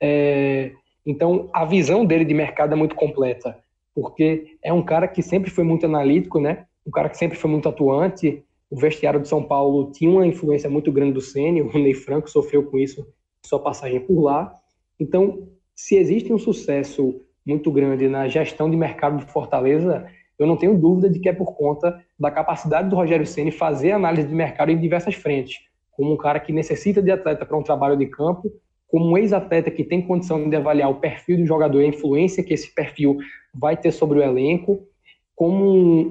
É, 0.00 0.72
então, 1.04 1.50
a 1.52 1.64
visão 1.64 2.04
dele 2.04 2.24
de 2.24 2.34
mercado 2.34 2.72
é 2.72 2.76
muito 2.76 2.94
completa, 2.94 3.58
porque 3.94 4.56
é 4.62 4.72
um 4.72 4.82
cara 4.82 5.08
que 5.08 5.22
sempre 5.22 5.50
foi 5.50 5.64
muito 5.64 5.86
analítico, 5.86 6.40
né? 6.40 6.64
Um 6.86 6.90
cara 6.90 7.08
que 7.08 7.16
sempre 7.16 7.36
foi 7.36 7.50
muito 7.50 7.68
atuante. 7.68 8.42
O 8.70 8.76
vestiário 8.76 9.20
de 9.20 9.28
São 9.28 9.42
Paulo 9.42 9.90
tinha 9.92 10.10
uma 10.10 10.26
influência 10.26 10.70
muito 10.70 10.90
grande 10.90 11.12
do 11.12 11.20
Ceni, 11.20 11.60
o 11.60 11.78
Ney 11.78 11.94
Franco 11.94 12.30
sofreu 12.30 12.64
com 12.64 12.78
isso 12.78 13.06
sua 13.44 13.58
passagem 13.58 14.00
por 14.00 14.20
lá. 14.20 14.54
Então, 14.98 15.48
se 15.74 15.96
existe 15.96 16.32
um 16.32 16.38
sucesso 16.38 17.20
muito 17.44 17.70
grande 17.72 18.08
na 18.08 18.28
gestão 18.28 18.70
de 18.70 18.76
mercado 18.76 19.18
de 19.18 19.24
Fortaleza, 19.24 20.06
eu 20.38 20.46
não 20.46 20.56
tenho 20.56 20.78
dúvida 20.78 21.10
de 21.10 21.18
que 21.18 21.28
é 21.28 21.32
por 21.32 21.54
conta 21.54 22.00
da 22.18 22.30
capacidade 22.30 22.88
do 22.88 22.96
Rogério 22.96 23.26
Ceni 23.26 23.50
fazer 23.50 23.92
análise 23.92 24.28
de 24.28 24.34
mercado 24.34 24.70
em 24.70 24.78
diversas 24.78 25.16
frentes, 25.16 25.58
como 25.90 26.12
um 26.12 26.16
cara 26.16 26.38
que 26.38 26.52
necessita 26.52 27.02
de 27.02 27.10
atleta 27.10 27.44
para 27.44 27.56
um 27.56 27.62
trabalho 27.62 27.96
de 27.96 28.06
campo, 28.06 28.50
como 28.92 29.06
um 29.06 29.16
ex-atleta 29.16 29.70
que 29.70 29.82
tem 29.82 30.02
condição 30.02 30.50
de 30.50 30.54
avaliar 30.54 30.90
o 30.90 30.96
perfil 30.96 31.38
do 31.38 31.46
jogador 31.46 31.80
e 31.80 31.86
a 31.86 31.88
influência 31.88 32.44
que 32.44 32.52
esse 32.52 32.74
perfil 32.74 33.16
vai 33.54 33.74
ter 33.74 33.90
sobre 33.90 34.18
o 34.18 34.22
elenco, 34.22 34.86
como 35.34 35.64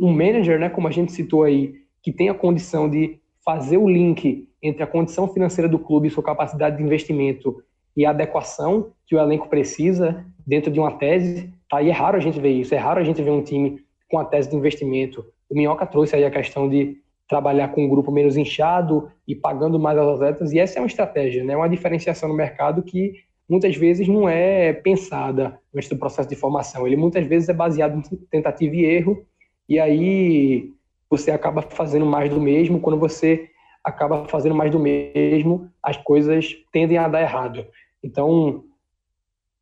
um, 0.04 0.12
manager, 0.12 0.60
né, 0.60 0.68
como 0.68 0.88
a 0.88 0.92
gente 0.92 1.12
citou 1.12 1.44
aí, 1.44 1.76
que 2.02 2.12
tem 2.12 2.28
a 2.28 2.34
condição 2.34 2.90
de 2.90 3.20
fazer 3.46 3.78
o 3.78 3.88
link 3.88 4.48
entre 4.64 4.82
a 4.82 4.88
condição 4.88 5.28
financeira 5.28 5.70
do 5.70 5.78
clube 5.78 6.08
e 6.08 6.12
sua 6.12 6.24
capacidade 6.24 6.78
de 6.78 6.84
investimento 6.84 7.64
e 7.96 8.04
a 8.04 8.10
adequação 8.10 8.92
que 9.06 9.16
o 9.16 9.20
elenco 9.20 9.48
precisa 9.48 10.26
dentro 10.46 10.72
de 10.72 10.80
uma 10.80 10.94
tese. 10.94 11.54
Tá? 11.70 11.84
E 11.84 11.90
é 11.90 11.94
raro 11.94 12.18
a 12.18 12.20
gente 12.20 12.40
ver 12.40 12.50
isso, 12.50 12.74
é 12.74 12.80
raro 12.80 13.00
a 13.00 13.04
gente 13.04 13.22
ver 13.22 13.30
um 13.30 13.44
time 13.44 13.80
com 14.10 14.18
a 14.18 14.26
tese 14.26 14.50
de 14.50 14.56
investimento. 14.56 15.24
O 15.48 15.54
Minhoca 15.54 15.86
trouxe 15.86 16.16
aí 16.16 16.26
a 16.26 16.32
questão 16.32 16.68
de 16.68 16.98
trabalhar 17.32 17.70
com 17.70 17.86
um 17.86 17.88
grupo 17.88 18.12
menos 18.12 18.36
inchado 18.36 19.10
e 19.26 19.34
pagando 19.34 19.80
mais 19.80 19.98
aos 19.98 20.16
atletas, 20.16 20.52
e 20.52 20.60
essa 20.60 20.78
é 20.78 20.82
uma 20.82 20.88
estratégia, 20.88 21.46
né? 21.46 21.56
uma 21.56 21.70
diferenciação 21.70 22.28
no 22.28 22.36
mercado 22.36 22.84
que 22.84 23.14
muitas 23.50 23.74
vezes 23.78 24.06
não 24.06 24.28
é 24.28 24.74
pensada 24.74 25.58
antes 25.74 25.88
do 25.88 25.96
processo 25.96 26.28
de 26.28 26.36
formação, 26.36 26.86
ele 26.86 26.98
muitas 26.98 27.26
vezes 27.26 27.48
é 27.48 27.54
baseado 27.54 27.96
em 27.96 28.18
tentativa 28.30 28.76
e 28.76 28.84
erro, 28.84 29.26
e 29.68 29.80
aí 29.80 30.74
você 31.10 31.32
acaba 31.32 31.62
fazendo 31.62 32.06
mais 32.06 32.30
do 32.30 32.42
mesmo, 32.42 32.82
quando 32.82 33.00
você 33.00 33.48
acaba 33.82 34.26
fazendo 34.28 34.54
mais 34.54 34.70
do 34.70 34.78
mesmo, 34.78 35.70
as 35.82 35.96
coisas 35.96 36.54
tendem 36.70 36.98
a 36.98 37.08
dar 37.08 37.22
errado. 37.22 37.66
Então, 38.04 38.66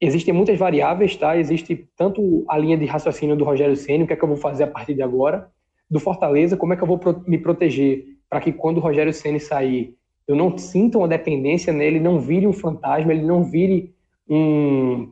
existem 0.01 0.34
muitas 0.34 0.58
variáveis, 0.58 1.15
tá? 1.15 1.38
Existe 1.38 1.88
tanto 1.95 2.43
a 2.49 2.58
linha 2.58 2.77
de 2.77 2.86
raciocínio 2.86 3.36
do 3.36 3.45
Rogério 3.45 3.75
Ceni, 3.75 4.05
o 4.05 4.08
que 4.08 4.13
é 4.13 4.15
que 4.15 4.23
eu 4.23 4.27
vou 4.27 4.38
fazer 4.38 4.63
a 4.63 4.67
partir 4.67 4.95
de 4.95 5.03
agora, 5.03 5.51
do 5.89 5.99
Fortaleza, 5.99 6.56
como 6.56 6.73
é 6.73 6.75
que 6.75 6.84
eu 6.84 6.88
vou 6.88 6.99
me 7.25 7.38
proteger 7.38 8.06
para 8.30 8.39
que 8.39 8.54
quando 8.54 8.78
o 8.78 8.82
Rogério 8.82 9.13
Ceni 9.13 9.39
sair, 9.39 9.95
eu 10.28 10.36
não 10.36 10.56
sinta 10.58 10.97
uma 10.97 11.08
dependência 11.08 11.73
nele, 11.73 11.99
não 11.99 12.19
vire 12.19 12.45
um 12.45 12.54
fantasma, 12.54 13.12
ele 13.12 13.25
não 13.25 13.43
vire 13.43 13.95
um, 14.30 15.12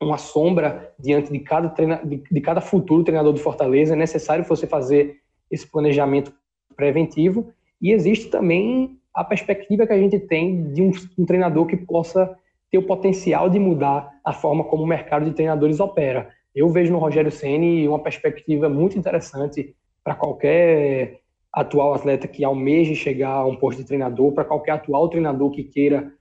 uma 0.00 0.16
sombra 0.16 0.94
diante 0.98 1.30
de 1.30 1.38
cada, 1.40 1.68
treina, 1.68 2.00
de, 2.02 2.22
de 2.30 2.40
cada 2.40 2.62
futuro 2.62 3.04
treinador 3.04 3.34
do 3.34 3.40
Fortaleza. 3.40 3.92
É 3.92 3.96
necessário 3.96 4.44
você 4.44 4.66
fazer 4.66 5.16
esse 5.50 5.70
planejamento 5.70 6.32
preventivo 6.74 7.52
e 7.80 7.92
existe 7.92 8.30
também 8.30 8.98
a 9.12 9.22
perspectiva 9.22 9.86
que 9.86 9.92
a 9.92 9.98
gente 9.98 10.18
tem 10.18 10.72
de 10.72 10.82
um, 10.82 10.90
um 11.18 11.26
treinador 11.26 11.66
que 11.66 11.76
possa 11.76 12.34
ter 12.70 12.78
o 12.78 12.86
potencial 12.86 13.48
de 13.48 13.58
mudar 13.58 14.10
a 14.24 14.32
forma 14.32 14.64
como 14.64 14.82
o 14.82 14.86
mercado 14.86 15.26
de 15.26 15.32
treinadores 15.32 15.80
opera. 15.80 16.30
Eu 16.54 16.70
vejo 16.70 16.92
no 16.92 16.98
Rogério 16.98 17.30
Ceni 17.30 17.86
uma 17.86 17.98
perspectiva 17.98 18.68
muito 18.68 18.98
interessante 18.98 19.74
para 20.06 20.14
qualquer 20.14 21.18
atual 21.52 21.92
atleta 21.92 22.28
que 22.28 22.44
almeje 22.44 22.94
chegar 22.94 23.32
a 23.32 23.44
um 23.44 23.56
posto 23.56 23.78
de 23.78 23.88
treinador, 23.88 24.30
para 24.30 24.44
qualquer 24.44 24.70
atual 24.70 25.08
treinador 25.08 25.50
que 25.50 25.64
queira 25.64 26.12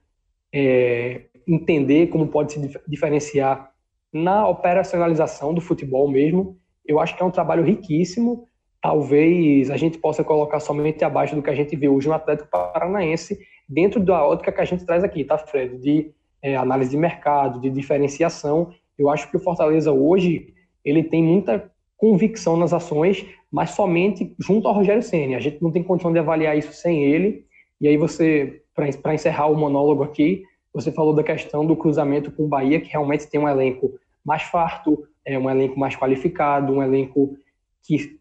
é, 0.51 1.25
entender 1.47 2.07
como 2.07 2.25
pode 2.25 2.53
se 2.53 2.79
diferenciar 2.87 3.71
na 4.11 4.47
operacionalização 4.47 5.53
do 5.53 5.61
futebol 5.61 6.09
mesmo. 6.09 6.57
Eu 6.83 6.99
acho 6.99 7.15
que 7.15 7.21
é 7.21 7.25
um 7.25 7.29
trabalho 7.29 7.63
riquíssimo. 7.63 8.47
Talvez 8.81 9.69
a 9.69 9.77
gente 9.77 9.99
possa 9.99 10.23
colocar 10.23 10.59
somente 10.59 11.05
abaixo 11.05 11.35
do 11.35 11.43
que 11.43 11.51
a 11.51 11.55
gente 11.55 11.75
vê 11.75 11.87
hoje 11.87 12.07
no 12.07 12.15
Atlético 12.15 12.49
Paranaense, 12.49 13.37
dentro 13.69 13.99
da 13.99 14.25
ótica 14.25 14.51
que 14.51 14.61
a 14.61 14.65
gente 14.65 14.83
traz 14.83 15.03
aqui, 15.03 15.23
tá, 15.23 15.37
Fred? 15.37 15.77
De 15.77 16.11
é, 16.41 16.55
análise 16.55 16.89
de 16.89 16.97
mercado, 16.97 17.59
de 17.59 17.69
diferenciação. 17.69 18.73
Eu 18.97 19.11
acho 19.11 19.29
que 19.29 19.37
o 19.37 19.39
Fortaleza 19.39 19.91
hoje 19.91 20.55
ele 20.83 21.03
tem 21.03 21.21
muita 21.21 21.71
convicção 21.97 22.57
nas 22.57 22.73
ações, 22.73 23.25
mas 23.55 23.69
somente 23.69 24.35
junto 24.37 24.67
ao 24.67 24.73
Rogério 24.73 25.01
Ceni. 25.01 25.33
A 25.33 25.39
gente 25.39 25.63
não 25.63 25.71
tem 25.71 25.81
condição 25.81 26.11
de 26.11 26.19
avaliar 26.19 26.57
isso 26.57 26.73
sem 26.73 27.05
ele. 27.05 27.45
E 27.79 27.87
aí 27.87 27.95
você, 27.95 28.61
para 28.75 29.13
encerrar 29.13 29.47
o 29.47 29.55
monólogo 29.55 30.03
aqui, 30.03 30.43
você 30.73 30.91
falou 30.91 31.13
da 31.13 31.23
questão 31.23 31.65
do 31.65 31.73
cruzamento 31.73 32.29
com 32.31 32.43
o 32.43 32.47
Bahia, 32.49 32.81
que 32.81 32.91
realmente 32.91 33.29
tem 33.29 33.39
um 33.39 33.47
elenco 33.47 33.93
mais 34.25 34.41
farto, 34.41 35.07
é 35.23 35.39
um 35.39 35.49
elenco 35.49 35.79
mais 35.79 35.95
qualificado, 35.95 36.73
um 36.73 36.83
elenco 36.83 37.37
que 37.81 38.19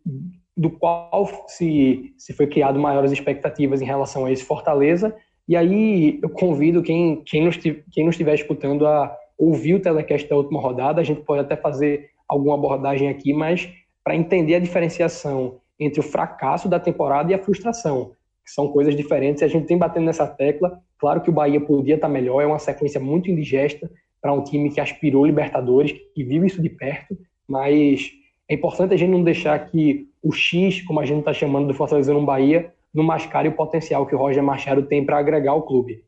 do 0.57 0.71
qual 0.71 1.27
se, 1.49 2.15
se 2.17 2.33
foi 2.33 2.47
criado 2.47 2.79
maiores 2.79 3.11
expectativas 3.11 3.83
em 3.83 3.87
relação 3.87 4.27
a 4.27 4.31
esse 4.31 4.45
Fortaleza. 4.45 5.17
E 5.49 5.57
aí 5.57 6.21
eu 6.23 6.31
convido 6.31 6.81
quem, 6.81 7.25
quem, 7.25 7.45
nos, 7.45 7.57
quem 7.57 8.05
nos 8.05 8.15
estiver 8.15 8.35
escutando 8.35 8.87
a 8.87 9.13
ouvir 9.37 9.75
o 9.75 9.83
telecast 9.83 10.29
da 10.29 10.37
última 10.37 10.61
rodada. 10.61 11.01
A 11.01 11.05
gente 11.05 11.23
pode 11.23 11.41
até 11.41 11.57
fazer 11.57 12.11
alguma 12.29 12.55
abordagem 12.55 13.09
aqui, 13.09 13.33
mas 13.33 13.69
para 14.05 14.15
entender 14.15 14.57
a 14.57 14.61
diferenciação 14.61 15.61
entre 15.81 15.99
o 15.99 16.03
fracasso 16.03 16.69
da 16.69 16.79
temporada 16.79 17.33
e 17.33 17.35
a 17.35 17.43
frustração, 17.43 18.13
que 18.45 18.53
são 18.53 18.69
coisas 18.69 18.95
diferentes. 18.95 19.41
E 19.41 19.45
a 19.47 19.49
gente 19.49 19.67
tem 19.67 19.79
batendo 19.79 20.05
nessa 20.05 20.27
tecla. 20.27 20.79
Claro 20.99 21.23
que 21.23 21.31
o 21.31 21.33
Bahia 21.33 21.61
podia 21.61 21.95
estar 21.95 22.09
melhor, 22.09 22.43
é 22.43 22.47
uma 22.47 22.59
sequência 22.59 23.01
muito 23.01 23.31
indigesta 23.31 23.91
para 24.21 24.33
um 24.33 24.45
time 24.45 24.71
que 24.71 24.81
aspirou 24.81 25.27
Libertadores, 25.27 25.93
que 26.15 26.23
vive 26.23 26.47
isso 26.47 26.63
de 26.63 26.69
perto, 26.69 27.19
mas 27.47 28.11
é 28.49 28.55
importante 28.55 28.95
a 28.95 28.97
gente 28.97 29.11
não 29.11 29.23
deixar 29.23 29.59
que 29.71 30.09
o 30.23 30.33
X, 30.33 30.83
como 30.83 31.01
a 31.01 31.05
gente 31.05 31.21
está 31.21 31.33
chamando 31.33 31.67
do 31.67 31.75
Fortaleza 31.75 32.13
no 32.13 32.25
Bahia, 32.25 32.73
não 32.93 33.05
mascare 33.05 33.49
o 33.49 33.57
potencial 33.57 34.07
que 34.07 34.15
o 34.15 34.19
Roger 34.19 34.43
Machado 34.43 34.85
tem 34.85 35.05
para 35.05 35.19
agregar 35.19 35.51
ao 35.51 35.67
clube. 35.67 36.05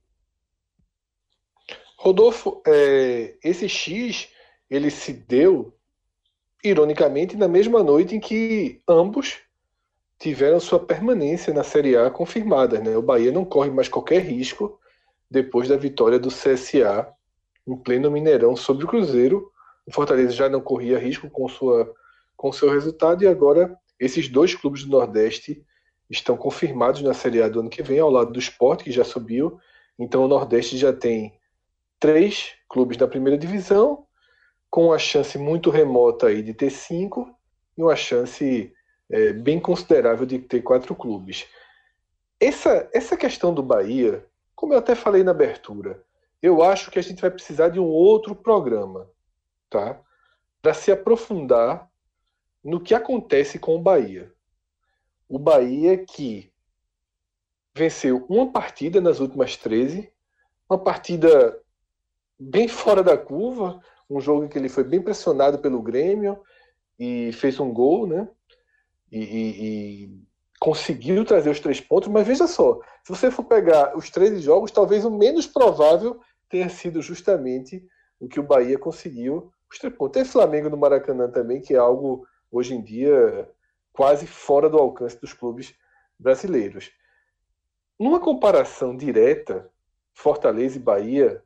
Rodolfo, 1.98 2.62
é, 2.66 3.34
esse 3.42 3.68
X 3.68 4.30
ele 4.70 4.90
se 4.90 5.12
deu, 5.12 5.75
ironicamente, 6.68 7.36
na 7.36 7.48
mesma 7.48 7.82
noite 7.82 8.16
em 8.16 8.20
que 8.20 8.80
ambos 8.88 9.38
tiveram 10.18 10.58
sua 10.60 10.78
permanência 10.78 11.52
na 11.52 11.62
Série 11.62 11.96
A 11.96 12.10
confirmada. 12.10 12.78
Né? 12.80 12.96
O 12.96 13.02
Bahia 13.02 13.32
não 13.32 13.44
corre 13.44 13.70
mais 13.70 13.88
qualquer 13.88 14.22
risco 14.22 14.78
depois 15.30 15.68
da 15.68 15.76
vitória 15.76 16.18
do 16.18 16.28
CSA 16.28 17.08
em 17.66 17.76
pleno 17.76 18.10
Mineirão 18.10 18.56
sobre 18.56 18.84
o 18.84 18.88
Cruzeiro. 18.88 19.50
O 19.86 19.92
Fortaleza 19.92 20.32
já 20.32 20.48
não 20.48 20.60
corria 20.60 20.98
risco 20.98 21.28
com 21.30 21.48
sua 21.48 21.92
com 22.36 22.52
seu 22.52 22.70
resultado 22.70 23.24
e 23.24 23.26
agora 23.26 23.78
esses 23.98 24.28
dois 24.28 24.54
clubes 24.54 24.84
do 24.84 24.90
Nordeste 24.90 25.64
estão 26.08 26.36
confirmados 26.36 27.00
na 27.00 27.14
Série 27.14 27.42
A 27.42 27.48
do 27.48 27.60
ano 27.60 27.70
que 27.70 27.82
vem, 27.82 27.98
ao 27.98 28.10
lado 28.10 28.30
do 28.30 28.38
Sport, 28.38 28.82
que 28.82 28.92
já 28.92 29.04
subiu. 29.04 29.58
Então 29.98 30.24
o 30.24 30.28
Nordeste 30.28 30.76
já 30.76 30.92
tem 30.92 31.32
três 31.98 32.52
clubes 32.68 32.98
na 32.98 33.08
primeira 33.08 33.38
divisão, 33.38 34.05
com 34.76 34.88
uma 34.88 34.98
chance 34.98 35.38
muito 35.38 35.70
remota 35.70 36.26
aí 36.26 36.42
de 36.42 36.52
ter 36.52 36.68
cinco 36.68 37.34
e 37.78 37.82
uma 37.82 37.96
chance 37.96 38.74
é, 39.08 39.32
bem 39.32 39.58
considerável 39.58 40.26
de 40.26 40.38
ter 40.38 40.60
quatro 40.60 40.94
clubes. 40.94 41.46
Essa, 42.38 42.86
essa 42.92 43.16
questão 43.16 43.54
do 43.54 43.62
Bahia, 43.62 44.26
como 44.54 44.74
eu 44.74 44.78
até 44.78 44.94
falei 44.94 45.24
na 45.24 45.30
abertura, 45.30 46.04
eu 46.42 46.62
acho 46.62 46.90
que 46.90 46.98
a 46.98 47.02
gente 47.02 47.22
vai 47.22 47.30
precisar 47.30 47.70
de 47.70 47.80
um 47.80 47.86
outro 47.86 48.36
programa, 48.36 49.08
tá? 49.70 49.98
Para 50.60 50.74
se 50.74 50.92
aprofundar 50.92 51.90
no 52.62 52.78
que 52.78 52.94
acontece 52.94 53.58
com 53.58 53.76
o 53.76 53.82
Bahia. 53.82 54.30
O 55.26 55.38
Bahia 55.38 56.04
que 56.04 56.52
venceu 57.74 58.26
uma 58.28 58.52
partida 58.52 59.00
nas 59.00 59.20
últimas 59.20 59.56
13, 59.56 60.12
uma 60.68 60.78
partida 60.78 61.58
bem 62.38 62.68
fora 62.68 63.02
da 63.02 63.16
curva, 63.16 63.80
um 64.08 64.20
jogo 64.20 64.44
em 64.44 64.48
que 64.48 64.58
ele 64.58 64.68
foi 64.68 64.84
bem 64.84 65.00
pressionado 65.00 65.58
pelo 65.58 65.82
Grêmio 65.82 66.38
e 66.98 67.32
fez 67.32 67.58
um 67.60 67.72
gol, 67.72 68.06
né? 68.06 68.28
E, 69.10 69.18
e, 69.18 70.04
e, 70.04 70.26
conseguiu 70.58 71.24
trazer 71.24 71.50
os 71.50 71.60
três 71.60 71.80
pontos, 71.80 72.08
mas 72.08 72.26
veja 72.26 72.46
só, 72.46 72.80
se 73.04 73.10
você 73.10 73.30
for 73.30 73.44
pegar 73.44 73.96
os 73.96 74.10
13 74.10 74.40
jogos, 74.40 74.70
talvez 74.70 75.04
o 75.04 75.10
menos 75.10 75.46
provável 75.46 76.20
tenha 76.48 76.68
sido 76.68 77.02
justamente 77.02 77.86
o 78.18 78.26
que 78.26 78.40
o 78.40 78.42
Bahia 78.42 78.78
conseguiu, 78.78 79.52
os 79.70 79.78
três 79.78 79.94
pontos. 79.94 80.14
Tem 80.14 80.24
Flamengo 80.24 80.70
no 80.70 80.76
Maracanã 80.76 81.30
também, 81.30 81.60
que 81.60 81.74
é 81.74 81.78
algo 81.78 82.26
hoje 82.50 82.74
em 82.74 82.82
dia 82.82 83.48
quase 83.92 84.26
fora 84.26 84.68
do 84.68 84.78
alcance 84.78 85.20
dos 85.20 85.32
clubes 85.32 85.74
brasileiros. 86.18 86.90
Numa 87.98 88.20
comparação 88.20 88.96
direta, 88.96 89.70
Fortaleza 90.12 90.76
e 90.76 90.80
Bahia, 90.80 91.42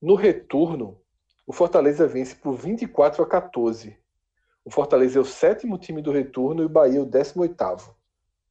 no 0.00 0.14
retorno, 0.14 1.00
o 1.46 1.52
Fortaleza 1.52 2.06
vence 2.06 2.34
por 2.34 2.54
24 2.54 3.22
a 3.22 3.28
14. 3.28 3.98
O 4.64 4.70
Fortaleza 4.70 5.18
é 5.18 5.22
o 5.22 5.26
sétimo 5.26 5.78
time 5.78 6.00
do 6.00 6.10
retorno 6.10 6.62
e 6.62 6.66
o 6.66 6.70
Bahia 6.70 6.98
é 6.98 7.02
o 7.02 7.06
18 7.06 7.54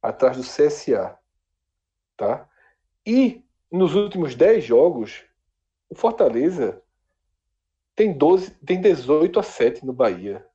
atrás 0.00 0.36
do 0.36 0.42
CSA. 0.42 1.18
Tá? 2.16 2.48
E 3.04 3.44
nos 3.70 3.94
últimos 3.94 4.36
10 4.36 4.64
jogos, 4.64 5.24
o 5.90 5.94
Fortaleza 5.94 6.80
tem, 7.96 8.12
12, 8.16 8.52
tem 8.64 8.80
18 8.80 9.40
a 9.40 9.42
7 9.42 9.84
no 9.84 9.92
Bahia. 9.92 10.46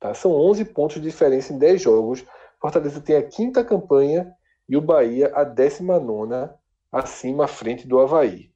Tá? 0.00 0.12
São 0.12 0.32
11 0.32 0.64
pontos 0.66 0.96
de 0.96 1.02
diferença 1.02 1.52
em 1.52 1.58
10 1.58 1.82
jogos. 1.82 2.24
Fortaleza 2.60 3.00
tem 3.00 3.16
a 3.16 3.22
quinta 3.22 3.64
campanha 3.64 4.34
e 4.68 4.76
o 4.76 4.80
Bahia 4.80 5.30
a 5.34 5.44
19 5.44 6.50
acima 6.90 7.44
à 7.44 7.48
frente 7.48 7.86
do 7.86 8.00
Havaí. 8.00 8.50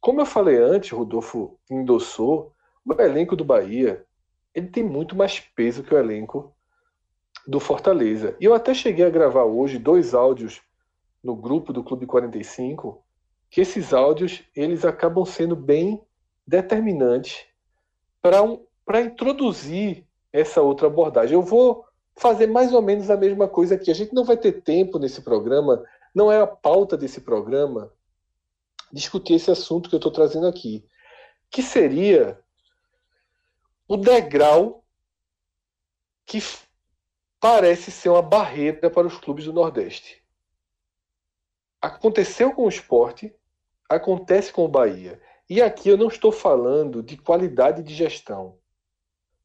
Como 0.00 0.20
eu 0.20 0.26
falei 0.26 0.56
antes, 0.56 0.90
Rodolfo 0.90 1.58
endossou, 1.70 2.52
o 2.94 3.02
elenco 3.02 3.34
do 3.34 3.44
Bahia 3.44 4.04
ele 4.54 4.68
tem 4.68 4.82
muito 4.82 5.14
mais 5.14 5.40
peso 5.40 5.82
que 5.82 5.94
o 5.94 5.98
elenco 5.98 6.54
do 7.46 7.60
Fortaleza. 7.60 8.34
E 8.40 8.44
eu 8.44 8.54
até 8.54 8.72
cheguei 8.72 9.04
a 9.04 9.10
gravar 9.10 9.44
hoje 9.44 9.78
dois 9.78 10.14
áudios 10.14 10.62
no 11.22 11.36
grupo 11.36 11.72
do 11.72 11.84
Clube 11.84 12.06
45, 12.06 13.02
que 13.50 13.60
esses 13.60 13.92
áudios 13.92 14.42
eles 14.54 14.84
acabam 14.84 15.24
sendo 15.26 15.54
bem 15.54 16.00
determinantes 16.46 17.44
para 18.22 18.42
um, 18.42 18.64
introduzir 19.04 20.06
essa 20.32 20.62
outra 20.62 20.86
abordagem. 20.86 21.34
Eu 21.34 21.42
vou 21.42 21.84
fazer 22.16 22.46
mais 22.46 22.72
ou 22.72 22.80
menos 22.80 23.10
a 23.10 23.16
mesma 23.16 23.46
coisa 23.46 23.74
aqui. 23.74 23.90
A 23.90 23.94
gente 23.94 24.14
não 24.14 24.24
vai 24.24 24.36
ter 24.36 24.62
tempo 24.62 24.98
nesse 24.98 25.20
programa, 25.20 25.84
não 26.14 26.32
é 26.32 26.40
a 26.40 26.46
pauta 26.46 26.96
desse 26.96 27.20
programa 27.20 27.92
discutir 28.92 29.34
esse 29.34 29.50
assunto 29.50 29.90
que 29.90 29.94
eu 29.94 29.98
estou 29.98 30.12
trazendo 30.12 30.46
aqui, 30.46 30.84
que 31.50 31.62
seria 31.62 32.40
o 33.88 33.96
degrau 33.96 34.84
que 36.24 36.38
parece 37.40 37.90
ser 37.90 38.08
uma 38.08 38.22
barreira 38.22 38.90
para 38.90 39.06
os 39.06 39.16
clubes 39.18 39.44
do 39.44 39.52
Nordeste. 39.52 40.22
Aconteceu 41.80 42.52
com 42.52 42.64
o 42.64 42.68
esporte, 42.68 43.34
acontece 43.88 44.52
com 44.52 44.64
o 44.64 44.68
Bahia. 44.68 45.20
E 45.48 45.62
aqui 45.62 45.88
eu 45.88 45.96
não 45.96 46.08
estou 46.08 46.32
falando 46.32 47.02
de 47.02 47.16
qualidade 47.16 47.82
de 47.82 47.94
gestão. 47.94 48.58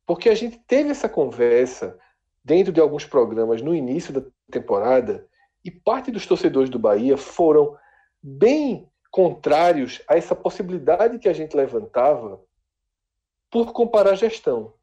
Porque 0.05 0.29
a 0.29 0.35
gente 0.35 0.57
teve 0.57 0.89
essa 0.89 1.07
conversa 1.07 1.99
dentro 2.43 2.73
de 2.73 2.81
alguns 2.81 3.05
programas 3.05 3.61
no 3.61 3.75
início 3.75 4.11
da 4.11 4.23
temporada 4.49 5.27
e 5.63 5.69
parte 5.69 6.11
dos 6.11 6.25
torcedores 6.25 6.71
do 6.71 6.79
Bahia 6.79 7.15
foram 7.17 7.77
bem 8.21 8.89
contrários 9.11 10.01
a 10.07 10.15
essa 10.15 10.35
possibilidade 10.35 11.19
que 11.19 11.29
a 11.29 11.33
gente 11.33 11.55
levantava 11.55 12.41
por 13.51 13.73
comparar 13.73 14.15
gestão, 14.15 14.73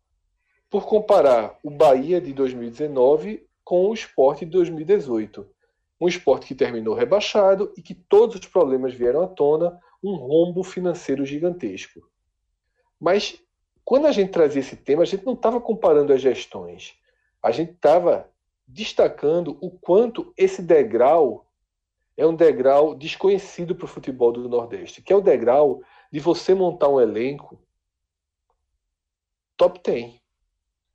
por 0.68 0.86
comparar 0.86 1.58
o 1.64 1.70
Bahia 1.70 2.20
de 2.20 2.34
2019 2.34 3.48
com 3.64 3.88
o 3.88 3.94
esporte 3.94 4.44
de 4.44 4.50
2018. 4.50 5.48
Um 5.98 6.06
esporte 6.06 6.46
que 6.46 6.54
terminou 6.54 6.94
rebaixado 6.94 7.72
e 7.76 7.82
que 7.82 7.94
todos 7.94 8.36
os 8.36 8.46
problemas 8.46 8.92
vieram 8.92 9.22
à 9.22 9.26
tona, 9.26 9.80
um 10.04 10.14
rombo 10.14 10.62
financeiro 10.62 11.24
gigantesco. 11.24 12.06
Mas 13.00 13.42
quando 13.84 14.06
a 14.06 14.12
gente 14.12 14.30
trazia 14.30 14.60
esse 14.60 14.76
tema, 14.76 15.02
a 15.02 15.06
gente 15.06 15.24
não 15.24 15.32
estava 15.32 15.58
comparando 15.60 16.12
as 16.12 16.20
gestões. 16.20 16.94
A 17.42 17.50
gente 17.50 17.72
estava 17.72 18.28
destacando 18.66 19.56
o 19.62 19.70
quanto 19.70 20.32
esse 20.36 20.60
degrau 20.60 21.46
é 22.18 22.26
um 22.26 22.34
degrau 22.34 22.94
desconhecido 22.94 23.74
para 23.74 23.86
o 23.86 23.88
futebol 23.88 24.30
do 24.30 24.46
Nordeste, 24.46 25.00
que 25.00 25.12
é 25.12 25.16
o 25.16 25.22
degrau 25.22 25.80
de 26.12 26.20
você 26.20 26.54
montar 26.54 26.88
um 26.88 27.00
elenco 27.00 27.58
top 29.58 29.80
10. 29.84 30.18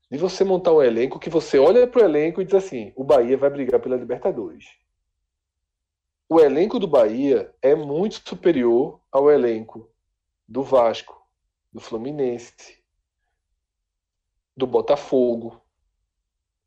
De 0.09 0.17
você 0.17 0.43
montar 0.43 0.73
um 0.73 0.81
elenco 0.81 1.19
que 1.19 1.29
você 1.29 1.59
olha 1.59 1.85
para 1.85 2.01
o 2.01 2.05
elenco 2.05 2.41
e 2.41 2.45
diz 2.45 2.55
assim: 2.55 2.91
o 2.95 3.03
Bahia 3.03 3.37
vai 3.37 3.49
brigar 3.49 3.79
pela 3.79 3.97
Libertadores. 3.97 4.65
O 6.29 6.39
elenco 6.39 6.79
do 6.79 6.87
Bahia 6.87 7.53
é 7.61 7.75
muito 7.75 8.27
superior 8.27 8.99
ao 9.11 9.29
elenco 9.29 9.91
do 10.47 10.63
Vasco, 10.63 11.27
do 11.71 11.79
Fluminense, 11.79 12.81
do 14.55 14.65
Botafogo, 14.65 15.61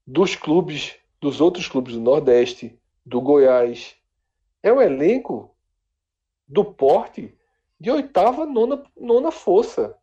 dos 0.06 0.36
clubes, 0.36 0.96
dos 1.20 1.40
outros 1.40 1.66
clubes 1.66 1.94
do 1.94 2.00
Nordeste, 2.00 2.78
do 3.04 3.20
Goiás. 3.20 3.96
É 4.62 4.72
um 4.72 4.82
elenco 4.82 5.56
do 6.46 6.64
porte 6.64 7.36
de 7.78 7.90
oitava, 7.90 8.44
nona, 8.44 8.84
nona 8.96 9.30
força. 9.30 9.96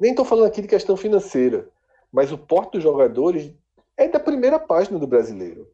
Nem 0.00 0.10
estou 0.10 0.24
falando 0.24 0.46
aqui 0.46 0.62
de 0.62 0.68
questão 0.68 0.96
financeira, 0.96 1.68
mas 2.12 2.32
o 2.32 2.38
porte 2.38 2.72
dos 2.72 2.82
jogadores 2.82 3.52
é 3.96 4.08
da 4.08 4.20
primeira 4.20 4.58
página 4.58 4.98
do 4.98 5.06
brasileiro. 5.06 5.68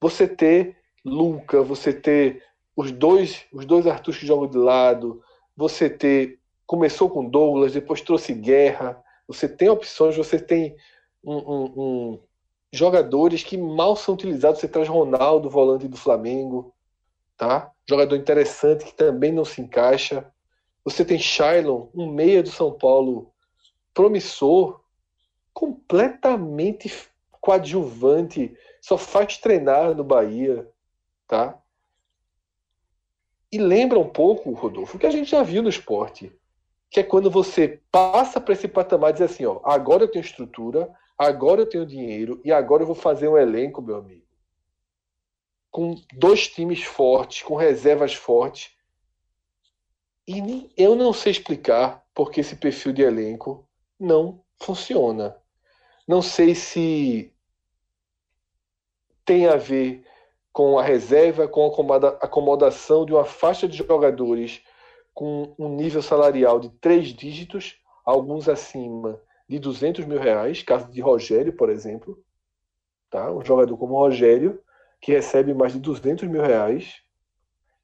Você 0.00 0.26
ter 0.26 0.76
Luca, 1.04 1.62
você 1.62 1.92
ter 1.92 2.42
os 2.76 2.90
dois, 2.90 3.44
os 3.52 3.64
dois 3.64 3.86
Arthurs 3.86 4.18
que 4.18 4.26
jogam 4.26 4.48
de 4.48 4.58
lado, 4.58 5.22
você 5.56 5.88
ter 5.88 6.40
começou 6.66 7.10
com 7.10 7.28
Douglas, 7.28 7.72
depois 7.72 8.00
trouxe 8.00 8.32
Guerra, 8.32 9.02
você 9.28 9.48
tem 9.48 9.68
opções, 9.68 10.16
você 10.16 10.38
tem 10.38 10.76
um, 11.22 11.36
um, 11.36 11.64
um 11.76 12.20
jogadores 12.72 13.42
que 13.42 13.56
mal 13.56 13.96
são 13.96 14.14
utilizados. 14.14 14.60
Você 14.60 14.68
traz 14.68 14.88
Ronaldo, 14.88 15.48
volante 15.48 15.88
do 15.88 15.96
Flamengo, 15.96 16.74
tá? 17.36 17.70
Jogador 17.88 18.16
interessante 18.16 18.84
que 18.84 18.94
também 18.94 19.32
não 19.32 19.44
se 19.44 19.60
encaixa. 19.60 20.30
Você 20.84 21.04
tem 21.04 21.18
Shailon, 21.18 21.88
um 21.94 22.10
meia 22.10 22.42
do 22.42 22.50
São 22.50 22.72
Paulo, 22.72 23.32
promissor, 23.94 24.80
completamente 25.52 26.92
coadjuvante, 27.40 28.56
só 28.80 28.98
faz 28.98 29.38
treinar 29.38 29.94
no 29.94 30.04
Bahia, 30.04 30.68
tá? 31.26 31.58
E 33.50 33.58
lembra 33.58 33.98
um 33.98 34.08
pouco, 34.08 34.50
Rodolfo, 34.52 34.96
o 34.96 35.00
que 35.00 35.06
a 35.06 35.10
gente 35.10 35.30
já 35.30 35.42
viu 35.42 35.62
no 35.62 35.68
esporte, 35.68 36.32
que 36.90 37.00
é 37.00 37.02
quando 37.02 37.30
você 37.30 37.80
passa 37.90 38.40
para 38.40 38.52
esse 38.52 38.66
patamar 38.66 39.10
e 39.10 39.12
diz 39.14 39.22
assim, 39.22 39.46
ó, 39.46 39.60
agora 39.64 40.02
eu 40.02 40.10
tenho 40.10 40.24
estrutura, 40.24 40.92
agora 41.16 41.60
eu 41.60 41.68
tenho 41.68 41.86
dinheiro 41.86 42.40
e 42.44 42.52
agora 42.52 42.82
eu 42.82 42.86
vou 42.86 42.96
fazer 42.96 43.28
um 43.28 43.38
elenco, 43.38 43.80
meu 43.80 43.96
amigo. 43.96 44.26
Com 45.70 45.94
dois 46.12 46.48
times 46.48 46.82
fortes, 46.82 47.42
com 47.42 47.54
reservas 47.54 48.14
fortes. 48.14 48.73
E 50.26 50.70
eu 50.76 50.94
não 50.94 51.12
sei 51.12 51.32
explicar 51.32 52.02
porque 52.14 52.40
esse 52.40 52.56
perfil 52.56 52.92
de 52.92 53.02
elenco 53.02 53.68
não 54.00 54.42
funciona. 54.62 55.36
Não 56.08 56.22
sei 56.22 56.54
se 56.54 57.32
tem 59.24 59.46
a 59.46 59.56
ver 59.56 60.06
com 60.52 60.78
a 60.78 60.82
reserva, 60.82 61.48
com 61.48 61.66
a 61.66 62.08
acomodação 62.24 63.04
de 63.04 63.12
uma 63.12 63.24
faixa 63.24 63.68
de 63.68 63.76
jogadores 63.76 64.62
com 65.12 65.54
um 65.58 65.68
nível 65.68 66.02
salarial 66.02 66.58
de 66.58 66.70
três 66.80 67.08
dígitos, 67.08 67.76
alguns 68.04 68.48
acima 68.48 69.20
de 69.48 69.58
200 69.58 70.04
mil 70.06 70.18
reais, 70.18 70.62
caso 70.62 70.90
de 70.90 71.00
Rogério, 71.00 71.52
por 71.52 71.68
exemplo. 71.68 72.18
Tá? 73.10 73.30
Um 73.30 73.44
jogador 73.44 73.76
como 73.76 73.98
Rogério, 73.98 74.62
que 75.00 75.12
recebe 75.12 75.52
mais 75.52 75.72
de 75.72 75.80
200 75.80 76.26
mil 76.28 76.42
reais 76.42 77.03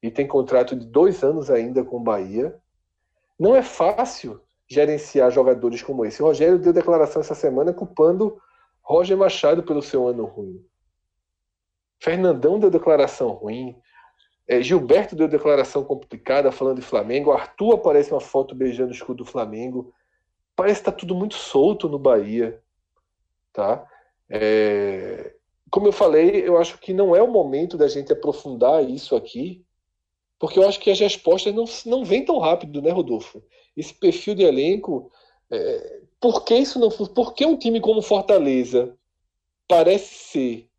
e 0.03 0.11
tem 0.11 0.27
contrato 0.27 0.75
de 0.75 0.87
dois 0.87 1.23
anos 1.23 1.51
ainda 1.51 1.85
com 1.85 1.97
o 1.97 2.03
Bahia. 2.03 2.59
Não 3.39 3.55
é 3.55 3.63
fácil 3.63 4.41
gerenciar 4.69 5.31
jogadores 5.31 5.83
como 5.83 6.05
esse. 6.05 6.23
O 6.23 6.27
Rogério 6.27 6.59
deu 6.59 6.73
declaração 6.73 7.21
essa 7.21 7.35
semana 7.35 7.73
culpando 7.73 8.41
Roger 8.83 9.17
Machado 9.17 9.63
pelo 9.63 9.83
seu 9.83 10.07
ano 10.07 10.25
ruim. 10.25 10.65
Fernandão 12.01 12.59
deu 12.59 12.71
declaração 12.71 13.31
ruim. 13.31 13.77
É, 14.49 14.63
Gilberto 14.63 15.15
deu 15.15 15.29
declaração 15.29 15.85
complicada 15.85 16.51
falando 16.51 16.81
de 16.81 16.87
Flamengo. 16.87 17.31
Arthur 17.31 17.75
aparece 17.75 18.11
uma 18.11 18.21
foto 18.21 18.55
beijando 18.55 18.91
o 18.91 18.95
escudo 18.95 19.25
do 19.25 19.31
Flamengo. 19.31 19.93
Parece 20.57 20.83
que 20.83 20.89
está 20.89 20.93
tudo 20.93 21.15
muito 21.15 21.35
solto 21.35 21.89
no 21.89 21.99
Bahia. 21.99 22.61
Tá? 23.53 23.87
É... 24.29 25.35
Como 25.71 25.87
eu 25.87 25.93
falei, 25.93 26.47
eu 26.47 26.59
acho 26.59 26.79
que 26.79 26.93
não 26.93 27.15
é 27.15 27.23
o 27.23 27.31
momento 27.31 27.77
da 27.77 27.87
gente 27.87 28.13
aprofundar 28.13 28.83
isso 28.83 29.15
aqui, 29.15 29.65
porque 30.41 30.59
eu 30.59 30.67
acho 30.67 30.81
que 30.81 30.91
as 30.91 30.99
respostas 30.99 31.55
não, 31.55 31.67
não 31.85 32.03
vêm 32.03 32.25
tão 32.25 32.39
rápido, 32.39 32.81
né, 32.81 32.91
Rodolfo? 32.91 33.45
Esse 33.77 33.93
perfil 33.93 34.35
de 34.35 34.43
elenco. 34.43 35.13
É... 35.51 36.01
Por 36.19 36.45
que 36.45 36.57
isso 36.57 36.79
não 36.79 36.89
Por 36.89 37.35
que 37.35 37.45
um 37.45 37.59
time 37.59 37.79
como 37.79 38.01
Fortaleza 38.01 38.97
parece 39.69 40.15
ser 40.15 40.71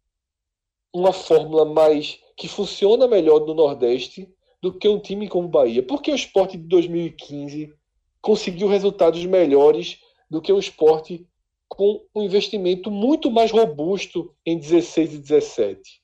uma 0.92 1.14
fórmula 1.14 1.64
mais 1.64 2.20
que 2.36 2.48
funciona 2.48 3.08
melhor 3.08 3.46
no 3.46 3.54
Nordeste 3.54 4.28
do 4.62 4.74
que 4.74 4.90
um 4.90 5.00
time 5.00 5.30
como 5.30 5.48
Bahia? 5.48 5.84
Por 5.84 6.02
que 6.02 6.12
o 6.12 6.16
esporte 6.16 6.58
de 6.58 6.64
2015 6.64 7.72
conseguiu 8.20 8.68
resultados 8.68 9.24
melhores 9.26 10.00
do 10.28 10.42
que 10.42 10.52
o 10.52 10.60
esporte 10.60 11.26
com 11.70 12.04
um 12.16 12.24
investimento 12.24 12.90
muito 12.90 13.30
mais 13.30 13.52
robusto 13.52 14.36
em 14.44 14.58
16 14.58 15.14
e 15.14 15.18
17? 15.20 16.01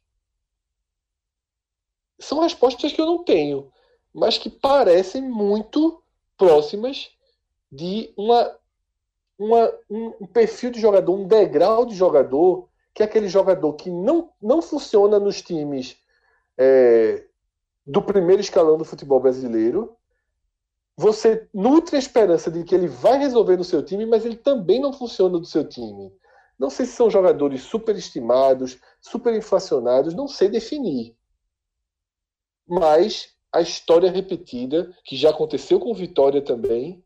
São 2.19 2.39
respostas 2.39 2.91
que 2.91 3.01
eu 3.01 3.05
não 3.05 3.23
tenho, 3.23 3.71
mas 4.13 4.37
que 4.37 4.49
parecem 4.49 5.21
muito 5.21 6.01
próximas 6.37 7.09
de 7.71 8.13
uma, 8.17 8.55
uma, 9.37 9.73
um 9.89 10.25
perfil 10.25 10.71
de 10.71 10.79
jogador, 10.79 11.13
um 11.13 11.27
degrau 11.27 11.85
de 11.85 11.95
jogador 11.95 12.67
que 12.97 13.03
é 13.03 13.05
aquele 13.05 13.27
jogador 13.27 13.73
que 13.73 13.91
não, 13.91 14.31
não 14.41 14.59
funciona 14.59 15.19
nos 15.19 15.39
times 15.39 15.97
é, 16.57 17.25
do 17.85 18.01
primeiro 18.01 18.41
escalão 18.41 18.75
do 18.75 18.83
futebol 18.83 19.19
brasileiro. 19.19 19.95
Você 20.95 21.47
nutre 21.53 21.95
a 21.95 21.99
esperança 21.99 22.49
de 22.49 22.63
que 22.63 22.73
ele 22.73 22.87
vai 22.87 23.19
resolver 23.19 23.55
no 23.55 23.63
seu 23.63 23.83
time, 23.83 24.03
mas 24.07 24.25
ele 24.25 24.35
também 24.35 24.81
não 24.81 24.91
funciona 24.91 25.37
do 25.37 25.45
seu 25.45 25.63
time. 25.63 26.11
Não 26.57 26.71
sei 26.71 26.87
se 26.87 26.93
são 26.93 27.07
jogadores 27.07 27.61
superestimados, 27.61 28.79
superinflacionados, 28.99 30.15
não 30.15 30.27
sei 30.27 30.49
definir. 30.49 31.15
Mas 32.67 33.33
a 33.51 33.61
história 33.61 34.11
repetida, 34.11 34.93
que 35.03 35.15
já 35.15 35.29
aconteceu 35.29 35.79
com 35.79 35.93
Vitória 35.93 36.41
também, 36.41 37.03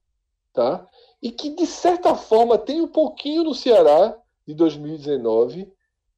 tá? 0.53 0.87
E 1.21 1.31
que 1.31 1.55
de 1.55 1.67
certa 1.67 2.15
forma 2.15 2.57
tem 2.57 2.81
um 2.81 2.87
pouquinho 2.87 3.43
no 3.43 3.53
Ceará 3.53 4.17
de 4.47 4.53
2019, 4.53 5.71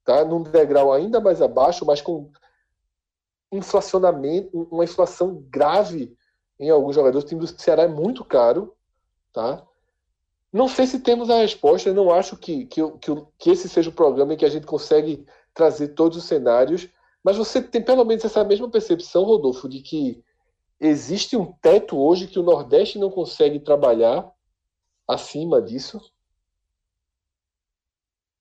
tá? 0.06 0.24
num 0.24 0.44
degrau 0.44 0.94
ainda 0.94 1.20
mais 1.20 1.42
abaixo, 1.42 1.86
mas 1.86 2.02
com 2.02 2.32
inflacionamento, 3.52 4.68
uma 4.72 4.84
inflação 4.84 5.44
grave 5.50 6.16
em 6.60 6.70
alguns 6.70 6.96
jogadores. 6.96 7.26
O 7.26 7.28
time 7.28 7.42
do 7.42 7.48
Ceará 7.48 7.84
é 7.84 7.88
muito 7.88 8.24
caro. 8.24 8.74
Tá? 9.32 9.64
Não 10.52 10.68
sei 10.68 10.86
se 10.86 11.00
temos 11.00 11.30
a 11.30 11.38
resposta, 11.38 11.94
não 11.94 12.12
acho 12.12 12.38
que, 12.38 12.66
que, 12.66 12.82
que, 13.00 13.26
que 13.40 13.50
esse 13.50 13.68
seja 13.68 13.90
o 13.90 13.94
programa 13.94 14.34
em 14.34 14.38
que 14.38 14.46
a 14.46 14.50
gente 14.50 14.68
consegue 14.68 15.26
trazer 15.54 15.90
todos 15.90 16.18
os 16.18 16.26
cenários, 16.26 16.88
mas 17.24 17.38
você 17.38 17.62
tem 17.62 17.82
pelo 17.82 18.04
menos 18.04 18.26
essa 18.26 18.44
mesma 18.44 18.70
percepção, 18.70 19.24
Rodolfo, 19.24 19.70
de 19.70 19.80
que 19.80 20.22
existe 20.80 21.38
um 21.38 21.46
teto 21.46 21.98
hoje 21.98 22.28
que 22.28 22.38
o 22.38 22.44
Nordeste 22.44 23.00
não 23.00 23.10
consegue 23.10 23.60
trabalhar 23.60 24.30
acima 25.08 25.62
disso? 25.62 26.02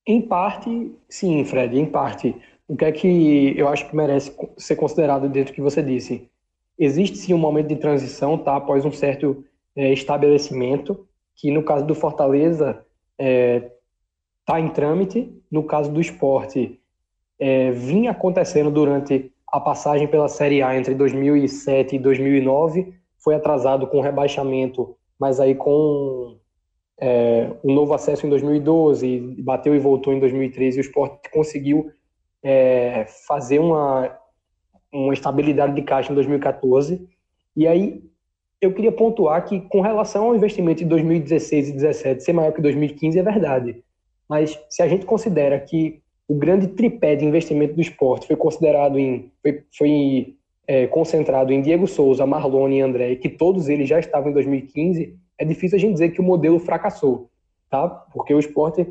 Em 0.05 0.21
parte, 0.21 0.93
sim, 1.09 1.45
Fred, 1.45 1.79
em 1.79 1.87
parte. 1.87 2.35
O 2.67 2.77
que 2.77 2.85
é 2.85 2.91
que 2.91 3.57
eu 3.57 3.69
acho 3.69 3.89
que 3.89 3.95
merece 3.95 4.37
ser 4.57 4.75
considerado 4.75 5.29
dentro 5.29 5.53
do 5.53 5.55
que 5.55 5.63
você 5.63 5.81
disse? 5.81 6.29
Existe 6.77 7.19
sim 7.19 7.35
um 7.35 7.39
momento 7.39 7.69
de 7.69 7.77
transição, 7.77 8.37
tá? 8.37 8.57
Após 8.57 8.85
um 8.85 8.91
certo 8.91 9.45
é, 9.77 9.93
estabelecimento, 9.93 11.07
que 11.37 11.53
no 11.53 11.63
caso 11.63 11.87
do 11.87 11.95
Fortaleza 11.95 12.85
está 13.17 13.25
é, 13.25 13.73
tá 14.45 14.59
em 14.59 14.71
trâmite, 14.71 15.33
no 15.49 15.63
caso 15.63 15.93
do 15.93 16.01
esporte 16.01 16.82
é, 17.39 17.71
vinha 17.71 18.11
acontecendo 18.11 18.71
durante 18.71 19.33
a 19.53 19.61
passagem 19.61 20.09
pela 20.09 20.29
Série 20.29 20.63
A 20.63 20.77
entre 20.77 20.95
2007 20.95 21.97
e 21.97 21.99
2009, 21.99 22.95
foi 23.19 23.35
atrasado 23.35 23.87
com 23.87 24.01
rebaixamento, 24.01 24.97
mas 25.19 25.39
aí 25.39 25.55
com 25.55 26.39
é, 27.01 27.51
um 27.63 27.75
novo 27.75 27.95
acesso 27.95 28.27
em 28.27 28.31
2012, 28.31 29.37
bateu 29.39 29.75
e 29.75 29.79
voltou 29.79 30.13
em 30.13 30.21
2013, 30.21 30.77
e 30.77 30.81
o 30.81 30.83
esporte 30.83 31.31
conseguiu 31.31 31.91
é, 32.43 33.07
fazer 33.27 33.59
uma, 33.59 34.17
uma 34.93 35.13
estabilidade 35.13 35.75
de 35.75 35.83
caixa 35.83 36.13
em 36.13 36.15
2014. 36.15 37.09
E 37.57 37.67
aí 37.67 38.03
eu 38.61 38.73
queria 38.73 38.93
pontuar 38.93 39.45
que, 39.45 39.61
com 39.61 39.81
relação 39.81 40.27
ao 40.27 40.37
investimento 40.37 40.79
de 40.79 40.85
2016 40.87 41.69
e 41.69 41.73
2017 41.73 42.23
ser 42.23 42.33
maior 42.33 42.53
que 42.53 42.63
2015, 42.63 43.19
é 43.19 43.23
verdade. 43.23 43.85
Mas 44.29 44.59
se 44.71 44.83
a 44.83 44.89
gente 44.89 45.05
considera 45.05 45.59
que 45.59 46.01
o 46.29 46.35
grande 46.35 46.69
tripé 46.69 47.17
de 47.17 47.25
investimento 47.25 47.75
do 47.75 47.81
esporte 47.81 48.27
foi 48.27 48.37
considerado 48.37 48.99
em. 48.99 49.31
foi, 49.43 49.63
foi 49.77 50.37
é, 50.67 50.87
concentrado 50.87 51.53
em 51.53 51.61
Diego 51.61 51.87
Souza, 51.87 52.25
Marlone 52.25 52.79
e 52.79 52.81
André, 52.81 53.13
e 53.13 53.17
que 53.17 53.29
todos 53.29 53.69
eles 53.69 53.89
já 53.89 53.99
estavam 53.99 54.31
em 54.31 54.33
2015, 54.33 55.17
é 55.39 55.45
difícil 55.45 55.77
a 55.77 55.81
gente 55.81 55.95
dizer 55.95 56.11
que 56.11 56.21
o 56.21 56.25
modelo 56.25 56.59
fracassou, 56.59 57.29
tá? 57.69 57.89
Porque 57.89 58.33
o 58.33 58.39
esporte 58.39 58.87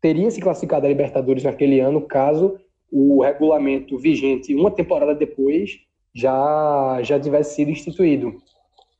teria 0.00 0.30
se 0.30 0.40
classificado 0.40 0.86
a 0.86 0.88
Libertadores 0.88 1.42
naquele 1.42 1.80
ano 1.80 2.00
caso 2.00 2.58
o 2.90 3.22
regulamento 3.22 3.98
vigente 3.98 4.54
uma 4.54 4.70
temporada 4.70 5.14
depois 5.14 5.80
já 6.14 7.00
já 7.02 7.18
tivesse 7.18 7.56
sido 7.56 7.70
instituído. 7.70 8.36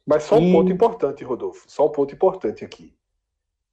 Mas 0.05 0.25
só 0.25 0.37
um 0.37 0.53
ponto 0.53 0.73
importante, 0.73 1.25
Rodolfo, 1.25 1.65
só 1.67 1.87
um 1.87 1.91
ponto 1.91 2.15
importante 2.15 2.65
aqui. 2.65 2.93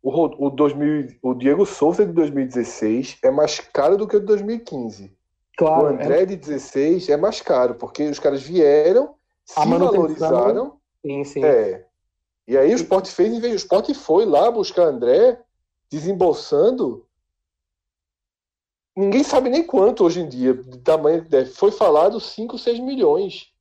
O, 0.04 0.48
o, 0.48 0.50
2000, 0.50 1.16
o 1.22 1.34
Diego 1.34 1.66
Souza 1.66 2.06
de 2.06 2.12
2016 2.12 3.20
é 3.24 3.32
mais 3.32 3.62
caro 3.62 3.96
do 3.96 4.06
que 4.06 4.18
o 4.18 4.20
de 4.20 4.26
2015. 4.26 5.16
Claro, 5.58 5.86
o 5.86 5.88
André 5.88 6.24
é... 6.24 6.26
de 6.26 6.36
16 6.36 7.08
é 7.08 7.16
mais 7.16 7.40
caro, 7.40 7.76
porque 7.76 8.04
os 8.04 8.20
caras 8.20 8.44
vieram, 8.44 9.16
se 9.46 9.56
valorizaram. 9.66 10.78
Sim, 11.02 11.24
sim. 11.24 11.46
É, 11.46 11.86
e 12.46 12.58
aí 12.58 12.74
o 12.74 12.76
Sport 12.76 13.08
fez, 13.08 13.42
o 13.42 13.48
Sport 13.56 13.94
foi 13.94 14.26
lá 14.26 14.52
buscar 14.52 14.84
André, 14.84 15.40
desembolsando. 15.90 17.08
Ninguém 18.96 19.24
sabe 19.24 19.50
nem 19.50 19.64
quanto 19.66 20.04
hoje 20.04 20.20
em 20.20 20.28
dia, 20.28 20.54
de 20.54 20.80
tamanho 20.80 21.24
que 21.24 21.30
deve. 21.30 21.52
Foi 21.52 21.72
falado 21.72 22.20
5, 22.20 22.58
6 22.58 22.80
milhões. 22.80 23.54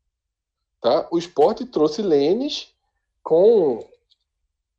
Tá? 0.81 1.07
O 1.13 1.19
Sport 1.19 1.63
trouxe 1.71 2.03
Lênis 2.03 2.75
com 3.23 3.79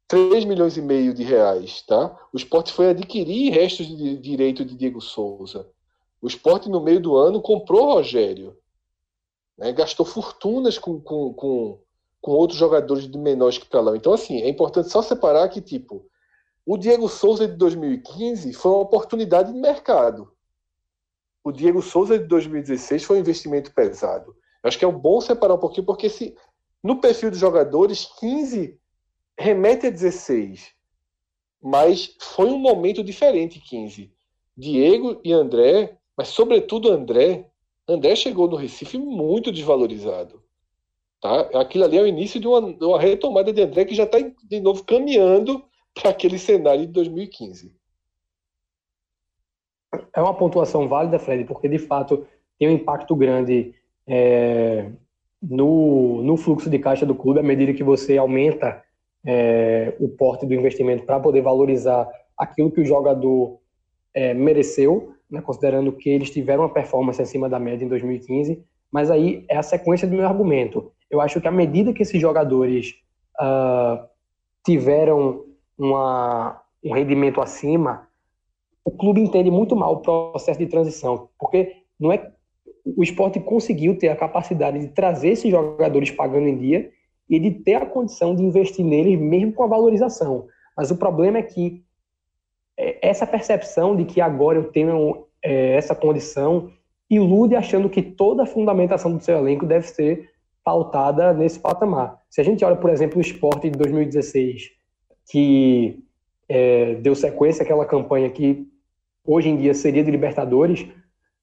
3 0.07 0.45
milhões 0.45 0.77
e 0.77 0.81
meio 0.81 1.13
de 1.13 1.23
reais. 1.23 1.81
Tá? 1.81 2.15
O 2.31 2.37
Sport 2.37 2.71
foi 2.71 2.89
adquirir 2.89 3.51
restos 3.51 3.87
de 3.87 4.17
direito 4.17 4.63
de 4.63 4.75
Diego 4.75 5.01
Souza. 5.01 5.67
O 6.21 6.27
esporte, 6.27 6.69
no 6.69 6.81
meio 6.81 7.01
do 7.01 7.17
ano, 7.17 7.41
comprou 7.41 7.93
Rogério. 7.93 8.57
Né? 9.57 9.71
Gastou 9.73 10.05
fortunas 10.05 10.77
com, 10.77 10.99
com, 11.01 11.33
com, 11.33 11.79
com 12.21 12.31
outros 12.31 12.57
jogadores 12.57 13.09
de 13.09 13.17
menor 13.17 13.49
escalão. 13.49 13.95
Então, 13.95 14.13
assim, 14.13 14.41
é 14.41 14.47
importante 14.47 14.89
só 14.89 15.01
separar 15.01 15.49
que, 15.49 15.61
tipo, 15.61 16.05
o 16.65 16.77
Diego 16.77 17.09
Souza 17.09 17.47
de 17.47 17.55
2015 17.55 18.53
foi 18.53 18.71
uma 18.71 18.81
oportunidade 18.81 19.51
de 19.51 19.59
mercado. 19.59 20.31
O 21.43 21.51
Diego 21.51 21.81
Souza 21.81 22.17
de 22.17 22.25
2016 22.25 23.03
foi 23.03 23.17
um 23.17 23.19
investimento 23.19 23.73
pesado. 23.73 24.33
Acho 24.63 24.79
que 24.79 24.85
é 24.85 24.91
bom 24.91 25.19
separar 25.19 25.55
um 25.55 25.59
pouquinho, 25.59 25.85
porque 25.85 26.09
se 26.09 26.37
no 26.81 27.01
perfil 27.01 27.29
dos 27.29 27.39
jogadores, 27.39 28.05
15 28.17 28.79
remete 29.37 29.87
a 29.87 29.89
16. 29.89 30.71
Mas 31.61 32.15
foi 32.19 32.47
um 32.47 32.57
momento 32.57 33.03
diferente, 33.03 33.59
15. 33.59 34.11
Diego 34.55 35.19
e 35.23 35.31
André, 35.31 35.97
mas 36.15 36.27
sobretudo 36.27 36.91
André, 36.91 37.49
André 37.87 38.15
chegou 38.15 38.47
no 38.47 38.55
Recife 38.55 38.97
muito 38.97 39.51
desvalorizado. 39.51 40.43
Tá? 41.21 41.39
Aquilo 41.59 41.85
ali 41.85 41.97
é 41.97 42.01
o 42.01 42.07
início 42.07 42.39
de 42.39 42.47
uma, 42.47 42.73
de 42.73 42.83
uma 42.83 42.99
retomada 42.99 43.51
de 43.51 43.61
André 43.61 43.85
que 43.85 43.95
já 43.95 44.03
está 44.03 44.19
de 44.19 44.59
novo 44.59 44.83
caminhando 44.83 45.63
para 45.93 46.09
aquele 46.09 46.37
cenário 46.37 46.85
de 46.85 46.91
2015. 46.91 47.73
É 50.13 50.21
uma 50.21 50.33
pontuação 50.33 50.87
válida, 50.87 51.19
Fred, 51.19 51.45
porque 51.45 51.67
de 51.67 51.79
fato 51.79 52.27
tem 52.57 52.67
um 52.67 52.73
impacto 52.73 53.15
grande 53.15 53.73
é, 54.07 54.91
no, 55.41 56.21
no 56.21 56.37
fluxo 56.37 56.69
de 56.69 56.79
caixa 56.79 57.05
do 57.05 57.15
clube 57.15 57.39
à 57.39 57.43
medida 57.43 57.73
que 57.73 57.83
você 57.83 58.17
aumenta 58.17 58.83
é, 59.25 59.93
o 59.99 60.09
porte 60.09 60.45
do 60.45 60.53
investimento 60.53 61.05
para 61.05 61.19
poder 61.19 61.41
valorizar 61.41 62.09
aquilo 62.37 62.71
que 62.71 62.81
o 62.81 62.85
jogador 62.85 63.59
é, 64.13 64.33
mereceu, 64.33 65.13
né, 65.29 65.41
considerando 65.41 65.91
que 65.91 66.09
eles 66.09 66.29
tiveram 66.29 66.63
uma 66.63 66.73
performance 66.73 67.21
acima 67.21 67.49
da 67.49 67.59
média 67.59 67.85
em 67.85 67.87
2015. 67.87 68.63
Mas 68.91 69.09
aí 69.09 69.45
é 69.49 69.57
a 69.57 69.63
sequência 69.63 70.07
do 70.07 70.15
meu 70.15 70.27
argumento. 70.27 70.91
Eu 71.09 71.19
acho 71.21 71.41
que 71.41 71.47
à 71.47 71.51
medida 71.51 71.93
que 71.93 72.03
esses 72.03 72.19
jogadores 72.21 72.93
uh, 73.39 74.07
tiveram 74.65 75.45
uma, 75.77 76.61
um 76.83 76.93
rendimento 76.93 77.41
acima, 77.41 78.07
o 78.85 78.91
clube 78.91 79.21
entende 79.21 79.49
muito 79.49 79.75
mal 79.75 79.93
o 79.93 80.01
processo 80.01 80.59
de 80.59 80.67
transição, 80.67 81.29
porque 81.39 81.77
não 81.99 82.11
é 82.11 82.31
o 82.85 83.01
esporte 83.01 83.39
conseguiu 83.39 83.97
ter 83.97 84.09
a 84.09 84.15
capacidade 84.15 84.77
de 84.77 84.89
trazer 84.89 85.29
esses 85.29 85.49
jogadores 85.49 86.11
pagando 86.11 86.47
em 86.47 86.57
dia 86.57 86.91
e 87.29 87.39
de 87.39 87.51
ter 87.51 87.75
a 87.75 87.85
condição 87.85 88.35
de 88.35 88.43
investir 88.43 88.85
neles 88.85 89.19
mesmo 89.19 89.53
com 89.53 89.63
a 89.63 89.67
valorização. 89.67 90.47
Mas 90.75 90.91
o 90.91 90.97
problema 90.97 91.37
é 91.37 91.43
que 91.43 91.83
é, 92.77 93.07
essa 93.07 93.25
percepção 93.25 93.95
de 93.95 94.05
que 94.05 94.21
agora 94.21 94.57
eu 94.57 94.65
tenho 94.71 95.25
é, 95.41 95.75
essa 95.75 95.95
condição 95.95 96.71
ilude 97.09 97.55
achando 97.55 97.89
que 97.89 98.01
toda 98.01 98.43
a 98.43 98.47
fundamentação 98.47 99.15
do 99.15 99.23
seu 99.23 99.37
elenco 99.37 99.65
deve 99.65 99.87
ser 99.87 100.29
pautada 100.63 101.33
nesse 101.33 101.59
patamar. 101.59 102.19
Se 102.29 102.41
a 102.41 102.43
gente 102.43 102.63
olha, 102.63 102.75
por 102.75 102.89
exemplo, 102.89 103.17
o 103.17 103.21
esporte 103.21 103.69
de 103.69 103.77
2016, 103.77 104.71
que 105.29 106.03
é, 106.47 106.95
deu 106.95 107.15
sequência 107.15 107.63
àquela 107.63 107.85
campanha 107.85 108.29
que 108.29 108.67
hoje 109.25 109.49
em 109.49 109.57
dia 109.57 109.73
seria 109.73 110.03
de 110.03 110.11
Libertadores, 110.11 110.85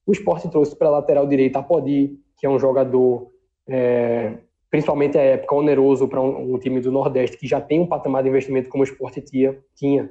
o 0.05 0.11
esporte 0.11 0.49
trouxe 0.49 0.75
para 0.75 0.87
a 0.87 0.91
lateral 0.91 1.27
direita 1.27 1.59
a 1.59 1.63
Podi, 1.63 2.19
que 2.37 2.45
é 2.45 2.49
um 2.49 2.59
jogador, 2.59 3.31
é, 3.67 4.37
principalmente 4.71 5.17
à 5.17 5.21
época, 5.21 5.53
oneroso 5.53 6.07
para 6.07 6.21
um, 6.21 6.53
um, 6.53 6.57
time 6.57 6.79
do 6.79 6.91
Nordeste, 6.91 7.37
que 7.37 7.45
já 7.45 7.59
tem 7.59 7.81
um 7.81 7.85
patamar 7.85 8.23
de 8.23 8.29
investimento 8.29 8.69
como 8.69 8.81
o 8.81 8.85
esporte 8.85 9.21
tinha. 9.21 9.59
tinha. 9.75 10.09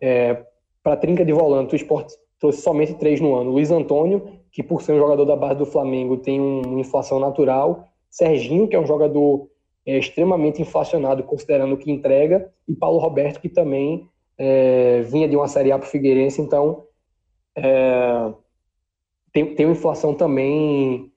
É, 0.00 0.44
para 0.82 0.94
a 0.94 0.96
trinca 0.96 1.24
de 1.24 1.32
volante, 1.32 1.74
o 1.74 1.76
esporte 1.76 2.12
trouxe 2.40 2.60
somente 2.60 2.94
três 2.94 3.20
no 3.20 3.34
ano. 3.36 3.52
Luiz 3.52 3.70
Antônio, 3.70 4.40
que 4.50 4.64
por 4.64 4.82
ser 4.82 4.94
um 4.94 4.98
jogador 4.98 5.24
da 5.24 5.36
base 5.36 5.58
do 5.58 5.66
Flamengo 5.66 6.16
tem 6.16 6.40
uma 6.40 6.80
inflação 6.80 7.20
natural. 7.20 7.88
Serginho, 8.10 8.66
que 8.66 8.74
é 8.74 8.80
um 8.80 8.86
jogador 8.86 9.48
é, 9.86 9.96
extremamente 9.96 10.60
inflacionado, 10.60 11.22
considerando 11.22 11.74
o 11.74 11.78
que 11.78 11.92
entrega. 11.92 12.52
E 12.66 12.74
Paulo 12.74 12.98
Roberto, 12.98 13.40
que 13.40 13.48
também 13.48 14.08
é, 14.36 15.02
vinha 15.02 15.28
de 15.28 15.36
uma 15.36 15.46
Série 15.46 15.70
A 15.70 15.78
para 15.78 15.86
o 15.86 15.90
Figueirense, 15.90 16.42
então 16.42 16.84
é, 17.54 18.32
tem, 19.32 19.54
tem 19.54 19.66
uma 19.66 19.72
inflação 19.72 20.14
também 20.14 21.12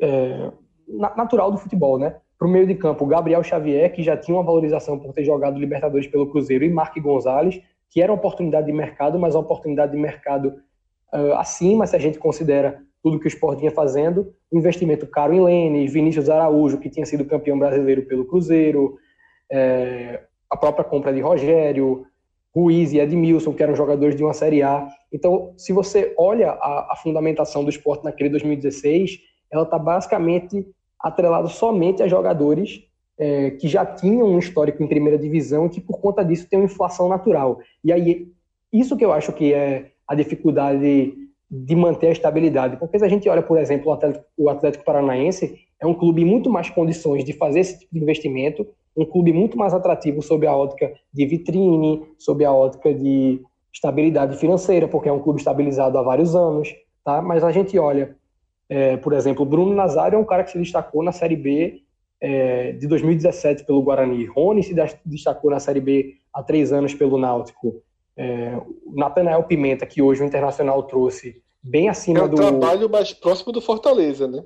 é, 0.00 0.50
natural 0.88 1.52
do 1.52 1.58
futebol, 1.58 1.98
né? 1.98 2.16
Para 2.42 2.48
o 2.48 2.50
meio 2.50 2.66
de 2.66 2.74
campo, 2.74 3.06
Gabriel 3.06 3.40
Xavier, 3.44 3.92
que 3.92 4.02
já 4.02 4.16
tinha 4.16 4.36
uma 4.36 4.42
valorização 4.42 4.98
por 4.98 5.12
ter 5.12 5.22
jogado 5.22 5.60
Libertadores 5.60 6.08
pelo 6.08 6.28
Cruzeiro, 6.28 6.64
e 6.64 6.68
Mark 6.68 6.92
Gonzalez, 6.98 7.62
que 7.88 8.02
era 8.02 8.10
uma 8.10 8.18
oportunidade 8.18 8.66
de 8.66 8.72
mercado, 8.72 9.16
mas 9.16 9.36
uma 9.36 9.42
oportunidade 9.42 9.92
de 9.92 9.98
mercado 9.98 10.48
uh, 11.14 11.34
acima, 11.34 11.86
se 11.86 11.94
a 11.94 12.00
gente 12.00 12.18
considera 12.18 12.82
tudo 13.00 13.20
que 13.20 13.26
o 13.26 13.28
Sport 13.28 13.60
vinha 13.60 13.70
fazendo, 13.70 14.34
investimento 14.52 15.06
caro 15.06 15.32
em 15.32 15.40
Lene, 15.40 15.86
Vinícius 15.86 16.28
Araújo, 16.28 16.78
que 16.78 16.90
tinha 16.90 17.06
sido 17.06 17.24
campeão 17.24 17.56
brasileiro 17.56 18.02
pelo 18.06 18.24
Cruzeiro, 18.24 18.96
é, 19.48 20.22
a 20.50 20.56
própria 20.56 20.84
compra 20.84 21.12
de 21.12 21.20
Rogério, 21.20 22.04
Ruiz 22.52 22.92
e 22.92 22.98
Edmilson, 22.98 23.54
que 23.54 23.62
eram 23.62 23.76
jogadores 23.76 24.16
de 24.16 24.24
uma 24.24 24.34
Série 24.34 24.64
A. 24.64 24.88
Então, 25.12 25.54
se 25.56 25.72
você 25.72 26.12
olha 26.18 26.50
a, 26.50 26.92
a 26.92 26.96
fundamentação 26.96 27.62
do 27.62 27.70
esporte 27.70 28.02
naquele 28.02 28.30
2016, 28.30 29.20
ela 29.48 29.62
está 29.62 29.78
basicamente 29.78 30.66
atrelada 31.02 31.48
somente 31.48 32.02
a 32.02 32.08
jogadores 32.08 32.84
é, 33.18 33.50
que 33.52 33.68
já 33.68 33.84
tinham 33.84 34.26
um 34.26 34.38
histórico 34.38 34.82
em 34.82 34.88
primeira 34.88 35.18
divisão 35.18 35.66
e 35.66 35.68
que, 35.70 35.80
por 35.80 36.00
conta 36.00 36.24
disso, 36.24 36.46
tem 36.48 36.58
uma 36.58 36.66
inflação 36.66 37.08
natural. 37.08 37.58
E 37.84 37.92
aí, 37.92 38.28
isso 38.72 38.96
que 38.96 39.04
eu 39.04 39.12
acho 39.12 39.32
que 39.32 39.52
é 39.52 39.90
a 40.06 40.14
dificuldade 40.14 41.14
de 41.50 41.76
manter 41.76 42.08
a 42.08 42.12
estabilidade. 42.12 42.76
Porque 42.78 42.98
se 42.98 43.04
a 43.04 43.08
gente 43.08 43.28
olha, 43.28 43.42
por 43.42 43.58
exemplo, 43.58 43.90
o 43.90 43.92
Atlético, 43.92 44.24
o 44.38 44.48
Atlético 44.48 44.84
Paranaense, 44.84 45.58
é 45.80 45.86
um 45.86 45.94
clube 45.94 46.24
muito 46.24 46.48
mais 46.48 46.70
condições 46.70 47.24
de 47.24 47.32
fazer 47.32 47.60
esse 47.60 47.80
tipo 47.80 47.94
de 47.94 48.00
investimento 48.00 48.66
um 48.96 49.04
clube 49.04 49.32
muito 49.32 49.56
mais 49.56 49.72
atrativo 49.72 50.22
sob 50.22 50.46
a 50.46 50.54
ótica 50.54 50.92
de 51.12 51.26
vitrine, 51.26 52.02
sob 52.18 52.44
a 52.44 52.52
ótica 52.52 52.92
de 52.92 53.40
estabilidade 53.72 54.36
financeira, 54.36 54.86
porque 54.86 55.08
é 55.08 55.12
um 55.12 55.20
clube 55.20 55.38
estabilizado 55.38 55.96
há 55.96 56.02
vários 56.02 56.36
anos, 56.36 56.74
tá? 57.04 57.22
Mas 57.22 57.42
a 57.42 57.50
gente 57.50 57.78
olha, 57.78 58.14
é, 58.74 58.96
por 58.96 59.12
exemplo, 59.12 59.44
Bruno 59.44 59.74
Nazário 59.74 60.16
é 60.16 60.18
um 60.18 60.24
cara 60.24 60.42
que 60.42 60.50
se 60.50 60.58
destacou 60.58 61.02
na 61.02 61.12
Série 61.12 61.36
B 61.36 61.82
é, 62.18 62.72
de 62.72 62.86
2017 62.86 63.66
pelo 63.66 63.82
Guarani, 63.82 64.24
Rony 64.24 64.62
se 64.62 64.74
destacou 65.04 65.50
na 65.50 65.60
Série 65.60 65.78
B 65.78 66.14
há 66.32 66.42
três 66.42 66.72
anos 66.72 66.94
pelo 66.94 67.18
Náutico, 67.18 67.82
é, 68.16 68.58
Natanael 68.94 69.42
Pimenta, 69.42 69.84
que 69.84 70.00
hoje 70.00 70.22
o 70.22 70.26
Internacional 70.26 70.82
trouxe 70.84 71.42
bem 71.62 71.90
acima 71.90 72.26
do... 72.26 72.40
É 72.40 72.46
um 72.46 72.52
do... 72.52 72.60
trabalho 72.60 72.88
mais 72.88 73.12
próximo 73.12 73.52
do 73.52 73.60
Fortaleza, 73.60 74.26
né? 74.26 74.42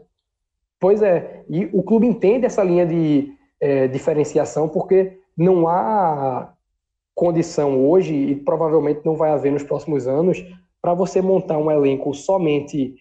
Pois 0.80 1.02
é, 1.02 1.44
e 1.48 1.66
o 1.72 1.84
clube 1.84 2.08
entende 2.08 2.46
essa 2.46 2.64
linha 2.64 2.84
de 2.84 3.32
é, 3.60 3.86
diferenciação, 3.86 4.68
porque 4.68 5.20
não 5.36 5.68
há 5.68 6.52
condição 7.14 7.88
hoje, 7.88 8.12
e 8.12 8.34
provavelmente 8.34 9.02
não 9.04 9.14
vai 9.14 9.30
haver 9.30 9.52
nos 9.52 9.62
próximos 9.62 10.08
anos, 10.08 10.44
para 10.82 10.94
você 10.94 11.22
montar 11.22 11.58
um 11.58 11.70
elenco 11.70 12.12
somente 12.12 12.96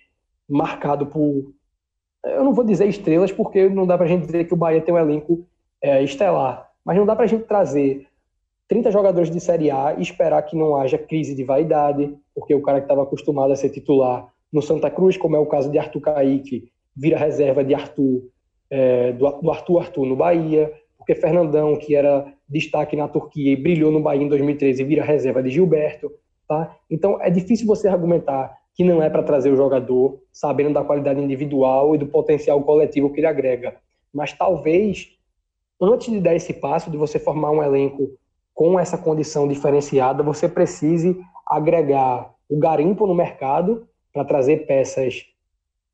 marcado 0.49 1.05
por. 1.05 1.53
Eu 2.23 2.43
não 2.43 2.53
vou 2.53 2.63
dizer 2.63 2.87
estrelas, 2.87 3.31
porque 3.31 3.69
não 3.69 3.85
dá 3.85 3.97
para 3.97 4.05
a 4.05 4.09
gente 4.09 4.25
dizer 4.25 4.45
que 4.45 4.53
o 4.53 4.57
Bahia 4.57 4.81
tem 4.81 4.93
um 4.93 4.97
elenco 4.97 5.45
é, 5.81 6.03
estelar, 6.03 6.69
mas 6.83 6.97
não 6.97 7.05
dá 7.05 7.15
para 7.15 7.25
a 7.25 7.27
gente 7.27 7.45
trazer 7.45 8.07
30 8.67 8.91
jogadores 8.91 9.29
de 9.29 9.39
Série 9.39 9.69
A 9.69 9.95
e 9.97 10.01
esperar 10.01 10.41
que 10.41 10.55
não 10.55 10.75
haja 10.75 10.97
crise 10.97 11.35
de 11.35 11.43
vaidade, 11.43 12.15
porque 12.33 12.55
o 12.55 12.61
cara 12.61 12.79
que 12.79 12.85
estava 12.85 13.03
acostumado 13.03 13.53
a 13.53 13.55
ser 13.55 13.69
titular 13.69 14.27
no 14.51 14.61
Santa 14.61 14.89
Cruz, 14.89 15.17
como 15.17 15.35
é 15.35 15.39
o 15.39 15.45
caso 15.45 15.69
de 15.69 15.77
Arthur 15.77 16.01
Kaique, 16.01 16.71
vira 16.95 17.17
reserva 17.17 17.63
de 17.63 17.75
Arthur 17.75 18.23
é, 18.69 19.11
do, 19.11 19.29
do 19.41 19.51
Arthur 19.51 19.79
Arthur 19.79 20.05
no 20.05 20.15
Bahia, 20.15 20.73
porque 20.97 21.13
Fernandão, 21.13 21.75
que 21.75 21.95
era 21.95 22.33
destaque 22.49 22.95
na 22.95 23.07
Turquia 23.07 23.53
e 23.53 23.55
brilhou 23.55 23.91
no 23.91 24.01
Bahia 24.01 24.23
em 24.23 24.29
2013, 24.29 24.83
vira 24.83 25.03
reserva 25.03 25.43
de 25.43 25.49
Gilberto. 25.49 26.11
Tá? 26.47 26.75
Então 26.89 27.21
é 27.21 27.29
difícil 27.29 27.67
você 27.67 27.87
argumentar 27.87 28.57
que 28.75 28.83
não 28.83 29.01
é 29.01 29.09
para 29.09 29.23
trazer 29.23 29.51
o 29.51 29.55
jogador, 29.55 30.19
sabendo 30.31 30.73
da 30.73 30.83
qualidade 30.83 31.19
individual 31.19 31.95
e 31.95 31.97
do 31.97 32.05
potencial 32.05 32.61
coletivo 32.61 33.09
que 33.11 33.21
ele 33.21 33.27
agrega. 33.27 33.77
Mas 34.13 34.33
talvez, 34.33 35.17
antes 35.81 36.11
de 36.11 36.19
dar 36.19 36.35
esse 36.35 36.53
passo, 36.53 36.91
de 36.91 36.97
você 36.97 37.17
formar 37.17 37.51
um 37.51 37.63
elenco 37.63 38.11
com 38.53 38.79
essa 38.79 38.97
condição 38.97 39.47
diferenciada, 39.47 40.21
você 40.21 40.47
precise 40.47 41.17
agregar 41.47 42.33
o 42.49 42.57
garimpo 42.57 43.07
no 43.07 43.15
mercado 43.15 43.87
para 44.13 44.25
trazer 44.25 44.65
peças 44.65 45.25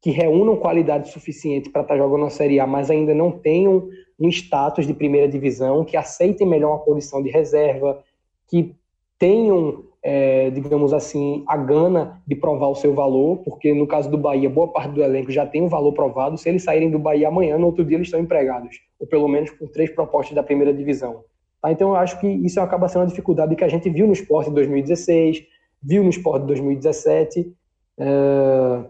que 0.01 0.09
reúnam 0.09 0.55
qualidade 0.57 1.09
suficiente 1.09 1.69
para 1.69 1.83
estar 1.83 1.93
tá 1.93 1.99
jogando 1.99 2.21
na 2.21 2.29
Série 2.29 2.59
A, 2.59 2.65
mas 2.65 2.89
ainda 2.89 3.13
não 3.13 3.31
tenham 3.31 3.87
um 4.19 4.27
status 4.29 4.87
de 4.87 4.93
primeira 4.93 5.27
divisão, 5.27 5.85
que 5.85 5.95
aceitem 5.95 6.47
melhor 6.47 6.71
uma 6.71 6.79
condição 6.79 7.21
de 7.21 7.29
reserva, 7.29 8.03
que 8.47 8.75
tenham, 9.17 9.83
é, 10.03 10.49
digamos 10.49 10.93
assim, 10.93 11.43
a 11.47 11.55
gana 11.55 12.21
de 12.25 12.35
provar 12.35 12.67
o 12.67 12.75
seu 12.75 12.93
valor, 12.93 13.37
porque 13.43 13.73
no 13.73 13.85
caso 13.85 14.09
do 14.09 14.17
Bahia, 14.17 14.49
boa 14.49 14.67
parte 14.67 14.93
do 14.93 15.03
elenco 15.03 15.31
já 15.31 15.45
tem 15.45 15.61
um 15.61 15.67
valor 15.67 15.93
provado. 15.93 16.37
Se 16.37 16.49
eles 16.49 16.63
saírem 16.63 16.89
do 16.89 16.97
Bahia 16.97 17.27
amanhã, 17.27 17.57
no 17.57 17.67
outro 17.67 17.85
dia 17.85 17.97
eles 17.97 18.07
estão 18.07 18.19
empregados, 18.19 18.77
ou 18.99 19.07
pelo 19.07 19.27
menos 19.27 19.51
com 19.51 19.67
três 19.67 19.89
propostas 19.89 20.35
da 20.35 20.43
primeira 20.43 20.73
divisão. 20.73 21.23
Tá? 21.61 21.71
Então 21.71 21.89
eu 21.89 21.95
acho 21.95 22.19
que 22.19 22.27
isso 22.27 22.59
acaba 22.59 22.87
sendo 22.87 23.01
uma 23.01 23.07
dificuldade 23.07 23.55
que 23.55 23.63
a 23.63 23.69
gente 23.69 23.89
viu 23.89 24.07
no 24.07 24.13
esporte 24.13 24.49
em 24.49 24.53
2016, 24.53 25.43
viu 25.83 26.03
no 26.03 26.09
esporte 26.09 26.43
em 26.43 26.47
2017. 26.47 27.53
É 27.99 28.85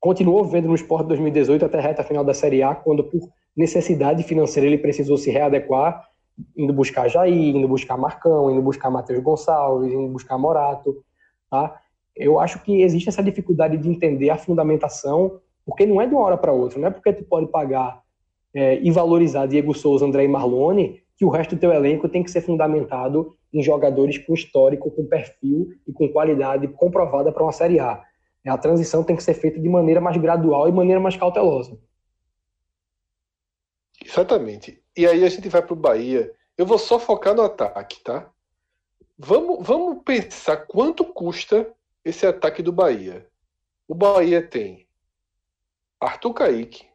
continuou 0.00 0.44
vendo 0.44 0.68
no 0.68 0.74
Sport 0.74 1.06
2018 1.06 1.64
até 1.64 1.78
a 1.78 1.82
reta 1.82 2.02
final 2.02 2.24
da 2.24 2.34
Série 2.34 2.62
A, 2.62 2.74
quando 2.74 3.04
por 3.04 3.28
necessidade 3.56 4.22
financeira 4.22 4.66
ele 4.66 4.78
precisou 4.78 5.16
se 5.16 5.30
readequar, 5.30 6.07
indo 6.56 6.72
buscar 6.72 7.08
Jair, 7.08 7.56
indo 7.56 7.68
buscar 7.68 7.96
Marcão, 7.96 8.50
indo 8.50 8.62
buscar 8.62 8.90
Matheus 8.90 9.22
Gonçalves, 9.22 9.92
indo 9.92 10.08
buscar 10.08 10.38
Morato, 10.38 11.02
tá? 11.50 11.80
Eu 12.14 12.40
acho 12.40 12.60
que 12.62 12.82
existe 12.82 13.08
essa 13.08 13.22
dificuldade 13.22 13.76
de 13.76 13.88
entender 13.88 14.30
a 14.30 14.36
fundamentação, 14.36 15.40
porque 15.64 15.86
não 15.86 16.00
é 16.00 16.06
de 16.06 16.14
uma 16.14 16.22
hora 16.22 16.36
para 16.36 16.52
outra, 16.52 16.78
não 16.78 16.88
é 16.88 16.90
porque 16.90 17.12
tu 17.12 17.24
pode 17.24 17.46
pagar 17.46 18.02
é, 18.54 18.80
e 18.80 18.90
valorizar 18.90 19.46
Diego 19.46 19.74
Souza, 19.74 20.04
André 20.04 20.24
e 20.24 20.28
Marlone, 20.28 21.00
que 21.16 21.24
o 21.24 21.28
resto 21.28 21.54
do 21.54 21.60
teu 21.60 21.72
elenco 21.72 22.08
tem 22.08 22.22
que 22.22 22.30
ser 22.30 22.40
fundamentado 22.40 23.34
em 23.52 23.62
jogadores 23.62 24.18
com 24.18 24.34
histórico, 24.34 24.90
com 24.90 25.06
perfil 25.06 25.68
e 25.86 25.92
com 25.92 26.08
qualidade 26.08 26.68
comprovada 26.68 27.32
para 27.32 27.42
uma 27.42 27.52
Série 27.52 27.80
A. 27.80 28.02
A 28.46 28.56
transição 28.56 29.04
tem 29.04 29.14
que 29.14 29.22
ser 29.22 29.34
feita 29.34 29.60
de 29.60 29.68
maneira 29.68 30.00
mais 30.00 30.16
gradual 30.16 30.68
e 30.68 30.72
maneira 30.72 31.00
mais 31.00 31.16
cautelosa. 31.16 31.78
Exatamente. 34.08 34.82
E 34.96 35.06
aí 35.06 35.22
a 35.22 35.28
gente 35.28 35.50
vai 35.50 35.60
para 35.60 35.74
o 35.74 35.76
Bahia. 35.76 36.34
Eu 36.56 36.64
vou 36.64 36.78
só 36.78 36.98
focar 36.98 37.34
no 37.34 37.42
ataque, 37.42 38.00
tá? 38.00 38.32
Vamos, 39.18 39.66
vamos 39.66 40.02
pensar 40.02 40.56
quanto 40.66 41.04
custa 41.04 41.70
esse 42.02 42.26
ataque 42.26 42.62
do 42.62 42.72
Bahia. 42.72 43.28
O 43.86 43.94
Bahia 43.94 44.40
tem 44.40 44.88
Arthur 46.00 46.32
Caíque. 46.32 46.88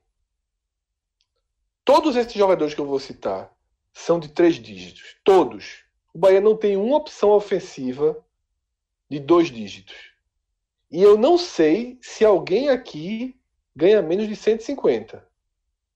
Todos 1.86 2.16
esses 2.16 2.34
jogadores 2.34 2.74
que 2.74 2.82
eu 2.82 2.88
vou 2.88 3.00
citar 3.00 3.54
são 3.94 4.20
de 4.20 4.30
três 4.30 4.56
dígitos. 4.56 5.16
Todos. 5.24 5.84
O 6.16 6.18
Bahia 6.18 6.42
não 6.42 6.58
tem 6.58 6.76
uma 6.76 6.98
opção 6.98 7.30
ofensiva 7.30 8.26
de 9.08 9.20
dois 9.20 9.52
dígitos. 9.52 10.14
E 10.90 11.02
eu 11.02 11.16
não 11.16 11.38
sei 11.38 12.00
se 12.02 12.26
alguém 12.26 12.70
aqui 12.70 13.40
ganha 13.76 14.02
menos 14.02 14.28
de 14.28 14.36
150. 14.36 15.28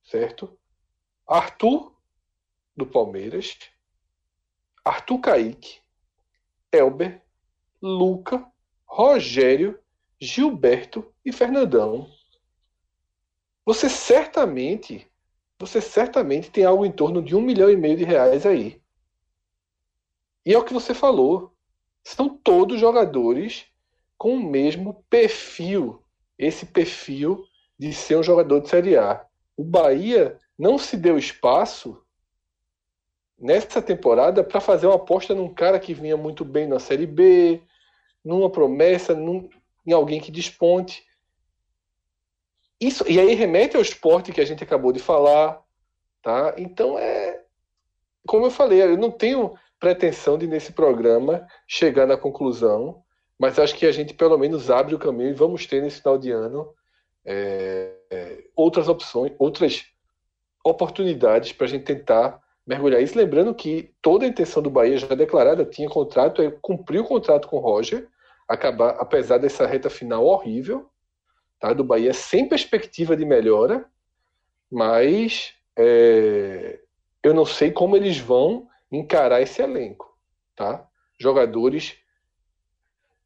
Certo? 0.03 0.55
Arthur, 1.28 1.93
do 2.75 2.86
Palmeiras. 2.86 3.57
Arthur 4.86 5.19
Kaique. 5.19 5.82
Elber. 6.71 7.21
Luca. 7.82 8.49
Rogério. 8.86 9.78
Gilberto 10.19 11.13
e 11.23 11.32
Fernandão. 11.32 12.09
Você 13.65 13.89
certamente, 13.89 15.05
você 15.59 15.80
certamente 15.82 16.49
tem 16.49 16.63
algo 16.63 16.86
em 16.86 16.91
torno 16.91 17.21
de 17.21 17.36
um 17.36 17.41
milhão 17.41 17.69
e 17.69 17.75
meio 17.75 17.97
de 17.97 18.03
reais 18.03 18.45
aí. 18.45 18.82
E 20.45 20.53
é 20.53 20.57
o 20.57 20.63
que 20.63 20.73
você 20.73 20.93
falou. 20.93 21.53
São 22.03 22.30
todos 22.30 22.80
jogadores 22.80 23.67
com 24.17 24.36
o 24.36 24.43
mesmo 24.43 25.03
perfil, 25.09 26.01
esse 26.38 26.65
perfil 26.65 27.45
de 27.78 27.93
ser 27.93 28.17
um 28.17 28.23
jogador 28.23 28.61
de 28.61 28.69
Série 28.69 28.97
A. 28.97 29.23
O 29.55 29.63
Bahia 29.63 30.39
não 30.58 30.78
se 30.78 30.97
deu 30.97 31.18
espaço 31.18 32.01
nessa 33.38 33.82
temporada 33.82 34.43
para 34.43 34.60
fazer 34.60 34.88
uma 34.88 34.95
aposta 34.95 35.36
num 35.36 35.53
cara 35.53 35.80
que 35.80 35.93
vinha 35.93 36.18
muito 36.18 36.43
bem 36.43 36.68
na 36.68 36.80
Série 36.80 37.05
B, 37.05 37.62
numa 38.24 38.49
promessa, 38.49 39.14
num, 39.14 39.49
em 39.86 39.93
alguém 39.93 40.20
que 40.20 40.32
desponte. 40.32 41.05
Isso, 42.80 43.03
e 43.08 43.20
aí 43.20 43.34
remete 43.36 43.76
ao 43.76 43.82
esporte 43.82 44.32
que 44.32 44.41
a 44.41 44.45
gente 44.45 44.64
acabou 44.64 44.91
de 44.91 44.99
falar. 44.99 45.62
Tá? 46.22 46.55
Então 46.58 46.97
é. 46.97 47.43
Como 48.28 48.45
eu 48.45 48.51
falei, 48.51 48.82
eu 48.82 48.97
não 48.97 49.12
tenho 49.12 49.55
pretensão 49.80 50.38
de, 50.38 50.47
nesse 50.47 50.74
programa, 50.74 51.47
chegar 51.68 52.05
na 52.05 52.18
conclusão 52.18 53.03
mas 53.38 53.60
acho 53.60 53.76
que 53.76 53.86
a 53.86 53.91
gente 53.91 54.14
pelo 54.14 54.38
menos 54.38 54.72
abre 54.72 54.95
o 54.95 54.99
caminho 54.99 55.30
e 55.30 55.34
vamos 55.34 55.66
ter 55.66 55.82
nesse 55.82 55.99
final 55.99 56.18
de 56.18 56.32
ano 56.32 56.74
é, 57.24 57.93
é, 58.10 58.43
outras 58.55 58.88
opções, 58.88 59.34
outras 59.38 59.86
oportunidades 60.70 61.51
para 61.51 61.65
a 61.65 61.70
gente 61.70 61.84
tentar 61.84 62.41
mergulhar 62.65 63.01
isso. 63.01 63.18
Lembrando 63.18 63.53
que 63.55 63.93
toda 64.01 64.26
a 64.26 64.28
intenção 64.28 64.61
do 64.61 64.70
Bahia 64.70 64.97
já 64.97 65.15
declarada 65.15 65.65
tinha 65.65 65.89
contrato, 65.89 66.41
é 66.41 66.51
cumprir 66.61 66.99
o 66.99 67.05
contrato 67.05 67.47
com 67.47 67.57
o 67.57 67.61
Roger, 67.61 68.07
acabar, 68.47 68.91
apesar 68.99 69.38
dessa 69.38 69.65
reta 69.65 69.89
final 69.89 70.26
horrível, 70.26 70.89
tá, 71.59 71.74
do 71.74 71.84
Bahia 71.84 72.13
sem 72.13 72.47
perspectiva 72.47 73.15
de 73.15 73.26
melhora, 73.26 73.86
mas 74.72 75.53
é, 75.78 76.80
eu 77.24 77.34
não 77.34 77.45
sei 77.45 77.72
como 77.72 77.95
eles 77.95 78.18
vão 78.18 78.68
encarar 78.91 79.41
esse 79.41 79.61
elenco, 79.61 80.18
tá? 80.55 80.88
Jogadores 81.20 81.97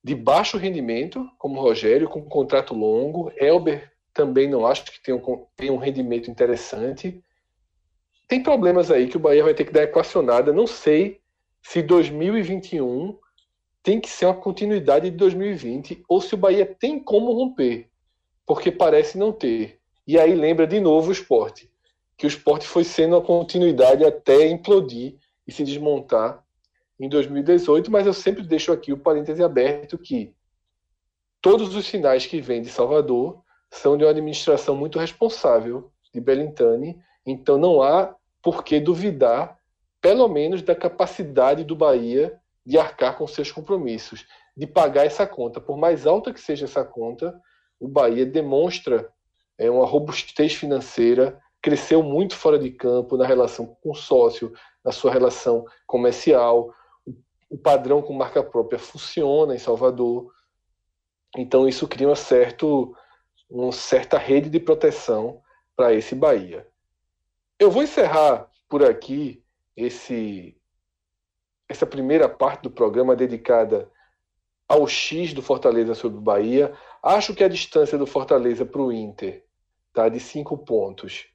de 0.03 0.15
baixo 0.15 0.57
rendimento, 0.57 1.29
como 1.37 1.59
o 1.59 1.61
Rogério, 1.61 2.09
com 2.09 2.19
um 2.19 2.29
contrato 2.29 2.73
longo. 2.73 3.31
Elber 3.37 3.91
também 4.13 4.47
não 4.47 4.65
acho 4.65 4.85
que 4.85 5.01
tem 5.01 5.13
um, 5.13 5.45
tem 5.55 5.69
um 5.69 5.77
rendimento 5.77 6.29
interessante. 6.29 7.23
Tem 8.31 8.41
problemas 8.41 8.89
aí 8.89 9.09
que 9.09 9.17
o 9.17 9.19
Bahia 9.19 9.43
vai 9.43 9.53
ter 9.53 9.65
que 9.65 9.73
dar 9.73 9.83
equacionada. 9.83 10.53
Não 10.53 10.65
sei 10.65 11.19
se 11.61 11.81
2021 11.81 13.19
tem 13.83 13.99
que 13.99 14.09
ser 14.09 14.25
uma 14.25 14.33
continuidade 14.33 15.09
de 15.09 15.17
2020 15.17 16.05
ou 16.07 16.21
se 16.21 16.33
o 16.33 16.37
Bahia 16.37 16.65
tem 16.65 16.97
como 16.97 17.33
romper, 17.33 17.89
porque 18.45 18.71
parece 18.71 19.17
não 19.17 19.33
ter. 19.33 19.81
E 20.07 20.17
aí 20.17 20.33
lembra 20.33 20.65
de 20.65 20.79
novo 20.79 21.09
o 21.09 21.11
esporte, 21.11 21.69
que 22.17 22.25
o 22.25 22.29
esporte 22.29 22.65
foi 22.65 22.85
sendo 22.85 23.17
uma 23.17 23.21
continuidade 23.21 24.05
até 24.05 24.47
implodir 24.47 25.17
e 25.45 25.51
se 25.51 25.65
desmontar 25.65 26.41
em 26.97 27.09
2018, 27.09 27.91
mas 27.91 28.07
eu 28.07 28.13
sempre 28.13 28.43
deixo 28.43 28.71
aqui 28.71 28.93
o 28.93 28.97
parêntese 28.97 29.43
aberto 29.43 29.97
que 29.97 30.33
todos 31.41 31.75
os 31.75 31.85
sinais 31.85 32.25
que 32.25 32.39
vêm 32.39 32.61
de 32.61 32.69
Salvador 32.69 33.43
são 33.69 33.97
de 33.97 34.05
uma 34.05 34.11
administração 34.11 34.73
muito 34.73 34.97
responsável 34.97 35.91
de 36.13 36.21
Belintani, 36.21 36.97
então 37.25 37.57
não 37.57 37.81
há 37.81 38.15
por 38.41 38.63
que 38.63 38.79
duvidar, 38.79 39.57
pelo 40.01 40.27
menos, 40.27 40.61
da 40.61 40.75
capacidade 40.75 41.63
do 41.63 41.75
Bahia 41.75 42.39
de 42.65 42.77
arcar 42.77 43.17
com 43.17 43.27
seus 43.27 43.51
compromissos, 43.51 44.25
de 44.55 44.67
pagar 44.67 45.05
essa 45.05 45.25
conta. 45.25 45.59
Por 45.59 45.77
mais 45.77 46.05
alta 46.05 46.33
que 46.33 46.39
seja 46.39 46.65
essa 46.65 46.83
conta, 46.83 47.39
o 47.79 47.87
Bahia 47.87 48.25
demonstra 48.25 49.11
é, 49.57 49.69
uma 49.69 49.85
robustez 49.85 50.53
financeira, 50.53 51.39
cresceu 51.61 52.01
muito 52.01 52.35
fora 52.35 52.57
de 52.57 52.71
campo 52.71 53.17
na 53.17 53.25
relação 53.25 53.77
com 53.81 53.91
o 53.91 53.95
sócio, 53.95 54.53
na 54.83 54.91
sua 54.91 55.11
relação 55.11 55.65
comercial, 55.85 56.73
o 57.51 57.57
padrão 57.57 58.01
com 58.01 58.13
marca 58.13 58.41
própria 58.41 58.79
funciona 58.79 59.53
em 59.53 59.59
Salvador. 59.59 60.31
Então 61.37 61.67
isso 61.67 61.87
cria 61.87 62.07
uma, 62.07 62.15
certo, 62.15 62.95
uma 63.49 63.73
certa 63.73 64.17
rede 64.17 64.49
de 64.49 64.59
proteção 64.59 65.41
para 65.75 65.93
esse 65.93 66.15
Bahia. 66.15 66.65
Eu 67.61 67.69
vou 67.69 67.83
encerrar 67.83 68.49
por 68.67 68.83
aqui 68.83 69.45
esse 69.77 70.59
essa 71.69 71.85
primeira 71.85 72.27
parte 72.27 72.63
do 72.63 72.71
programa 72.71 73.15
dedicada 73.15 73.87
ao 74.67 74.87
X 74.87 75.31
do 75.31 75.43
Fortaleza 75.43 75.93
sobre 75.93 76.17
o 76.17 76.21
Bahia. 76.21 76.73
Acho 77.03 77.35
que 77.35 77.43
a 77.43 77.47
distância 77.47 77.99
do 77.99 78.07
Fortaleza 78.07 78.65
para 78.65 78.81
o 78.81 78.91
Inter, 78.91 79.45
tá, 79.93 80.09
de 80.09 80.19
cinco 80.19 80.57
pontos, 80.57 81.27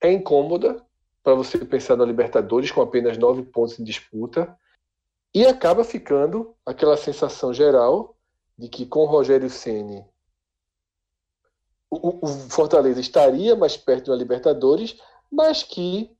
é 0.00 0.10
incômoda 0.10 0.82
para 1.22 1.34
você 1.34 1.62
pensar 1.62 1.96
na 1.96 2.04
Libertadores 2.06 2.70
com 2.70 2.80
apenas 2.80 3.18
nove 3.18 3.42
pontos 3.42 3.78
em 3.78 3.84
disputa. 3.84 4.58
E 5.34 5.44
acaba 5.44 5.84
ficando 5.84 6.56
aquela 6.64 6.96
sensação 6.96 7.52
geral 7.52 8.16
de 8.56 8.70
que 8.70 8.86
com 8.86 9.00
o 9.00 9.06
Rogério 9.06 9.50
Ceni 9.50 10.02
o, 11.90 12.24
o, 12.24 12.26
Fortaleza 12.26 13.00
estaria 13.00 13.54
mais 13.54 13.76
perto 13.76 14.10
da 14.10 14.16
Libertadores, 14.16 14.98
mas 15.30 15.62
que 15.62 16.10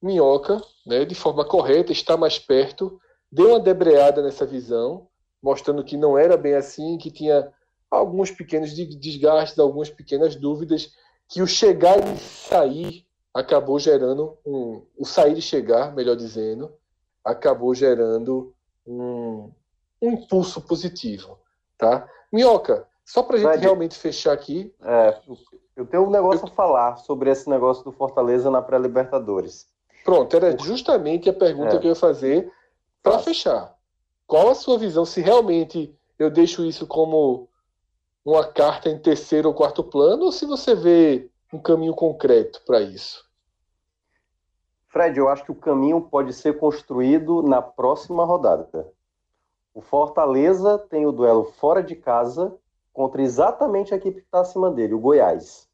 Minhoca, 0.00 0.62
né, 0.86 1.04
de 1.04 1.14
forma 1.14 1.44
correta, 1.44 1.92
está 1.92 2.16
mais 2.16 2.38
perto, 2.38 3.00
deu 3.30 3.50
uma 3.50 3.60
debreada 3.60 4.22
nessa 4.22 4.46
visão, 4.46 5.08
mostrando 5.42 5.84
que 5.84 5.96
não 5.96 6.16
era 6.16 6.36
bem 6.36 6.54
assim, 6.54 6.98
que 6.98 7.10
tinha 7.10 7.52
alguns 7.90 8.30
pequenos 8.30 8.72
desgastes, 8.74 9.58
algumas 9.58 9.90
pequenas 9.90 10.36
dúvidas, 10.36 10.92
que 11.28 11.42
o 11.42 11.46
chegar 11.46 11.98
e 11.98 12.18
sair 12.18 13.06
acabou 13.32 13.78
gerando 13.78 14.36
um, 14.44 14.82
o 14.96 15.04
sair 15.04 15.36
e 15.36 15.42
chegar, 15.42 15.94
melhor 15.94 16.16
dizendo, 16.16 16.72
acabou 17.24 17.74
gerando 17.74 18.54
um, 18.86 19.50
um 20.00 20.12
impulso 20.12 20.60
positivo, 20.60 21.38
tá? 21.76 22.08
Minhoca, 22.32 22.86
só 23.04 23.22
para 23.22 23.36
a 23.36 23.40
gente 23.40 23.62
realmente 23.62 23.96
fechar 23.96 24.32
aqui. 24.32 24.74
É, 24.82 25.20
eu 25.78 25.86
tenho 25.86 26.08
um 26.08 26.10
negócio 26.10 26.44
eu... 26.44 26.48
a 26.48 26.54
falar 26.54 26.96
sobre 26.96 27.30
esse 27.30 27.48
negócio 27.48 27.84
do 27.84 27.92
Fortaleza 27.92 28.50
na 28.50 28.60
pré-Libertadores. 28.60 29.68
Pronto, 30.04 30.34
era 30.34 30.58
justamente 30.58 31.30
a 31.30 31.32
pergunta 31.32 31.76
é. 31.76 31.78
que 31.78 31.86
eu 31.86 31.90
ia 31.90 31.94
fazer 31.94 32.52
para 33.00 33.20
fechar. 33.20 33.76
Qual 34.26 34.48
a 34.48 34.56
sua 34.56 34.76
visão? 34.76 35.04
Se 35.04 35.20
realmente 35.20 35.96
eu 36.18 36.30
deixo 36.30 36.64
isso 36.64 36.84
como 36.84 37.48
uma 38.24 38.44
carta 38.44 38.90
em 38.90 38.98
terceiro 38.98 39.48
ou 39.48 39.54
quarto 39.54 39.84
plano, 39.84 40.24
ou 40.24 40.32
se 40.32 40.44
você 40.46 40.74
vê 40.74 41.30
um 41.52 41.60
caminho 41.60 41.94
concreto 41.94 42.60
para 42.66 42.80
isso? 42.80 43.24
Fred, 44.88 45.16
eu 45.16 45.28
acho 45.28 45.44
que 45.44 45.52
o 45.52 45.54
caminho 45.54 46.00
pode 46.00 46.32
ser 46.32 46.58
construído 46.58 47.40
na 47.40 47.62
próxima 47.62 48.24
rodada. 48.24 48.92
O 49.72 49.80
Fortaleza 49.80 50.76
tem 50.76 51.06
o 51.06 51.12
duelo 51.12 51.44
fora 51.44 51.82
de 51.84 51.94
casa 51.94 52.52
contra 52.92 53.22
exatamente 53.22 53.94
a 53.94 53.96
equipe 53.96 54.20
que 54.20 54.26
está 54.26 54.40
acima 54.40 54.72
dele, 54.72 54.94
o 54.94 54.98
Goiás. 54.98 55.67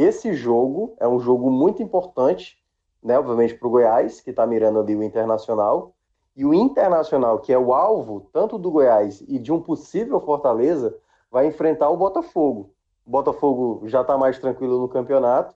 Esse 0.00 0.32
jogo 0.32 0.94
é 1.00 1.08
um 1.08 1.18
jogo 1.18 1.50
muito 1.50 1.82
importante, 1.82 2.56
né, 3.02 3.18
obviamente, 3.18 3.54
para 3.54 3.66
o 3.66 3.70
Goiás, 3.72 4.20
que 4.20 4.30
está 4.30 4.46
mirando 4.46 4.78
ali 4.78 4.94
o 4.94 5.02
Internacional, 5.02 5.92
e 6.36 6.44
o 6.44 6.54
Internacional, 6.54 7.40
que 7.40 7.52
é 7.52 7.58
o 7.58 7.74
alvo 7.74 8.28
tanto 8.32 8.56
do 8.56 8.70
Goiás 8.70 9.20
e 9.22 9.40
de 9.40 9.52
um 9.52 9.60
possível 9.60 10.20
Fortaleza, 10.20 10.96
vai 11.32 11.48
enfrentar 11.48 11.90
o 11.90 11.96
Botafogo. 11.96 12.70
O 13.04 13.10
Botafogo 13.10 13.88
já 13.88 14.02
está 14.02 14.16
mais 14.16 14.38
tranquilo 14.38 14.78
no 14.78 14.88
campeonato, 14.88 15.52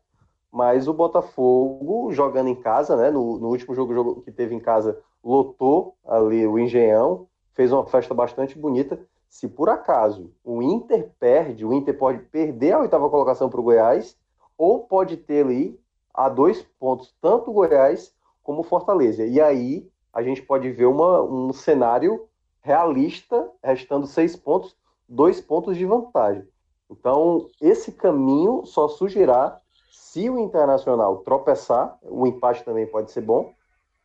mas 0.51 0.89
o 0.89 0.93
Botafogo 0.93 2.11
jogando 2.11 2.49
em 2.49 2.57
casa, 2.57 2.97
né? 2.97 3.13
No, 3.13 3.39
no 3.39 3.47
último 3.47 3.77
jogo, 3.77 3.95
jogo, 3.95 4.23
que 4.23 4.33
teve 4.33 4.57
em 4.57 4.61
casa, 4.61 4.99
lotou 5.23 5.95
ali 6.05 6.45
o 6.49 6.59
Engenhão, 6.59 7.29
fez 7.53 7.71
uma 7.71 7.87
festa 7.87 8.13
bastante 8.13 8.59
bonita. 8.59 8.99
Se 9.29 9.47
por 9.47 9.69
acaso 9.69 10.33
o 10.43 10.61
Inter 10.61 11.13
perde, 11.21 11.65
o 11.65 11.73
Inter 11.73 11.97
pode 11.97 12.19
perder 12.25 12.73
a 12.73 12.81
oitava 12.81 13.09
colocação 13.09 13.49
para 13.49 13.61
o 13.61 13.63
Goiás, 13.63 14.21
ou 14.63 14.79
pode 14.79 15.17
ter 15.17 15.45
ali 15.45 15.77
a 16.15 16.29
dois 16.29 16.63
pontos, 16.79 17.13
tanto 17.21 17.51
o 17.51 17.53
Goiás 17.53 18.15
como 18.45 18.61
o 18.61 18.63
Fortaleza. 18.63 19.27
E 19.27 19.41
aí 19.41 19.91
a 20.13 20.23
gente 20.23 20.41
pode 20.41 20.71
ver 20.71 20.87
uma, 20.87 21.21
um 21.21 21.53
cenário 21.53 22.29
realista, 22.61 23.51
restando 23.61 24.07
seis 24.07 24.37
pontos, 24.37 24.77
dois 25.09 25.41
pontos 25.41 25.77
de 25.77 25.85
vantagem. 25.85 26.47
Então, 26.89 27.49
esse 27.61 27.91
caminho 27.91 28.65
só 28.65 28.87
surgirá 28.87 29.61
se 29.91 30.31
o 30.31 30.39
Internacional 30.39 31.17
tropeçar, 31.25 31.99
o 32.01 32.25
empate 32.25 32.63
também 32.63 32.87
pode 32.87 33.11
ser 33.11 33.23
bom, 33.23 33.53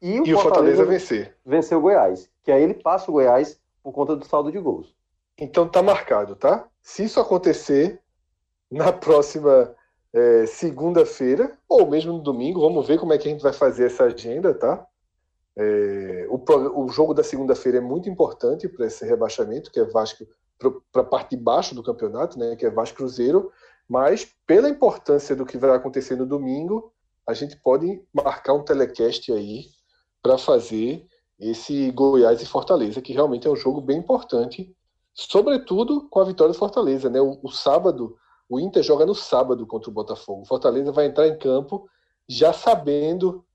e 0.02 0.20
o, 0.20 0.26
e 0.26 0.34
Fortaleza, 0.34 0.34
o 0.34 0.42
Fortaleza 0.42 0.86
vencer. 0.86 1.38
Vencer 1.46 1.78
o 1.78 1.82
Goiás, 1.82 2.32
que 2.42 2.52
aí 2.52 2.64
ele 2.64 2.74
passa 2.74 3.12
o 3.12 3.14
Goiás 3.14 3.60
por 3.84 3.92
conta 3.92 4.16
do 4.16 4.26
saldo 4.26 4.52
de 4.52 4.58
gols. 4.58 4.96
Então 5.38 5.68
tá 5.68 5.84
marcado, 5.84 6.36
tá? 6.36 6.66
Se 6.82 7.04
isso 7.04 7.20
acontecer 7.20 8.02
na 8.72 8.92
próxima 8.92 9.77
é, 10.18 10.48
segunda-feira, 10.48 11.56
ou 11.70 11.88
mesmo 11.88 12.14
no 12.14 12.20
domingo, 12.20 12.60
vamos 12.60 12.88
ver 12.88 13.00
como 13.00 13.14
é 13.14 13.20
que 13.20 13.28
a 13.28 13.32
gente 13.32 13.44
vai 13.44 13.54
fazer 13.54 13.86
essa 13.86 14.06
agenda, 14.06 14.52
tá? 14.52 14.84
É, 15.56 16.28
o, 16.30 16.84
o 16.84 16.90
jogo 16.90 17.14
da 17.14 17.24
segunda-feira 17.24 17.78
é 17.78 17.82
muito 17.82 18.10
importante 18.10 18.68
para 18.68 18.88
esse 18.88 19.06
rebaixamento, 19.06 19.72
que 19.72 19.80
é 19.80 19.84
Vasco 19.84 20.26
para 20.92 21.04
a 21.04 21.06
parte 21.06 21.36
de 21.36 21.44
baixo 21.44 21.76
do 21.76 21.84
campeonato, 21.84 22.40
né, 22.40 22.56
que 22.56 22.66
é 22.66 22.70
Vasco 22.72 22.98
Cruzeiro, 22.98 23.52
mas 23.88 24.28
pela 24.48 24.68
importância 24.68 25.36
do 25.36 25.46
que 25.46 25.56
vai 25.56 25.70
acontecer 25.70 26.16
no 26.16 26.26
domingo, 26.26 26.92
a 27.28 27.34
gente 27.36 27.56
pode 27.58 28.02
marcar 28.12 28.54
um 28.54 28.64
telecast 28.64 29.32
aí 29.32 29.66
para 30.20 30.36
fazer 30.36 31.06
esse 31.40 31.92
Goiás 31.92 32.42
e 32.42 32.46
Fortaleza, 32.48 33.04
que 33.04 33.14
realmente 33.14 33.48
é 33.48 33.52
um 33.52 33.56
jogo 33.56 33.80
bem 33.80 34.00
importante, 34.00 34.76
sobretudo 35.14 36.10
com 36.10 36.20
a 36.20 36.26
vitória 36.26 36.54
do 36.54 36.58
Fortaleza, 36.58 37.08
né? 37.08 37.22
O, 37.22 37.38
o 37.44 37.52
sábado, 37.52 38.18
o 38.50 38.60
Inter 38.60 38.82
joga 38.82 39.06
no 39.06 39.16
sábado 39.16 39.66
contra 39.68 39.90
o 39.90 39.94
Botafogo. 39.94 40.42
O 40.42 40.46
Fortaleza 40.46 40.92
vai 40.92 41.06
entrar 41.06 41.28
em 41.28 41.38
campo 41.38 41.90
já 42.28 42.54
sabendo 42.54 43.46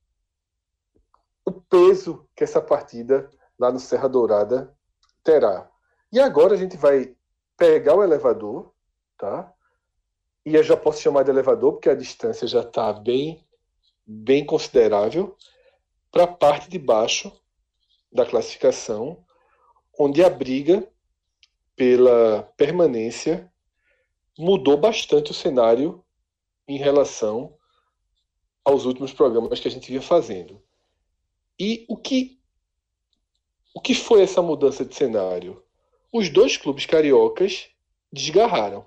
o 1.44 1.52
peso 1.52 2.28
que 2.34 2.44
essa 2.44 2.60
partida 2.60 3.28
lá 3.58 3.70
no 3.70 3.78
Serra 3.78 4.08
Dourada 4.08 4.74
terá. 5.22 5.70
E 6.12 6.20
agora 6.20 6.54
a 6.54 6.56
gente 6.56 6.76
vai 6.76 7.16
pegar 7.56 7.94
o 7.94 8.02
elevador, 8.02 8.72
tá? 9.16 9.52
E 10.44 10.54
eu 10.54 10.62
já 10.62 10.76
posso 10.76 11.00
chamar 11.00 11.22
de 11.22 11.30
elevador 11.30 11.72
porque 11.72 11.88
a 11.88 11.94
distância 11.94 12.46
já 12.46 12.60
está 12.60 12.92
bem, 12.92 13.46
bem 14.06 14.44
considerável 14.44 15.36
para 16.10 16.24
a 16.24 16.28
parte 16.28 16.68
de 16.68 16.78
baixo 16.78 17.32
da 18.12 18.26
classificação, 18.26 19.24
onde 19.98 20.22
a 20.22 20.28
briga 20.28 20.86
pela 21.74 22.42
permanência 22.56 23.51
mudou 24.38 24.76
bastante 24.76 25.30
o 25.30 25.34
cenário 25.34 26.04
em 26.66 26.78
relação 26.78 27.54
aos 28.64 28.84
últimos 28.84 29.12
programas 29.12 29.60
que 29.60 29.68
a 29.68 29.70
gente 29.70 29.88
vinha 29.88 30.02
fazendo. 30.02 30.62
E 31.58 31.84
o 31.88 31.96
que 31.96 32.40
o 33.74 33.80
que 33.80 33.94
foi 33.94 34.22
essa 34.22 34.42
mudança 34.42 34.84
de 34.84 34.94
cenário? 34.94 35.62
Os 36.12 36.28
dois 36.28 36.56
clubes 36.56 36.84
cariocas 36.84 37.70
desgarraram. 38.12 38.86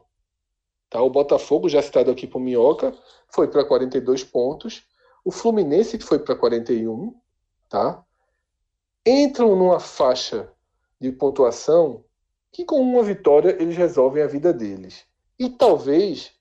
Tá? 0.89 1.01
O 1.01 1.09
Botafogo, 1.09 1.67
já 1.67 1.81
citado 1.81 2.11
aqui 2.11 2.27
por 2.27 2.39
Minhoca, 2.39 2.95
foi 3.27 3.47
para 3.47 3.65
42 3.65 4.23
pontos. 4.23 4.83
O 5.23 5.31
Fluminense 5.31 5.97
foi 5.99 6.19
para 6.19 6.35
41. 6.35 7.19
Tá? 7.67 8.05
Entram 9.03 9.55
numa 9.55 9.79
faixa 9.79 10.53
de 11.01 11.11
pontuação 11.11 12.03
que, 12.51 12.63
com 12.63 12.79
uma 12.79 13.03
vitória, 13.03 13.57
eles 13.59 13.75
resolvem 13.75 14.21
a 14.21 14.27
vida 14.27 14.53
deles. 14.53 15.05
E 15.37 15.49
talvez, 15.49 16.31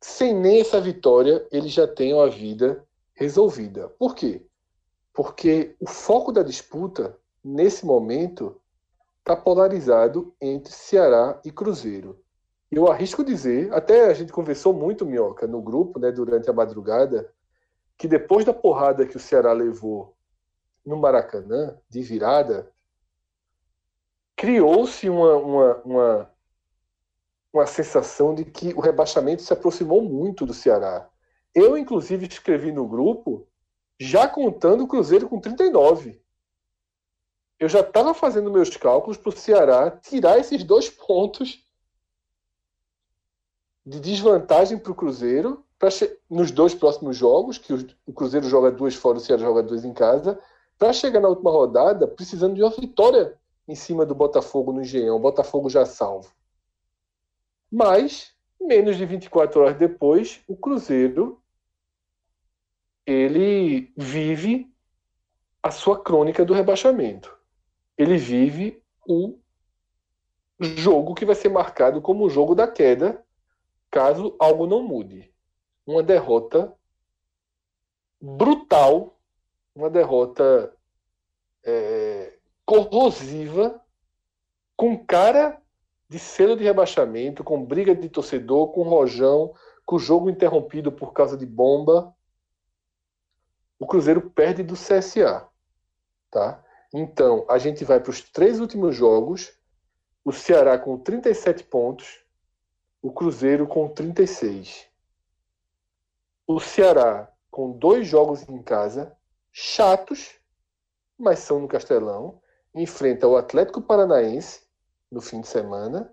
sem 0.00 0.34
nem 0.34 0.60
essa 0.60 0.80
vitória, 0.80 1.46
eles 1.50 1.72
já 1.72 1.86
tenham 1.86 2.20
a 2.20 2.28
vida 2.28 2.86
resolvida. 3.14 3.88
Por 3.98 4.14
quê? 4.14 4.46
Porque 5.12 5.74
o 5.80 5.88
foco 5.88 6.32
da 6.32 6.42
disputa, 6.42 7.18
nesse 7.42 7.84
momento, 7.84 8.60
está 9.18 9.34
polarizado 9.34 10.34
entre 10.40 10.72
Ceará 10.72 11.40
e 11.44 11.50
Cruzeiro 11.50 12.24
eu 12.70 12.90
arrisco 12.90 13.24
dizer, 13.24 13.72
até 13.72 14.06
a 14.06 14.14
gente 14.14 14.32
conversou 14.32 14.72
muito, 14.72 15.06
Minhoca, 15.06 15.46
no 15.46 15.62
grupo, 15.62 15.98
né, 15.98 16.10
durante 16.10 16.50
a 16.50 16.52
madrugada, 16.52 17.32
que 17.96 18.08
depois 18.08 18.44
da 18.44 18.52
porrada 18.52 19.06
que 19.06 19.16
o 19.16 19.20
Ceará 19.20 19.52
levou 19.52 20.14
no 20.84 20.96
Maracanã, 20.96 21.76
de 21.88 22.02
virada, 22.02 22.70
criou-se 24.34 25.08
uma, 25.08 25.36
uma, 25.36 25.74
uma, 25.84 26.30
uma 27.56 27.66
sensação 27.66 28.34
de 28.34 28.44
que 28.44 28.72
o 28.74 28.80
rebaixamento 28.80 29.42
se 29.42 29.52
aproximou 29.52 30.02
muito 30.02 30.44
do 30.44 30.54
Ceará. 30.54 31.08
Eu, 31.54 31.76
inclusive, 31.76 32.26
escrevi 32.26 32.70
no 32.70 32.86
grupo 32.86 33.46
já 33.98 34.28
contando 34.28 34.84
o 34.84 34.88
Cruzeiro 34.88 35.28
com 35.28 35.40
39. 35.40 36.20
Eu 37.58 37.68
já 37.68 37.80
estava 37.80 38.12
fazendo 38.12 38.50
meus 38.50 38.76
cálculos 38.76 39.16
para 39.16 39.30
o 39.30 39.36
Ceará 39.36 39.90
tirar 39.90 40.38
esses 40.38 40.62
dois 40.62 40.90
pontos 40.90 41.64
de 43.84 43.98
desvantagem 44.00 44.78
para 44.78 44.92
o 44.92 44.94
Cruzeiro 44.94 45.64
nos 46.28 46.50
dois 46.50 46.74
próximos 46.74 47.16
jogos, 47.16 47.56
que 47.56 47.72
o 48.06 48.12
Cruzeiro 48.12 48.46
joga 48.48 48.70
duas 48.70 48.94
fora, 48.94 49.18
o 49.18 49.20
Ceará 49.20 49.42
joga 49.42 49.62
duas 49.62 49.84
em 49.84 49.94
casa, 49.94 50.38
para 50.78 50.92
chegar 50.92 51.20
na 51.20 51.28
última 51.28 51.50
rodada 51.50 52.06
precisando 52.06 52.54
de 52.54 52.62
uma 52.62 52.70
vitória 52.70 53.38
em 53.66 53.74
cima 53.74 54.04
do 54.04 54.14
Botafogo 54.14 54.72
no 54.72 54.82
Engenhão, 54.82 55.16
o 55.16 55.20
Botafogo 55.20 55.70
já 55.70 55.86
salvo. 55.86 56.35
Mas, 57.70 58.34
menos 58.60 58.96
de 58.96 59.04
24 59.04 59.60
horas 59.60 59.76
depois, 59.76 60.42
o 60.46 60.56
Cruzeiro 60.56 61.42
ele 63.06 63.92
vive 63.96 64.72
a 65.62 65.70
sua 65.70 66.02
crônica 66.02 66.44
do 66.44 66.52
rebaixamento. 66.52 67.36
Ele 67.96 68.16
vive 68.16 68.82
o 69.06 69.38
jogo 70.60 71.14
que 71.14 71.24
vai 71.24 71.34
ser 71.34 71.48
marcado 71.48 72.02
como 72.02 72.24
o 72.24 72.30
jogo 72.30 72.54
da 72.54 72.66
queda 72.66 73.24
caso 73.90 74.34
algo 74.38 74.66
não 74.66 74.82
mude. 74.82 75.32
Uma 75.86 76.02
derrota 76.02 76.74
brutal, 78.20 79.18
uma 79.74 79.88
derrota 79.88 80.74
é, 81.64 82.38
corrosiva, 82.64 83.80
com 84.76 84.98
cara 85.06 85.62
de 86.08 86.18
selo 86.18 86.56
de 86.56 86.64
rebaixamento, 86.64 87.42
com 87.42 87.64
briga 87.64 87.94
de 87.94 88.08
torcedor, 88.08 88.72
com 88.72 88.82
rojão, 88.82 89.54
com 89.84 89.96
o 89.96 90.00
jogo 90.00 90.30
interrompido 90.30 90.92
por 90.92 91.12
causa 91.12 91.36
de 91.36 91.46
bomba. 91.46 92.14
O 93.78 93.86
Cruzeiro 93.86 94.30
perde 94.30 94.62
do 94.62 94.74
CSA. 94.74 95.48
Tá? 96.30 96.62
Então, 96.92 97.44
a 97.48 97.58
gente 97.58 97.84
vai 97.84 98.00
para 98.00 98.10
os 98.10 98.20
três 98.20 98.60
últimos 98.60 98.94
jogos. 98.94 99.52
O 100.24 100.32
Ceará 100.32 100.78
com 100.78 100.98
37 100.98 101.64
pontos, 101.64 102.24
o 103.00 103.12
Cruzeiro 103.12 103.66
com 103.66 103.88
36. 103.88 104.88
O 106.46 106.58
Ceará 106.58 107.32
com 107.50 107.70
dois 107.70 108.06
jogos 108.06 108.48
em 108.48 108.62
casa, 108.62 109.16
chatos, 109.52 110.34
mas 111.16 111.38
são 111.38 111.60
no 111.60 111.68
Castelão. 111.68 112.40
Enfrenta 112.74 113.26
o 113.26 113.36
Atlético 113.36 113.80
Paranaense 113.80 114.65
no 115.10 115.20
fim 115.20 115.40
de 115.40 115.48
semana 115.48 116.12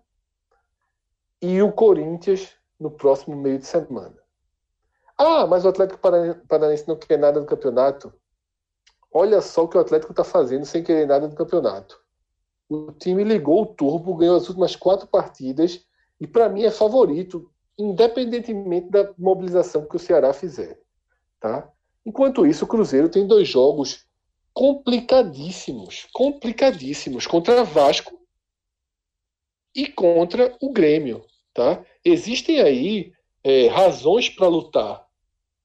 e 1.42 1.62
o 1.62 1.72
Corinthians 1.72 2.56
no 2.80 2.90
próximo 2.90 3.36
meio 3.36 3.60
de 3.60 3.66
semana. 3.66 4.16
Ah, 5.18 5.46
mas 5.46 5.66
o 5.66 5.70
Atlético 5.70 6.00
Paranaense 6.48 6.88
não 6.88 6.96
quer 6.96 7.18
nada 7.18 7.40
do 7.40 7.46
campeonato. 7.46 8.14
Olha 9.12 9.42
só 9.42 9.64
o 9.64 9.68
que 9.68 9.78
o 9.78 9.82
Atlético 9.82 10.12
está 10.12 10.24
fazendo 10.24 10.66
sem 10.66 10.84
querer 10.84 11.06
nada 11.06 11.28
do 11.28 11.36
campeonato. 11.36 12.02
O 12.70 12.92
time 12.94 13.24
ligou 13.24 13.62
o 13.62 13.66
turbo, 13.66 14.16
ganhou 14.16 14.38
as 14.38 14.48
últimas 14.48 14.76
quatro 14.76 15.08
partidas 15.08 15.86
e 16.20 16.26
para 16.26 16.50
mim 16.50 16.64
é 16.64 16.72
favorito, 16.72 17.52
independentemente 17.78 18.90
da 18.90 19.14
mobilização 19.18 19.86
que 19.86 19.96
o 19.96 20.00
Ceará 20.00 20.34
fizer. 20.34 20.80
Tá? 21.40 21.70
Enquanto 22.06 22.46
isso, 22.46 22.66
o 22.66 22.68
Cruzeiro 22.68 23.10
tem 23.10 23.28
dois 23.28 23.48
jogos 23.48 24.08
complicadíssimos, 24.54 26.08
complicadíssimos 26.14 27.28
contra 27.28 27.64
Vasco 27.64 28.23
e 29.76 29.88
contra 29.88 30.56
o 30.62 30.72
Grêmio. 30.72 31.26
Tá? 31.54 31.84
Existem 32.04 32.60
aí 32.62 33.14
é, 33.44 33.68
razões 33.68 34.30
para 34.30 34.48
lutar, 34.48 35.06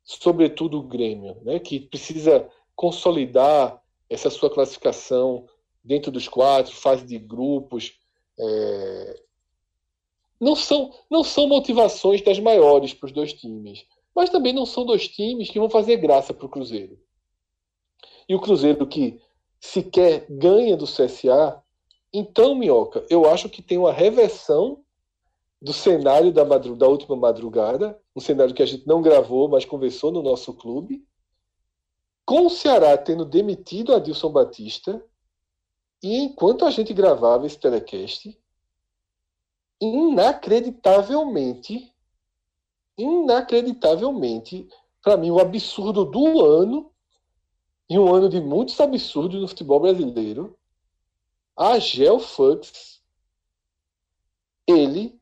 sobretudo 0.04 0.78
o 0.78 0.82
Grêmio, 0.82 1.36
né, 1.42 1.58
que 1.58 1.80
precisa 1.80 2.48
consolidar 2.74 3.82
essa 4.08 4.30
sua 4.30 4.50
classificação 4.50 5.46
dentro 5.82 6.10
dos 6.10 6.28
quatro, 6.28 6.74
fase 6.74 7.04
de 7.04 7.18
grupos. 7.18 7.98
É... 8.38 9.22
Não, 10.40 10.54
são, 10.54 10.94
não 11.10 11.24
são 11.24 11.48
motivações 11.48 12.22
das 12.22 12.38
maiores 12.38 12.94
para 12.94 13.06
os 13.06 13.12
dois 13.12 13.32
times, 13.32 13.84
mas 14.14 14.30
também 14.30 14.52
não 14.52 14.66
são 14.66 14.84
dois 14.84 15.08
times 15.08 15.50
que 15.50 15.58
vão 15.58 15.70
fazer 15.70 15.96
graça 15.96 16.32
para 16.32 16.46
o 16.46 16.48
Cruzeiro. 16.48 16.98
E 18.28 18.34
o 18.34 18.40
Cruzeiro 18.40 18.86
que 18.86 19.20
sequer 19.60 20.26
ganha 20.28 20.76
do 20.76 20.84
CSA, 20.84 21.62
então, 22.12 22.54
Minhoca, 22.54 23.04
eu 23.10 23.28
acho 23.30 23.48
que 23.48 23.62
tem 23.62 23.78
uma 23.78 23.92
reversão 23.92 24.82
do 25.60 25.72
cenário 25.72 26.32
da, 26.32 26.44
madru 26.44 26.76
da 26.76 26.86
última 26.86 27.16
madrugada, 27.16 28.00
um 28.14 28.20
cenário 28.20 28.54
que 28.54 28.62
a 28.62 28.66
gente 28.66 28.86
não 28.86 29.02
gravou, 29.02 29.48
mas 29.48 29.64
conversou 29.64 30.12
no 30.12 30.22
nosso 30.22 30.54
clube, 30.54 31.04
com 32.24 32.46
o 32.46 32.50
Ceará 32.50 32.96
tendo 32.96 33.24
demitido 33.24 33.92
Adilson 33.94 34.30
Batista, 34.30 35.04
e 36.02 36.18
enquanto 36.18 36.64
a 36.64 36.70
gente 36.70 36.94
gravava 36.94 37.46
esse 37.46 37.58
telecast, 37.58 38.38
inacreditavelmente, 39.80 41.92
inacreditavelmente, 42.96 44.68
para 45.02 45.16
mim, 45.16 45.30
o 45.30 45.40
absurdo 45.40 46.04
do 46.04 46.44
ano, 46.44 46.92
e 47.90 47.98
um 47.98 48.14
ano 48.14 48.28
de 48.28 48.40
muitos 48.40 48.80
absurdos 48.80 49.40
no 49.40 49.48
futebol 49.48 49.80
brasileiro, 49.80 50.56
a 51.58 51.76
Gelfux, 51.80 53.02
ele 54.64 55.20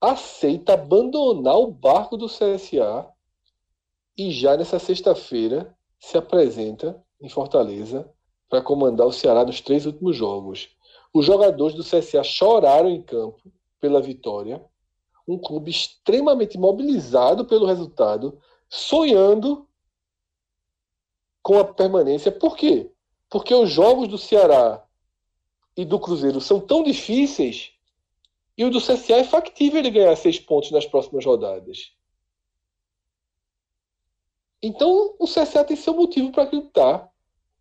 aceita 0.00 0.74
abandonar 0.74 1.56
o 1.56 1.72
barco 1.72 2.16
do 2.16 2.28
CSA 2.28 3.12
e 4.16 4.30
já 4.30 4.56
nessa 4.56 4.78
sexta-feira 4.78 5.76
se 5.98 6.16
apresenta 6.16 7.04
em 7.20 7.28
Fortaleza 7.28 8.08
para 8.48 8.62
comandar 8.62 9.08
o 9.08 9.12
Ceará 9.12 9.44
nos 9.44 9.60
três 9.60 9.86
últimos 9.86 10.16
jogos. 10.16 10.68
Os 11.12 11.26
jogadores 11.26 11.74
do 11.74 11.82
CSA 11.82 12.22
choraram 12.22 12.88
em 12.88 13.02
campo 13.02 13.50
pela 13.80 14.00
vitória. 14.00 14.64
Um 15.26 15.36
clube 15.36 15.72
extremamente 15.72 16.56
mobilizado 16.56 17.44
pelo 17.44 17.66
resultado, 17.66 18.38
sonhando 18.68 19.66
com 21.42 21.58
a 21.58 21.64
permanência. 21.64 22.30
Por 22.30 22.56
quê? 22.56 22.92
Porque 23.28 23.52
os 23.52 23.68
jogos 23.68 24.06
do 24.06 24.16
Ceará 24.16 24.85
e 25.76 25.84
do 25.84 26.00
Cruzeiro 26.00 26.40
são 26.40 26.58
tão 26.58 26.82
difíceis 26.82 27.72
e 28.56 28.64
o 28.64 28.70
do 28.70 28.80
CSA 28.80 29.16
é 29.16 29.24
factível 29.24 29.78
ele 29.78 29.90
ganhar 29.90 30.16
seis 30.16 30.40
pontos 30.40 30.70
nas 30.70 30.86
próximas 30.86 31.24
rodadas. 31.24 31.92
Então 34.62 35.14
o 35.18 35.26
CSA 35.26 35.62
tem 35.64 35.76
seu 35.76 35.94
motivo 35.94 36.32
para 36.32 36.44
acreditar. 36.44 37.10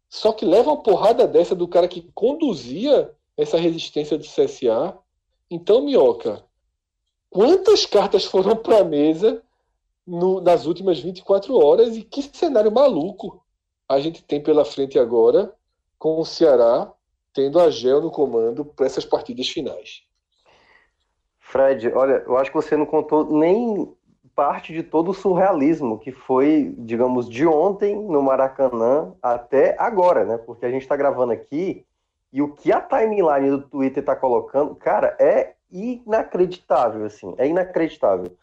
Só 0.07 0.31
que 0.31 0.45
leva 0.45 0.71
uma 0.71 0.81
porrada 0.81 1.27
dessa 1.27 1.53
do 1.53 1.67
cara 1.67 1.87
que 1.87 2.09
conduzia 2.13 3.13
essa 3.35 3.57
resistência 3.57 4.17
do 4.17 4.23
CSA. 4.23 4.97
Então, 5.51 5.81
Minhoca, 5.81 6.45
quantas 7.29 7.85
cartas 7.85 8.23
foram 8.23 8.55
para 8.55 8.79
a 8.79 8.83
mesa 8.83 9.43
no, 10.07 10.39
nas 10.39 10.65
últimas 10.65 10.99
24 10.99 11.53
horas 11.57 11.97
e 11.97 12.01
que 12.01 12.21
cenário 12.21 12.71
maluco 12.71 13.43
a 13.89 13.99
gente 13.99 14.23
tem 14.23 14.41
pela 14.41 14.63
frente 14.63 14.97
agora 14.97 15.53
com 15.99 16.19
o 16.19 16.25
Ceará 16.25 16.94
tendo 17.35 17.59
a 17.59 17.69
Gel 17.69 18.01
no 18.01 18.09
comando 18.09 18.63
para 18.63 18.85
essas 18.85 19.05
partidas 19.05 19.49
finais. 19.49 20.03
Fred, 21.37 21.91
olha, 21.93 22.23
eu 22.25 22.37
acho 22.37 22.49
que 22.49 22.55
você 22.55 22.77
não 22.77 22.85
contou 22.85 23.37
nem 23.37 23.93
parte 24.33 24.73
de 24.73 24.81
todo 24.81 25.11
o 25.11 25.13
surrealismo 25.13 25.99
que 25.99 26.11
foi, 26.11 26.73
digamos, 26.77 27.29
de 27.29 27.45
ontem 27.45 27.95
no 27.95 28.21
Maracanã 28.23 29.13
até 29.21 29.75
agora, 29.77 30.25
né? 30.25 30.37
Porque 30.37 30.65
a 30.65 30.71
gente 30.71 30.81
está 30.81 30.95
gravando 30.95 31.33
aqui 31.33 31.85
e 32.31 32.41
o 32.41 32.53
que 32.53 32.71
a 32.71 32.81
timeline 32.81 33.49
do 33.49 33.61
Twitter 33.61 34.01
está 34.01 34.15
colocando, 34.15 34.75
cara, 34.75 35.15
é 35.19 35.53
inacreditável, 35.71 37.05
assim, 37.05 37.33
é 37.37 37.47
inacreditável. 37.47 38.35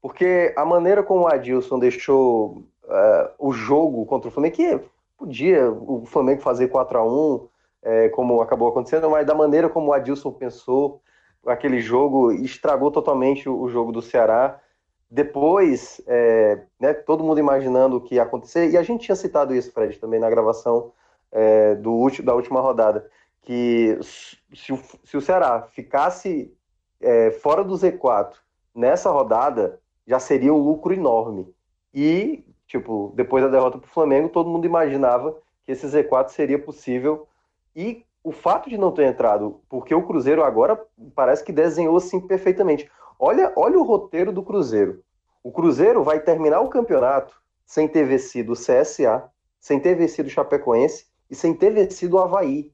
Porque 0.00 0.54
a 0.56 0.64
maneira 0.64 1.02
como 1.02 1.22
o 1.22 1.28
Adilson 1.28 1.78
deixou 1.78 2.64
uh, 2.84 3.30
o 3.38 3.52
jogo 3.52 4.04
contra 4.06 4.28
o 4.28 4.32
Flamengo, 4.32 4.56
que 4.56 4.80
podia 5.16 5.70
o 5.70 6.04
Flamengo 6.06 6.40
fazer 6.40 6.68
4 6.68 6.98
a 6.98 7.04
1 7.04 7.48
é, 7.82 8.08
como 8.08 8.40
acabou 8.40 8.68
acontecendo, 8.68 9.10
mas 9.10 9.26
da 9.26 9.34
maneira 9.34 9.68
como 9.68 9.88
o 9.88 9.92
Adilson 9.92 10.32
pensou, 10.32 11.00
aquele 11.46 11.80
jogo 11.80 12.32
estragou 12.32 12.90
totalmente 12.90 13.48
o, 13.48 13.68
jogo 13.68 13.92
do 13.92 14.02
Ceará. 14.02 14.60
Depois, 15.10 16.00
é, 16.06 16.62
né, 16.78 16.92
todo 16.92 17.24
mundo 17.24 17.40
imaginando 17.40 17.96
o 17.96 18.00
que 18.00 18.16
ia 18.16 18.22
acontecer, 18.22 18.70
e 18.70 18.76
a 18.76 18.82
gente 18.82 19.04
tinha 19.04 19.16
citado 19.16 19.54
isso, 19.54 19.72
Fred, 19.72 19.98
também 19.98 20.20
na 20.20 20.28
gravação 20.28 20.92
é, 21.32 21.74
do, 21.76 22.10
da 22.22 22.34
última 22.34 22.60
rodada, 22.60 23.08
que 23.42 23.98
se 24.02 24.72
o, 24.72 24.78
se 25.04 25.16
o 25.16 25.20
Ceará 25.20 25.62
ficasse 25.62 26.52
é, 27.00 27.30
fora 27.30 27.64
do 27.64 27.74
Z4 27.74 28.34
nessa 28.74 29.10
rodada, 29.10 29.80
já 30.06 30.18
seria 30.18 30.52
um 30.52 30.58
lucro 30.58 30.92
enorme. 30.92 31.46
E, 31.92 32.44
tipo, 32.66 33.12
depois 33.14 33.42
da 33.44 33.50
derrota 33.50 33.78
para 33.78 33.86
o 33.86 33.92
Flamengo, 33.92 34.28
todo 34.28 34.50
mundo 34.50 34.66
imaginava 34.66 35.36
que 35.64 35.72
esse 35.72 35.86
Z4 35.86 36.28
seria 36.28 36.58
possível. 36.58 37.27
E 37.78 38.04
o 38.24 38.32
fato 38.32 38.68
de 38.68 38.76
não 38.76 38.90
ter 38.90 39.06
entrado, 39.06 39.60
porque 39.68 39.94
o 39.94 40.04
Cruzeiro 40.04 40.42
agora 40.42 40.84
parece 41.14 41.44
que 41.44 41.52
desenhou 41.52 41.96
assim 41.96 42.20
perfeitamente. 42.20 42.90
Olha, 43.16 43.52
olha 43.54 43.78
o 43.78 43.84
roteiro 43.84 44.32
do 44.32 44.42
Cruzeiro. 44.42 45.04
O 45.44 45.52
Cruzeiro 45.52 46.02
vai 46.02 46.18
terminar 46.18 46.60
o 46.60 46.68
campeonato 46.68 47.40
sem 47.64 47.86
ter 47.86 48.04
vencido 48.04 48.52
o 48.52 48.56
CSA, 48.56 49.30
sem 49.60 49.78
ter 49.78 49.94
vencido 49.94 50.26
o 50.26 50.32
Chapecoense 50.32 51.06
e 51.30 51.36
sem 51.36 51.54
ter 51.54 51.70
vencido 51.70 52.16
o 52.16 52.18
Havaí. 52.18 52.72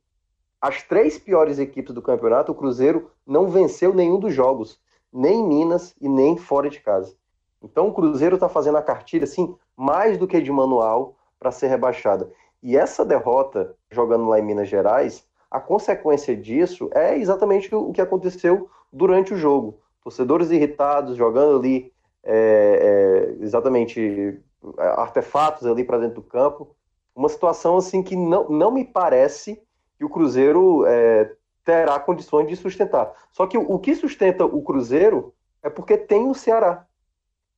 As 0.59 0.83
três 0.83 1.19
piores 1.19 1.59
equipes 1.59 1.95
do 1.95 2.01
campeonato, 2.01 2.53
o 2.53 2.55
Cruzeiro 2.55 3.11
não 3.27 3.49
venceu 3.49 3.93
nenhum 3.93 4.19
dos 4.19 4.33
jogos, 4.33 4.81
nem 5.13 5.41
em 5.41 5.47
Minas 5.47 5.95
e 6.01 6.09
nem 6.09 6.39
fora 6.39 6.71
de 6.71 6.81
casa. 6.81 7.15
Então 7.63 7.89
o 7.89 7.93
Cruzeiro 7.93 8.37
está 8.37 8.49
fazendo 8.49 8.79
a 8.79 8.83
cartilha 8.83 9.25
assim, 9.25 9.55
mais 9.77 10.17
do 10.17 10.27
que 10.27 10.41
de 10.41 10.51
manual 10.51 11.19
para 11.39 11.53
ser 11.53 11.67
rebaixada. 11.67 12.33
E 12.65 12.77
essa 12.77 13.05
derrota, 13.05 13.77
jogando 13.91 14.27
lá 14.27 14.41
em 14.41 14.43
Minas 14.43 14.69
Gerais, 14.69 15.25
a 15.49 15.61
consequência 15.61 16.37
disso 16.37 16.91
é 16.93 17.17
exatamente 17.17 17.73
o 17.73 17.93
que 17.93 18.01
aconteceu 18.01 18.69
durante 18.93 19.33
o 19.33 19.37
jogo 19.37 19.79
torcedores 20.05 20.51
irritados, 20.51 21.17
jogando 21.17 21.59
ali 21.59 21.91
é, 22.23 23.35
é, 23.41 23.43
exatamente 23.43 24.39
é, 24.79 24.83
artefatos 24.83 25.67
ali 25.67 25.83
para 25.83 25.99
dentro 25.99 26.17
do 26.17 26.23
campo. 26.23 26.77
Uma 27.17 27.29
situação 27.31 27.79
assim 27.79 28.03
que 28.03 28.15
não, 28.15 28.49
não 28.51 28.71
me 28.71 28.85
parece 28.85 29.61
que 29.97 30.05
o 30.05 30.11
Cruzeiro 30.11 30.85
é, 30.87 31.33
terá 31.65 31.99
condições 31.99 32.47
de 32.47 32.55
sustentar. 32.55 33.11
Só 33.33 33.47
que 33.47 33.57
o, 33.57 33.79
que 33.79 33.95
sustenta 33.95 34.45
o 34.45 34.62
Cruzeiro 34.62 35.33
é 35.62 35.71
porque 35.71 35.97
tem 35.97 36.29
o 36.29 36.35
Ceará. 36.35 36.87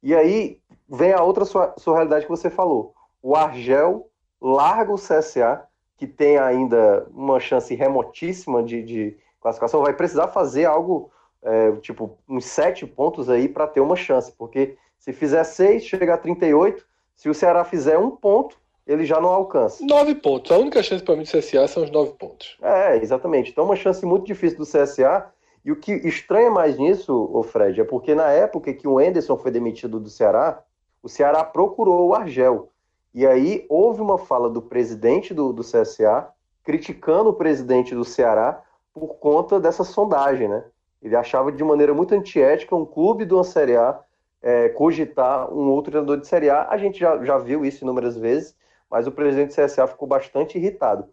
E 0.02 0.14
aí 0.14 0.60
vem 0.88 1.12
a 1.12 1.22
outra 1.22 1.44
surrealidade 1.76 2.26
que 2.26 2.30
você 2.30 2.48
falou. 2.48 2.94
O 3.20 3.34
Argel 3.34 4.08
larga 4.40 4.92
o 4.92 4.96
CSA, 4.96 5.62
que 5.96 6.06
tem 6.06 6.38
ainda 6.38 7.06
uma 7.10 7.40
chance 7.40 7.74
remotíssima 7.74 8.62
de, 8.62 8.82
de 8.82 9.16
classificação, 9.40 9.82
vai 9.82 9.94
precisar 9.94 10.28
fazer 10.28 10.66
algo 10.66 11.10
é, 11.42 11.72
tipo, 11.76 12.18
uns 12.28 12.44
sete 12.44 12.86
pontos 12.86 13.30
aí 13.30 13.48
para 13.48 13.66
ter 13.66 13.80
uma 13.80 13.96
chance, 13.96 14.32
porque 14.32 14.76
se 14.98 15.12
fizer 15.12 15.44
seis, 15.44 15.84
chega 15.84 16.14
a 16.14 16.18
38, 16.18 16.84
se 17.14 17.28
o 17.28 17.34
Ceará 17.34 17.64
fizer 17.64 17.96
um 17.96 18.10
ponto, 18.10 18.58
ele 18.86 19.04
já 19.04 19.20
não 19.20 19.30
alcança. 19.30 19.84
Nove 19.84 20.14
pontos. 20.16 20.50
A 20.50 20.58
única 20.58 20.82
chance 20.82 21.02
para 21.02 21.16
mim 21.16 21.22
do 21.22 21.30
CSA 21.30 21.66
são 21.66 21.84
os 21.84 21.90
nove 21.90 22.12
pontos. 22.12 22.56
É, 22.62 22.96
exatamente. 22.96 23.50
Então, 23.50 23.64
uma 23.64 23.76
chance 23.76 24.04
muito 24.04 24.26
difícil 24.26 24.58
do 24.58 24.64
CSA. 24.64 25.26
E 25.64 25.72
o 25.72 25.76
que 25.76 25.92
estranha 25.92 26.48
mais 26.48 26.78
nisso, 26.78 27.28
o 27.32 27.42
Fred, 27.42 27.80
é 27.80 27.84
porque 27.84 28.14
na 28.14 28.30
época 28.30 28.72
que 28.72 28.86
o 28.86 29.00
Enderson 29.00 29.36
foi 29.36 29.50
demitido 29.50 29.98
do 29.98 30.08
Ceará, 30.08 30.62
o 31.02 31.08
Ceará 31.08 31.42
procurou 31.42 32.08
o 32.08 32.14
Argel. 32.14 32.70
E 33.16 33.26
aí 33.26 33.64
houve 33.70 34.02
uma 34.02 34.18
fala 34.18 34.50
do 34.50 34.60
presidente 34.60 35.32
do, 35.32 35.50
do 35.50 35.62
CSA 35.62 36.28
criticando 36.62 37.30
o 37.30 37.32
presidente 37.32 37.94
do 37.94 38.04
Ceará 38.04 38.62
por 38.92 39.14
conta 39.14 39.58
dessa 39.58 39.82
sondagem, 39.84 40.48
né? 40.48 40.62
Ele 41.00 41.16
achava 41.16 41.50
de 41.50 41.64
maneira 41.64 41.94
muito 41.94 42.14
antiética 42.14 42.76
um 42.76 42.84
clube 42.84 43.24
de 43.24 43.32
uma 43.32 43.42
Série 43.42 43.74
A 43.74 43.98
é, 44.42 44.68
cogitar 44.68 45.50
um 45.50 45.70
outro 45.70 45.92
treinador 45.92 46.20
de 46.20 46.26
Série 46.26 46.50
A. 46.50 46.68
A 46.68 46.76
gente 46.76 46.98
já, 46.98 47.24
já 47.24 47.38
viu 47.38 47.64
isso 47.64 47.84
inúmeras 47.84 48.18
vezes, 48.18 48.54
mas 48.90 49.06
o 49.06 49.12
presidente 49.12 49.56
do 49.56 49.64
CSA 49.64 49.86
ficou 49.86 50.06
bastante 50.06 50.58
irritado. 50.58 51.08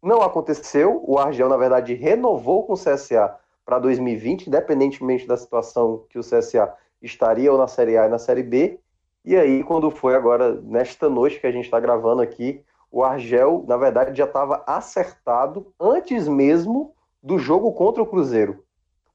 Não 0.00 0.22
aconteceu, 0.22 1.02
o 1.04 1.18
Argel, 1.18 1.48
na 1.48 1.56
verdade, 1.56 1.94
renovou 1.94 2.64
com 2.64 2.74
o 2.74 2.78
CSA 2.78 3.36
para 3.66 3.80
2020, 3.80 4.46
independentemente 4.46 5.26
da 5.26 5.36
situação 5.36 6.04
que 6.08 6.16
o 6.16 6.22
CSA 6.22 6.72
estaria 7.02 7.50
ou 7.50 7.58
na 7.58 7.66
Série 7.66 7.98
A 7.98 8.06
e 8.06 8.08
na 8.08 8.20
Série 8.20 8.44
B. 8.44 8.78
E 9.24 9.36
aí, 9.36 9.64
quando 9.64 9.90
foi 9.90 10.14
agora, 10.14 10.60
nesta 10.62 11.08
noite 11.08 11.40
que 11.40 11.46
a 11.46 11.52
gente 11.52 11.64
está 11.64 11.80
gravando 11.80 12.20
aqui, 12.20 12.60
o 12.90 13.02
Argel, 13.02 13.64
na 13.66 13.76
verdade, 13.76 14.16
já 14.16 14.24
estava 14.24 14.62
acertado 14.66 15.72
antes 15.80 16.28
mesmo 16.28 16.94
do 17.22 17.38
jogo 17.38 17.72
contra 17.72 18.02
o 18.02 18.06
Cruzeiro. 18.06 18.62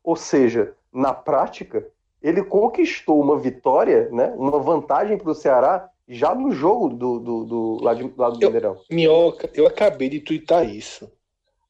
Ou 0.03 0.15
seja, 0.15 0.73
na 0.91 1.13
prática, 1.13 1.87
ele 2.21 2.43
conquistou 2.43 3.21
uma 3.21 3.37
vitória, 3.37 4.09
né, 4.09 4.33
uma 4.35 4.59
vantagem 4.59 5.17
para 5.17 5.31
o 5.31 5.35
Ceará 5.35 5.89
já 6.07 6.33
no 6.33 6.51
jogo 6.51 6.89
do, 6.89 7.19
do, 7.19 7.45
do, 7.45 7.83
lado, 7.83 8.07
do 8.07 8.21
lado 8.21 8.37
do 8.37 8.43
eu, 8.43 8.49
Mineirão. 8.49 8.77
Minhoca, 8.89 9.49
eu 9.53 9.67
acabei 9.67 10.09
de 10.09 10.19
twittar 10.19 10.67
isso. 10.67 11.09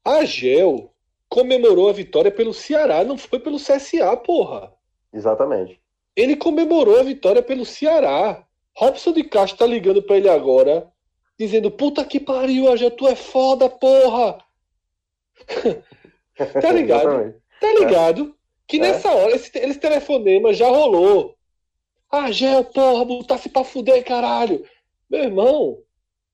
A 0.04 0.24
Gel 0.24 0.92
comemorou 1.28 1.90
a 1.90 1.94
vitória 1.94 2.32
pelo 2.32 2.54
Ceará, 2.54 3.04
não 3.04 3.18
foi 3.18 3.40
pelo 3.40 3.58
CSA, 3.58 4.16
porra. 4.18 4.74
Exatamente. 5.14 5.79
Ele 6.20 6.36
comemorou 6.36 7.00
a 7.00 7.04
vitória 7.04 7.42
pelo 7.42 7.66
Ceará. 7.66 8.46
Robson 8.76 9.14
de 9.14 9.24
Castro 9.24 9.60
tá 9.60 9.66
ligando 9.66 10.04
para 10.04 10.18
ele 10.18 10.28
agora, 10.28 10.86
dizendo: 11.40 11.72
Puta 11.72 12.04
que 12.04 12.20
pariu, 12.20 12.70
Agel, 12.70 12.92
tu 12.92 13.08
é 13.08 13.16
foda, 13.16 13.70
porra! 13.70 14.38
tá 16.62 16.72
ligado? 16.74 17.34
tá 17.62 17.74
ligado? 17.74 18.36
Que 18.68 18.78
é. 18.78 18.80
nessa 18.82 19.10
hora, 19.10 19.34
esse, 19.34 19.50
esse 19.58 19.80
telefonema 19.80 20.54
já 20.54 20.68
rolou. 20.68 21.36
Ah, 22.12 22.30
Gel, 22.34 22.66
porra, 22.66 23.06
botasse 23.06 23.48
pra 23.48 23.64
fuder, 23.64 24.04
caralho. 24.04 24.66
Meu 25.10 25.24
irmão, 25.24 25.78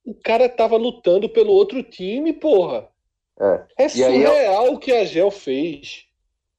o 0.03 0.15
cara 0.15 0.49
tava 0.49 0.77
lutando 0.77 1.29
pelo 1.29 1.53
outro 1.53 1.83
time, 1.83 2.33
porra. 2.33 2.89
É, 3.39 3.85
é 3.85 3.89
surreal 3.89 4.73
o 4.73 4.79
que 4.79 4.91
a 4.91 5.05
Gel 5.05 5.29
fez. 5.29 6.07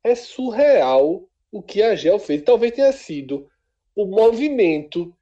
É 0.04 0.14
surreal 0.14 1.24
o 1.56 1.62
que 1.62 1.82
a 1.82 1.94
Gel 1.94 2.18
fez. 2.18 2.42
Talvez 2.42 2.72
tenha 2.72 2.92
sido 2.92 3.48
o 3.94 4.06
movimento 4.06 5.14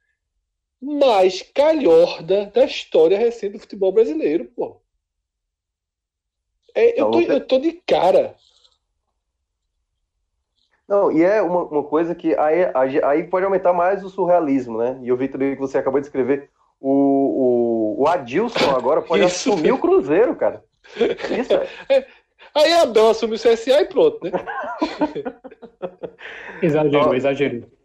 mais 0.81 1.41
calhorda 1.41 2.47
da 2.47 2.65
história 2.65 3.17
recente 3.17 3.53
do 3.53 3.59
futebol 3.59 3.91
brasileiro, 3.91 4.45
pô. 4.45 4.81
É, 6.75 6.99
eu, 6.99 7.09
tô, 7.09 7.21
eu 7.21 7.47
tô 7.47 7.59
de 7.59 7.71
cara. 7.71 8.35
Não, 10.87 11.11
e 11.11 11.23
é 11.23 11.41
uma, 11.41 11.63
uma 11.63 11.83
coisa 11.83 12.13
que 12.13 12.35
aí, 12.35 13.01
aí 13.03 13.23
pode 13.23 13.45
aumentar 13.45 13.73
mais 13.73 14.03
o 14.03 14.09
surrealismo, 14.09 14.77
né? 14.77 14.99
E 15.01 15.07
eu 15.07 15.17
vi 15.17 15.27
também 15.27 15.55
que 15.55 15.61
você 15.61 15.77
acabou 15.77 15.99
de 15.99 16.07
escrever. 16.07 16.49
O, 16.79 17.95
o, 17.97 18.03
o 18.03 18.07
Adilson 18.07 18.75
agora 18.75 19.01
pode 19.01 19.23
Isso. 19.25 19.51
assumir 19.51 19.71
o 19.71 19.79
Cruzeiro, 19.79 20.35
cara. 20.35 20.63
Isso 20.97 21.53
é. 21.53 21.67
é. 21.89 22.07
Aí 22.53 22.71
a 22.73 22.83
Abel 22.83 23.09
assume 23.09 23.35
o 23.35 23.39
CSA 23.39 23.81
e 23.81 23.85
pronto, 23.85 24.19
né? 24.23 24.31
exagero, 26.61 27.13
exagero. 27.13 27.75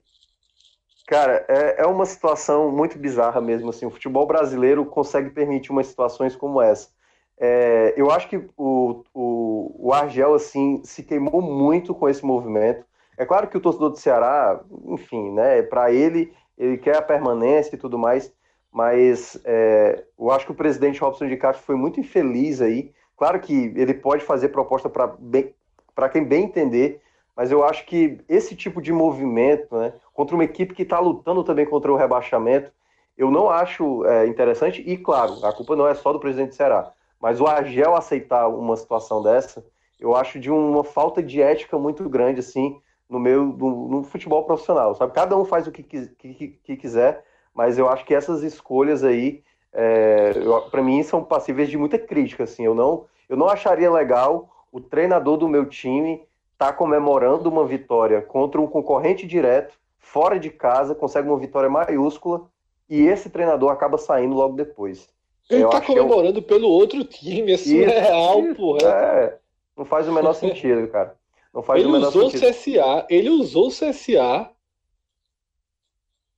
Cara, 1.07 1.45
é, 1.49 1.82
é 1.82 1.86
uma 1.86 2.07
situação 2.07 2.70
muito 2.70 2.97
bizarra 2.97 3.41
mesmo. 3.41 3.70
Assim, 3.70 3.84
o 3.84 3.91
futebol 3.91 4.26
brasileiro 4.26 4.84
consegue 4.86 5.30
permitir 5.30 5.72
umas 5.72 5.88
situações 5.88 6.36
como 6.36 6.62
essa. 6.62 6.88
É, 7.36 7.95
eu 7.97 8.11
acho 8.11 8.28
que 8.28 8.36
o, 8.57 9.03
o, 9.14 9.88
o 9.88 9.93
Argel 9.93 10.34
assim 10.34 10.82
se 10.84 11.03
queimou 11.03 11.43
muito 11.43 11.95
com 11.95 12.09
esse 12.09 12.24
movimento. 12.24 12.84
É 13.16 13.24
claro 13.24 13.49
que 13.49 13.57
o 13.57 13.61
torcedor 13.61 13.91
do 13.91 13.99
Ceará, 13.99 14.61
enfim, 14.86 15.32
né, 15.32 15.62
para 15.62 15.91
ele, 15.91 16.32
ele 16.57 16.78
quer 16.78 16.97
a 16.97 17.03
permanência 17.03 17.74
e 17.74 17.78
tudo 17.78 17.99
mais, 17.99 18.32
mas 18.70 19.41
é, 19.45 20.05
eu 20.18 20.30
acho 20.30 20.47
que 20.47 20.53
o 20.53 20.55
presidente 20.55 21.01
Robson 21.01 21.26
de 21.26 21.36
Castro 21.36 21.64
foi 21.64 21.74
muito 21.74 21.99
infeliz 21.99 22.61
aí. 22.61 22.93
Claro 23.16 23.41
que 23.41 23.72
ele 23.74 23.95
pode 23.95 24.22
fazer 24.22 24.51
proposta 24.51 24.88
para 24.88 26.09
quem 26.09 26.24
bem 26.24 26.45
entender, 26.45 27.01
mas 27.41 27.51
eu 27.51 27.64
acho 27.64 27.86
que 27.86 28.18
esse 28.28 28.55
tipo 28.55 28.82
de 28.82 28.93
movimento, 28.93 29.74
né, 29.74 29.95
contra 30.12 30.34
uma 30.34 30.45
equipe 30.45 30.74
que 30.74 30.82
está 30.82 30.99
lutando 31.01 31.43
também 31.43 31.64
contra 31.64 31.91
o 31.91 31.97
rebaixamento, 31.97 32.70
eu 33.16 33.30
não 33.30 33.49
acho 33.49 34.05
é, 34.05 34.26
interessante. 34.26 34.82
E 34.86 34.99
claro, 34.99 35.43
a 35.43 35.51
culpa 35.51 35.74
não 35.74 35.88
é 35.88 35.95
só 35.95 36.12
do 36.12 36.20
presidente 36.20 36.51
do 36.51 36.55
Ceará, 36.55 36.93
mas 37.18 37.41
o 37.41 37.47
Argel 37.47 37.97
aceitar 37.97 38.47
uma 38.47 38.76
situação 38.76 39.22
dessa, 39.22 39.64
eu 39.99 40.14
acho 40.14 40.38
de 40.38 40.51
uma 40.51 40.84
falta 40.84 41.22
de 41.22 41.41
ética 41.41 41.78
muito 41.78 42.07
grande, 42.11 42.41
assim, 42.41 42.78
no 43.09 43.18
meio 43.18 43.53
do 43.53 43.70
no 43.70 44.03
futebol 44.03 44.45
profissional, 44.45 44.95
sabe? 44.95 45.14
Cada 45.14 45.34
um 45.34 45.47
faz 45.47 45.66
o 45.66 45.72
que, 45.72 45.82
que, 45.82 46.59
que 46.62 46.76
quiser, 46.76 47.24
mas 47.55 47.78
eu 47.78 47.88
acho 47.88 48.05
que 48.05 48.14
essas 48.14 48.43
escolhas 48.43 49.03
aí, 49.03 49.43
é, 49.72 50.34
para 50.70 50.82
mim, 50.82 51.03
são 51.03 51.24
passíveis 51.24 51.70
de 51.70 51.78
muita 51.78 51.99
crítica, 51.99 52.45
assim. 52.45 52.66
Eu 52.66 52.74
não, 52.74 53.07
eu 53.30 53.36
não 53.38 53.49
acharia 53.49 53.91
legal 53.91 54.66
o 54.70 54.78
treinador 54.78 55.38
do 55.38 55.49
meu 55.49 55.64
time 55.64 56.28
tá 56.61 56.74
comemorando 56.74 57.48
uma 57.48 57.66
vitória 57.66 58.20
contra 58.20 58.61
um 58.61 58.66
concorrente 58.66 59.26
direto, 59.26 59.78
fora 59.98 60.38
de 60.38 60.50
casa, 60.50 60.94
consegue 60.94 61.26
uma 61.26 61.38
vitória 61.38 61.70
maiúscula, 61.70 62.50
e 62.86 63.00
esse 63.00 63.30
treinador 63.30 63.70
acaba 63.70 63.96
saindo 63.96 64.34
logo 64.34 64.56
depois. 64.56 65.08
Ele 65.48 65.64
eu 65.64 65.70
tá 65.70 65.80
comemorando 65.80 66.40
eu... 66.40 66.42
pelo 66.42 66.68
outro 66.68 67.02
time, 67.02 67.52
é 67.52 67.56
surreal, 67.56 68.44
isso, 68.44 68.54
porra. 68.56 68.86
É, 68.86 69.38
não 69.74 69.86
faz 69.86 70.06
o 70.06 70.12
menor 70.12 70.34
sentido, 70.34 70.86
cara. 70.88 71.16
Não 71.54 71.62
faz 71.62 71.80
ele 71.80 71.88
o 71.88 71.92
menor 71.92 72.08
usou 72.08 72.30
sentido. 72.30 72.50
o 72.50 72.52
CSA, 72.52 73.06
ele 73.08 73.30
usou 73.30 73.68
o 73.68 73.70
CSA 73.70 74.50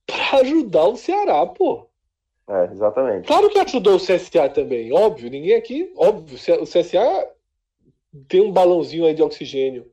para 0.07 0.39
ajudar 0.39 0.87
o 0.87 0.95
Ceará, 0.95 1.45
pô. 1.45 1.85
É, 2.47 2.71
exatamente. 2.71 3.27
Claro 3.27 3.49
que 3.49 3.59
ajudou 3.59 3.97
o 3.97 3.99
CSA 3.99 4.47
também, 4.47 4.93
óbvio. 4.93 5.29
Ninguém 5.29 5.55
aqui, 5.55 5.91
óbvio. 5.97 6.37
O 6.61 6.65
CSA 6.65 7.29
tem 8.29 8.39
um 8.39 8.53
balãozinho 8.53 9.05
aí 9.05 9.13
de 9.13 9.21
oxigênio. 9.21 9.91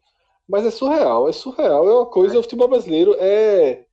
Mas 0.50 0.66
é 0.66 0.70
surreal, 0.72 1.28
é 1.28 1.32
surreal. 1.32 1.88
É 1.88 1.94
uma 1.94 2.06
coisa, 2.06 2.36
o 2.36 2.42
futebol 2.42 2.66
brasileiro 2.66 3.14
é, 3.20 3.84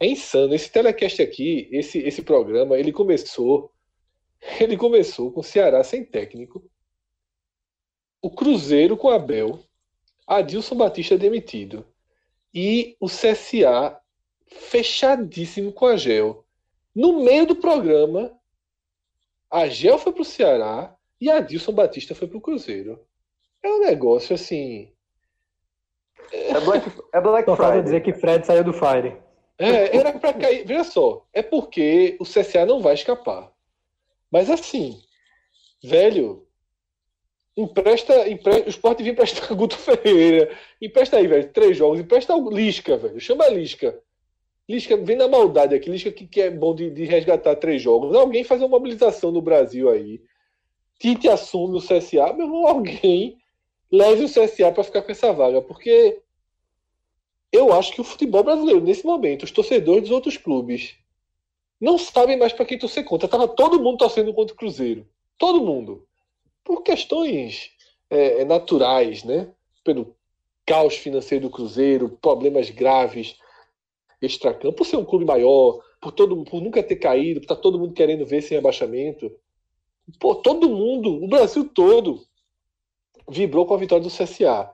é 0.00 0.06
insano. 0.06 0.52
Esse 0.52 0.68
telecast 0.68 1.22
aqui, 1.22 1.68
esse, 1.70 1.98
esse 2.00 2.20
programa, 2.20 2.76
ele 2.76 2.92
começou. 2.92 3.70
Ele 4.60 4.76
começou 4.76 5.32
com 5.32 5.40
o 5.40 5.44
Ceará 5.44 5.82
sem 5.82 6.04
técnico. 6.04 6.62
O 8.20 8.30
Cruzeiro 8.30 8.94
com 8.94 9.08
Abel 9.08 9.58
Adilson 10.26 10.74
Batista 10.74 11.16
demitido. 11.16 11.86
E 12.52 12.94
o 13.00 13.06
CSA 13.06 13.98
fechadíssimo 14.46 15.72
com 15.72 15.86
a 15.86 15.96
GEL. 15.96 16.44
No 16.94 17.24
meio 17.24 17.46
do 17.46 17.56
programa, 17.56 18.38
a 19.50 19.66
GEL 19.66 19.98
foi 19.98 20.12
para 20.12 20.22
o 20.22 20.26
Ceará 20.26 20.94
e 21.18 21.30
a 21.30 21.38
Adilson 21.38 21.72
Batista 21.72 22.14
foi 22.14 22.28
para 22.28 22.36
o 22.36 22.40
Cruzeiro. 22.42 23.00
É 23.62 23.68
um 23.68 23.80
negócio 23.80 24.34
assim. 24.34 24.93
É 26.32 26.60
Black, 26.60 26.90
é 27.12 27.20
Black 27.20 27.44
Só 27.44 27.56
Friday. 27.56 27.82
dizer 27.82 28.00
que 28.02 28.12
Fred 28.12 28.46
saiu 28.46 28.64
do 28.64 28.72
Fire. 28.72 29.16
É, 29.58 29.96
era 29.96 30.12
para 30.18 30.32
cair. 30.32 30.66
Veja 30.66 30.84
só, 30.84 31.24
é 31.32 31.42
porque 31.42 32.16
o 32.20 32.24
CSA 32.24 32.66
não 32.66 32.80
vai 32.80 32.94
escapar. 32.94 33.52
Mas 34.30 34.50
assim, 34.50 35.00
velho, 35.82 36.44
Empresta, 37.56 38.28
empresta, 38.28 38.66
o 38.66 38.68
esporte 38.68 39.02
vinha 39.02 39.12
emprestar 39.12 39.54
Guto 39.54 39.76
Ferreira. 39.76 40.50
Empresta 40.82 41.18
aí, 41.18 41.26
velho, 41.26 41.48
três 41.52 41.76
jogos. 41.76 42.00
Empresta 42.00 42.34
o 42.34 42.50
Lisca, 42.50 42.96
velho. 42.96 43.20
Chama 43.20 43.48
Lisca. 43.48 43.96
Lisca, 44.68 44.96
vem 44.96 45.16
na 45.16 45.28
maldade 45.28 45.74
aqui. 45.74 45.88
Lisca 45.88 46.10
que, 46.10 46.26
que 46.26 46.40
é 46.40 46.50
bom 46.50 46.74
de, 46.74 46.90
de, 46.90 47.04
resgatar 47.04 47.54
três 47.56 47.80
jogos. 47.80 48.14
Alguém 48.14 48.42
faz 48.42 48.60
uma 48.60 48.68
mobilização 48.68 49.30
no 49.30 49.40
Brasil 49.40 49.88
aí. 49.88 50.20
Tite 50.98 51.28
assume 51.28 51.76
o 51.76 51.80
CSA. 51.80 52.32
Meu 52.32 52.46
irmão, 52.46 52.66
alguém 52.66 53.38
leve 53.94 54.24
o 54.24 54.28
CSA 54.28 54.72
para 54.72 54.84
ficar 54.84 55.02
com 55.02 55.12
essa 55.12 55.32
vaga. 55.32 55.62
Porque 55.62 56.20
eu 57.52 57.72
acho 57.72 57.92
que 57.92 58.00
o 58.00 58.04
futebol 58.04 58.42
brasileiro, 58.42 58.80
nesse 58.80 59.06
momento, 59.06 59.44
os 59.44 59.50
torcedores 59.50 60.02
dos 60.02 60.10
outros 60.10 60.36
clubes 60.36 60.96
não 61.80 61.98
sabem 61.98 62.36
mais 62.36 62.52
para 62.52 62.64
quem 62.64 62.78
torcer 62.78 63.04
contra. 63.04 63.28
Tava 63.28 63.46
todo 63.46 63.80
mundo 63.80 63.98
torcendo 63.98 64.32
contra 64.34 64.54
o 64.54 64.58
Cruzeiro. 64.58 65.06
Todo 65.38 65.64
mundo 65.64 66.06
por 66.64 66.82
questões 66.82 67.70
é, 68.08 68.44
naturais, 68.44 69.22
né? 69.22 69.50
Pelo 69.84 70.16
caos 70.66 70.96
financeiro 70.96 71.48
do 71.48 71.50
Cruzeiro, 71.50 72.18
problemas 72.20 72.70
graves 72.70 73.36
extracampo, 74.20 74.72
por 74.72 74.86
ser 74.86 74.96
um 74.96 75.04
clube 75.04 75.26
maior, 75.26 75.80
por 76.00 76.10
todo 76.10 76.42
por 76.44 76.62
nunca 76.62 76.82
ter 76.82 76.96
caído, 76.96 77.40
por 77.40 77.44
estar 77.44 77.56
tá 77.56 77.60
todo 77.60 77.78
mundo 77.78 77.92
querendo 77.92 78.24
ver 78.24 78.40
sem 78.40 78.56
abaixamento. 78.56 79.30
Pô, 80.18 80.34
todo 80.34 80.68
mundo, 80.68 81.22
o 81.22 81.28
Brasil 81.28 81.68
todo, 81.68 82.22
vibrou 83.28 83.66
com 83.66 83.74
a 83.74 83.78
vitória 83.78 84.02
do 84.02 84.10
CSA. 84.10 84.70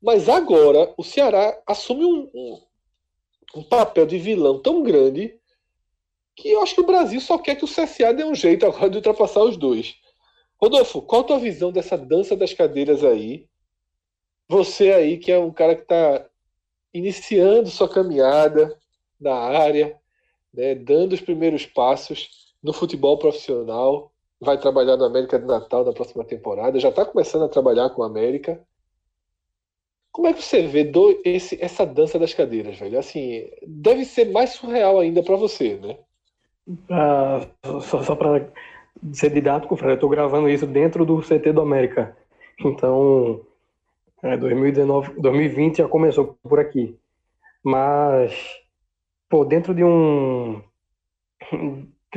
Mas 0.00 0.28
agora 0.28 0.92
o 0.96 1.04
Ceará 1.04 1.60
assume 1.66 2.04
um, 2.04 2.30
um, 2.34 2.62
um 3.56 3.62
papel 3.62 4.06
de 4.06 4.18
vilão 4.18 4.60
tão 4.60 4.82
grande 4.82 5.38
que 6.34 6.50
eu 6.50 6.62
acho 6.62 6.74
que 6.74 6.80
o 6.80 6.86
Brasil 6.86 7.20
só 7.20 7.36
quer 7.36 7.56
que 7.56 7.64
o 7.64 7.68
CSA 7.68 8.14
dê 8.14 8.24
um 8.24 8.34
jeito 8.34 8.64
agora 8.64 8.88
de 8.88 8.96
ultrapassar 8.96 9.42
os 9.42 9.56
dois. 9.56 9.96
Rodolfo, 10.60 11.02
qual 11.02 11.22
a 11.22 11.24
tua 11.24 11.38
visão 11.38 11.70
dessa 11.70 11.96
dança 11.96 12.36
das 12.36 12.52
cadeiras 12.52 13.04
aí? 13.04 13.46
Você 14.48 14.92
aí, 14.92 15.18
que 15.18 15.30
é 15.30 15.38
um 15.38 15.52
cara 15.52 15.74
que 15.74 15.82
está 15.82 16.26
iniciando 16.92 17.70
sua 17.70 17.88
caminhada 17.88 18.76
na 19.20 19.34
área, 19.34 19.98
né, 20.52 20.74
dando 20.74 21.12
os 21.12 21.20
primeiros 21.20 21.66
passos 21.66 22.54
no 22.62 22.72
futebol 22.72 23.16
profissional, 23.18 24.12
vai 24.40 24.58
trabalhar 24.58 24.96
no 24.96 25.04
América 25.04 25.38
de 25.38 25.46
Natal 25.46 25.84
na 25.84 25.92
próxima 25.92 26.24
temporada, 26.24 26.80
já 26.80 26.88
está 26.90 27.04
começando 27.06 27.44
a 27.44 27.48
trabalhar 27.48 27.90
com 27.90 28.02
o 28.02 28.04
América. 28.04 28.60
Como 30.12 30.26
é 30.28 30.32
que 30.34 30.42
você 30.42 30.66
vê 30.66 30.84
do, 30.84 31.20
esse, 31.24 31.58
essa 31.62 31.84
dança 31.86 32.18
das 32.18 32.34
cadeiras, 32.34 32.78
velho? 32.78 32.98
Assim, 32.98 33.50
deve 33.66 34.04
ser 34.04 34.30
mais 34.30 34.50
surreal 34.50 34.98
ainda 35.00 35.22
para 35.22 35.36
você, 35.36 35.76
né? 35.78 35.98
Ah, 36.90 37.40
só, 37.82 38.02
só 38.02 38.16
para 38.16 38.52
ser 39.12 39.30
didático, 39.30 39.76
Fred, 39.76 39.92
eu 39.92 39.94
estou 39.94 40.08
gravando 40.10 40.48
isso 40.48 40.66
dentro 40.66 41.04
do 41.06 41.20
CT 41.22 41.52
do 41.52 41.60
América. 41.62 42.16
Então, 42.64 43.46
É, 44.22 44.36
2019, 44.36 45.14
2020 45.20 45.78
já 45.78 45.88
começou 45.88 46.38
por 46.42 46.60
aqui. 46.60 46.98
Mas, 47.64 48.34
pô, 49.28 49.44
dentro 49.44 49.74
de 49.74 49.84
um. 49.84 50.62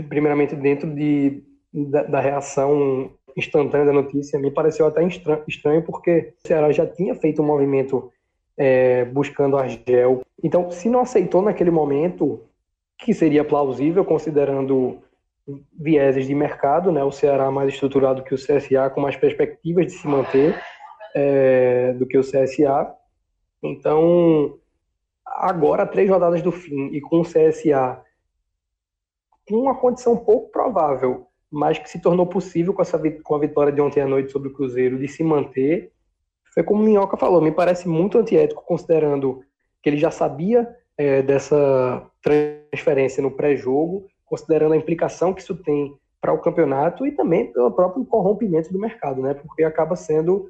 Primeiramente, 0.09 0.55
dentro 0.55 0.93
de, 0.93 1.43
da, 1.73 2.03
da 2.03 2.19
reação 2.19 3.11
instantânea 3.35 3.87
da 3.87 3.93
notícia, 3.93 4.39
me 4.39 4.51
pareceu 4.51 4.85
até 4.85 5.03
estranho, 5.47 5.81
porque 5.81 6.33
o 6.43 6.47
Ceará 6.47 6.71
já 6.71 6.85
tinha 6.85 7.15
feito 7.15 7.41
um 7.41 7.45
movimento 7.45 8.11
é, 8.55 9.05
buscando 9.05 9.57
Argel. 9.57 10.21
Então, 10.43 10.69
se 10.69 10.87
não 10.87 11.01
aceitou 11.01 11.41
naquele 11.41 11.71
momento, 11.71 12.43
que 12.99 13.13
seria 13.13 13.43
plausível, 13.43 14.05
considerando 14.05 14.99
vieses 15.77 16.27
de 16.27 16.35
mercado, 16.35 16.91
né? 16.91 17.03
o 17.03 17.11
Ceará 17.11 17.49
mais 17.49 17.73
estruturado 17.73 18.23
que 18.23 18.33
o 18.33 18.37
CSA, 18.37 18.89
com 18.93 19.01
mais 19.01 19.17
perspectivas 19.17 19.87
de 19.87 19.93
se 19.93 20.07
manter 20.07 20.61
é, 21.15 21.93
do 21.93 22.05
que 22.05 22.17
o 22.17 22.21
CSA. 22.21 22.93
Então, 23.61 24.57
agora, 25.25 25.87
três 25.87 26.09
rodadas 26.09 26.41
do 26.41 26.51
fim, 26.51 26.87
e 26.93 27.01
com 27.01 27.21
o 27.21 27.23
CSA 27.23 28.01
com 29.47 29.57
uma 29.57 29.75
condição 29.75 30.15
pouco 30.15 30.49
provável, 30.51 31.27
mas 31.53 31.77
que 31.77 31.87
se 31.87 32.01
tornou 32.01 32.25
possível 32.25 32.73
com, 32.73 32.81
essa, 32.81 32.99
com 33.21 33.35
a 33.35 33.39
vitória 33.39 33.71
de 33.71 33.79
ontem 33.79 34.01
à 34.01 34.07
noite 34.07 34.31
sobre 34.31 34.49
o 34.49 34.53
Cruzeiro, 34.53 34.97
de 34.97 35.07
se 35.07 35.23
manter, 35.23 35.91
foi 36.51 36.63
como 36.63 36.81
o 36.81 36.83
Minhoca 36.83 37.15
falou, 37.15 37.39
me 37.39 37.51
parece 37.51 37.87
muito 37.87 38.17
antiético, 38.17 38.65
considerando 38.65 39.43
que 39.79 39.87
ele 39.87 39.97
já 39.97 40.09
sabia 40.09 40.67
é, 40.97 41.21
dessa 41.21 42.09
transferência 42.23 43.21
no 43.21 43.29
pré-jogo, 43.29 44.07
considerando 44.25 44.73
a 44.73 44.77
implicação 44.77 45.31
que 45.31 45.41
isso 45.41 45.55
tem 45.55 45.95
para 46.19 46.33
o 46.33 46.39
campeonato 46.39 47.05
e 47.05 47.11
também 47.11 47.53
pelo 47.53 47.71
próprio 47.71 48.03
corrompimento 48.03 48.73
do 48.73 48.79
mercado, 48.79 49.21
né? 49.21 49.35
Porque 49.35 49.63
acaba 49.63 49.95
sendo 49.95 50.49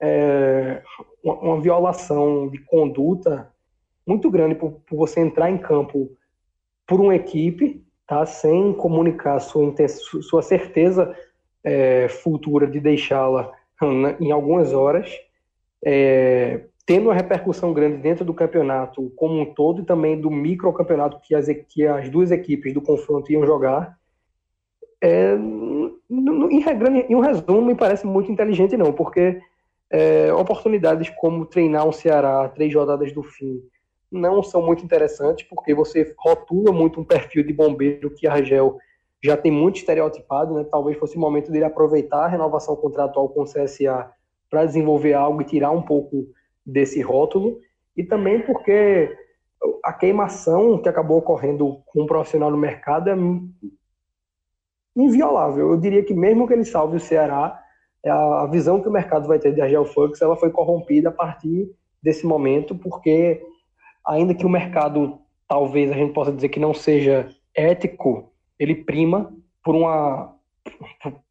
é, 0.00 0.82
uma, 1.22 1.34
uma, 1.34 1.60
violação 1.60 2.48
de 2.48 2.58
conduta 2.64 3.52
muito 4.04 4.28
grande 4.30 4.56
por, 4.56 4.72
por, 4.84 4.96
você 4.96 5.20
entrar 5.20 5.48
em 5.48 5.58
campo 5.58 6.10
por 6.88 7.00
uma 7.00 7.14
equipe, 7.14 7.84
tá? 8.10 8.26
Sem 8.26 8.72
comunicar 8.72 9.38
sua, 9.38 9.72
sua 10.20 10.42
certeza 10.42 11.16
é, 11.62 12.08
futura 12.08 12.66
de 12.66 12.80
deixá-la 12.80 13.52
né, 13.80 14.16
em 14.18 14.32
algumas 14.32 14.72
horas 14.72 15.16
é, 15.84 16.62
tendo 16.84 17.04
uma 17.04 17.14
repercussão 17.14 17.72
grande 17.72 17.98
dentro 17.98 18.24
do 18.24 18.34
campeonato 18.34 19.10
como 19.14 19.40
um 19.40 19.54
todo 19.54 19.82
e 19.82 19.84
também 19.84 20.20
do 20.20 20.28
microcampeonato 20.28 21.20
que 21.20 21.36
as, 21.36 21.46
que 21.68 21.86
as 21.86 22.08
duas 22.08 22.32
equipes 22.32 22.74
do 22.74 22.82
confronto 22.82 23.30
iam 23.30 23.46
jogar, 23.46 23.96
é, 25.00 25.36
em, 26.10 26.58
regra, 26.58 26.90
em 26.90 27.14
um 27.14 27.20
resumo, 27.20 27.62
me 27.62 27.76
parece 27.76 28.04
muito 28.04 28.32
inteligente 28.32 28.76
não, 28.76 28.92
porque 28.92 29.40
é, 29.88 30.32
oportunidades 30.32 31.08
como 31.10 31.46
treinar 31.46 31.86
um 31.86 31.92
Ceará 31.92 32.48
três 32.48 32.74
rodadas 32.74 33.12
do 33.12 33.22
fim 33.22 33.62
não 34.10 34.42
são 34.42 34.60
muito 34.60 34.84
interessantes, 34.84 35.46
porque 35.48 35.74
você 35.74 36.14
rotula 36.18 36.72
muito 36.72 37.00
um 37.00 37.04
perfil 37.04 37.44
de 37.44 37.52
bombeiro 37.52 38.10
que 38.10 38.26
a 38.26 38.32
Argel 38.34 38.78
já 39.22 39.36
tem 39.36 39.52
muito 39.52 39.76
estereotipado, 39.76 40.54
né? 40.54 40.64
talvez 40.70 40.96
fosse 40.98 41.16
o 41.16 41.20
momento 41.20 41.52
dele 41.52 41.64
aproveitar 41.64 42.24
a 42.24 42.28
renovação 42.28 42.74
contratual 42.74 43.28
com 43.28 43.42
o 43.42 43.44
CSA 43.44 44.10
para 44.48 44.64
desenvolver 44.64 45.12
algo 45.12 45.42
e 45.42 45.44
tirar 45.44 45.70
um 45.70 45.82
pouco 45.82 46.26
desse 46.64 47.00
rótulo, 47.00 47.58
e 47.96 48.02
também 48.02 48.40
porque 48.40 49.16
a 49.84 49.92
queimação 49.92 50.80
que 50.80 50.88
acabou 50.88 51.18
ocorrendo 51.18 51.82
com 51.86 52.02
um 52.02 52.06
profissional 52.06 52.50
no 52.50 52.56
mercado 52.56 53.10
é 53.10 53.16
inviolável. 54.96 55.70
Eu 55.70 55.76
diria 55.76 56.02
que 56.02 56.14
mesmo 56.14 56.46
que 56.46 56.54
ele 56.54 56.64
salve 56.64 56.96
o 56.96 57.00
Ceará, 57.00 57.62
a 58.04 58.46
visão 58.50 58.80
que 58.80 58.88
o 58.88 58.92
mercado 58.92 59.28
vai 59.28 59.38
ter 59.38 59.52
de 59.52 59.60
Argel 59.60 59.84
Fux, 59.84 60.20
ela 60.20 60.36
foi 60.36 60.50
corrompida 60.50 61.10
a 61.10 61.12
partir 61.12 61.70
desse 62.02 62.26
momento, 62.26 62.74
porque 62.74 63.42
ainda 64.06 64.34
que 64.34 64.46
o 64.46 64.50
mercado 64.50 65.18
talvez 65.48 65.90
a 65.90 65.94
gente 65.94 66.12
possa 66.12 66.32
dizer 66.32 66.48
que 66.48 66.60
não 66.60 66.72
seja 66.72 67.28
ético, 67.54 68.32
ele 68.58 68.74
prima 68.74 69.32
por 69.64 69.74
uma 69.74 70.34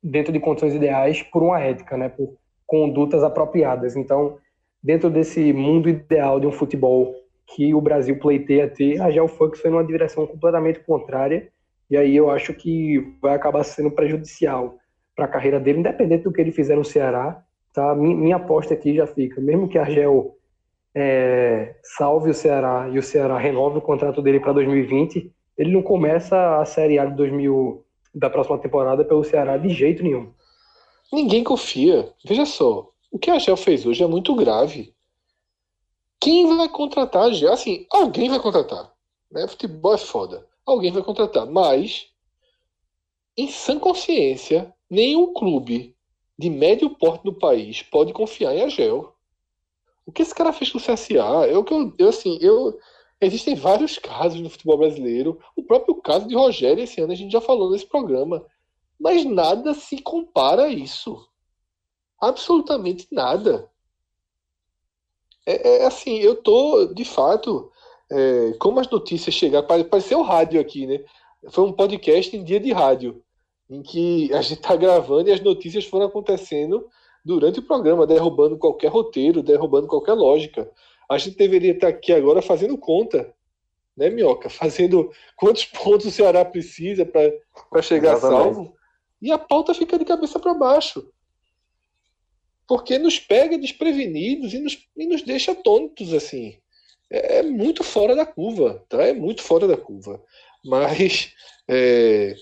dentro 0.03 0.34
de 0.34 0.39
condições 0.39 0.74
ideais 0.74 1.22
por 1.24 1.43
uma 1.43 1.59
ética, 1.59 1.95
né? 1.95 2.09
Por 2.09 2.36
condutas 2.65 3.24
apropriadas. 3.24 3.95
Então, 3.95 4.38
dentro 4.82 5.09
desse 5.09 5.53
mundo 5.53 5.89
ideal 5.89 6.39
de 6.39 6.47
um 6.47 6.51
futebol 6.51 7.15
que 7.47 7.74
o 7.74 7.82
Brasil 7.82 8.17
pleiteia 8.20 8.67
ter, 8.67 9.01
a 9.01 9.09
Geofux 9.09 9.59
foi 9.59 9.72
numa 9.72 9.84
direção 9.84 10.28
completamente 10.28 10.80
contrária, 10.82 11.49
e 11.89 11.97
aí 11.97 12.15
eu 12.15 12.30
acho 12.30 12.53
que 12.53 13.15
vai 13.22 13.34
acabar 13.34 13.63
sendo 13.63 13.89
prejudicial 13.89 14.78
para 15.15 15.26
a 15.26 15.28
carreira 15.28 15.59
dele, 15.59 15.80
independente 15.80 16.24
do 16.24 16.32
que 16.32 16.39
ele 16.39 16.51
fizer 16.51 16.76
no 16.76 16.86
Ceará. 16.86 17.43
Tá? 17.74 17.95
Minha 17.95 18.36
aposta 18.36 18.74
aqui 18.74 18.95
já 18.95 19.07
fica, 19.07 19.41
mesmo 19.41 19.67
que 19.67 19.78
a 19.78 19.82
Argel 19.82 20.36
é, 20.99 21.77
salve 21.83 22.29
o 22.29 22.33
Ceará 22.33 22.89
e 22.91 22.97
o 22.97 23.03
Ceará 23.03 23.37
renove 23.37 23.77
o 23.77 23.81
contrato 23.81 24.21
dele 24.21 24.39
para 24.39 24.53
2020, 24.53 25.31
ele 25.57 25.71
não 25.71 25.81
começa 25.81 26.59
a 26.59 26.65
Série 26.65 26.99
A 26.99 27.05
de 27.05 27.15
2000 27.15 27.83
da 28.13 28.29
próxima 28.29 28.57
temporada 28.57 29.03
pelo 29.03 29.23
Ceará 29.23 29.57
de 29.57 29.69
jeito 29.69 30.03
nenhum. 30.03 30.31
Ninguém 31.11 31.43
confia. 31.43 32.13
Veja 32.25 32.45
só, 32.45 32.89
o 33.11 33.17
que 33.17 33.31
a 33.31 33.39
Gel 33.39 33.57
fez 33.57 33.85
hoje 33.85 34.03
é 34.03 34.07
muito 34.07 34.35
grave. 34.35 34.93
Quem 36.19 36.55
vai 36.55 36.69
contratar 36.69 37.23
a 37.23 37.31
Gel? 37.31 37.53
Assim, 37.53 37.85
alguém 37.89 38.29
vai 38.29 38.39
contratar. 38.39 38.91
Né? 39.31 39.47
Futebol 39.47 39.93
é 39.93 39.97
foda. 39.97 40.45
Alguém 40.65 40.91
vai 40.91 41.01
contratar. 41.01 41.45
Mas, 41.45 42.07
em 43.35 43.47
sã 43.47 43.79
consciência, 43.79 44.73
nenhum 44.89 45.33
clube 45.33 45.95
de 46.37 46.49
médio 46.49 46.89
porte 46.91 47.25
no 47.25 47.33
país 47.33 47.81
pode 47.83 48.13
confiar 48.13 48.55
em 48.55 48.63
Agel. 48.63 49.13
O 50.10 50.12
que 50.12 50.24
esse 50.24 50.34
cara 50.34 50.51
fez 50.51 50.72
com 50.72 50.80
o 50.80 50.82
CSA? 50.82 51.47
Eu, 51.47 51.64
eu, 51.99 52.10
assim, 52.10 52.39
eu, 52.41 52.80
existem 53.22 53.53
vários 53.53 53.99
casos 53.99 54.41
no 54.41 54.49
futebol 54.49 54.80
brasileiro. 54.80 55.39
O 55.55 55.62
próprio 55.62 56.01
caso 56.01 56.28
de 56.28 56.34
Rogério, 56.34 56.84
esse 56.84 56.99
ano, 56.99 57.12
a 57.12 57.16
gente 57.16 57.32
já 57.32 57.39
falou 57.39 57.70
nesse 57.70 57.86
programa. 57.86 58.43
Mas 58.99 59.24
nada 59.24 59.72
se 59.76 60.01
compara 60.01 60.64
a 60.64 60.70
isso. 60.70 61.30
Absolutamente 62.20 63.07
nada. 63.12 63.70
É, 65.45 65.84
é 65.84 65.86
assim, 65.86 66.18
eu 66.18 66.36
tô, 66.41 66.88
de 66.88 67.05
fato, 67.05 67.72
é, 68.12 68.53
como 68.60 68.80
as 68.80 68.89
notícias 68.89 69.36
chegaram, 69.36 69.68
pareceu 69.68 70.24
rádio 70.24 70.60
aqui, 70.60 70.88
né? 70.88 71.05
Foi 71.51 71.66
um 71.66 71.72
podcast 71.72 72.36
em 72.36 72.43
dia 72.43 72.60
de 72.60 72.72
rádio, 72.72 73.24
em 73.70 73.84
que 73.84 74.34
a 74.34 74.41
gente 74.41 74.60
tá 74.60 74.76
gravando 74.76 75.30
e 75.30 75.34
as 75.34 75.39
notícias 75.39 75.86
foram 75.86 76.07
acontecendo 76.07 76.89
durante 77.24 77.59
o 77.59 77.63
programa, 77.63 78.07
derrubando 78.07 78.57
qualquer 78.57 78.89
roteiro, 78.89 79.43
derrubando 79.43 79.88
qualquer 79.88 80.13
lógica. 80.13 80.70
A 81.09 81.17
gente 81.17 81.38
deveria 81.38 81.72
estar 81.72 81.88
aqui 81.88 82.13
agora 82.13 82.41
fazendo 82.41 82.78
conta, 82.78 83.34
né, 83.95 84.09
Minhoca? 84.09 84.47
Fazendo 84.49 85.11
quantos 85.36 85.65
pontos 85.65 86.05
o 86.05 86.11
Ceará 86.11 86.45
precisa 86.45 87.05
para 87.05 87.82
chegar 87.82 88.13
Exatamente. 88.13 88.55
salvo 88.55 88.80
e 89.22 89.32
a 89.32 89.38
pauta 89.38 89.74
fica 89.74 89.97
de 89.97 90.05
cabeça 90.05 90.39
para 90.39 90.53
baixo. 90.53 91.11
Porque 92.67 92.97
nos 92.97 93.20
pega 93.20 93.57
desprevenidos 93.57 94.53
e 94.53 94.59
nos, 94.59 94.88
e 94.95 95.05
nos 95.05 95.24
deixa 95.24 95.55
tontos, 95.55 96.13
assim. 96.13 96.57
É, 97.09 97.39
é, 97.39 97.43
muito 97.43 97.84
fora 97.84 98.15
da 98.15 98.26
curva, 98.26 98.86
tá? 98.88 99.03
É 99.03 99.13
muito 99.13 99.41
fora 99.41 99.67
da 99.67 99.76
curva. 99.76 100.24
Mas 100.63 101.34
é, 101.67 102.36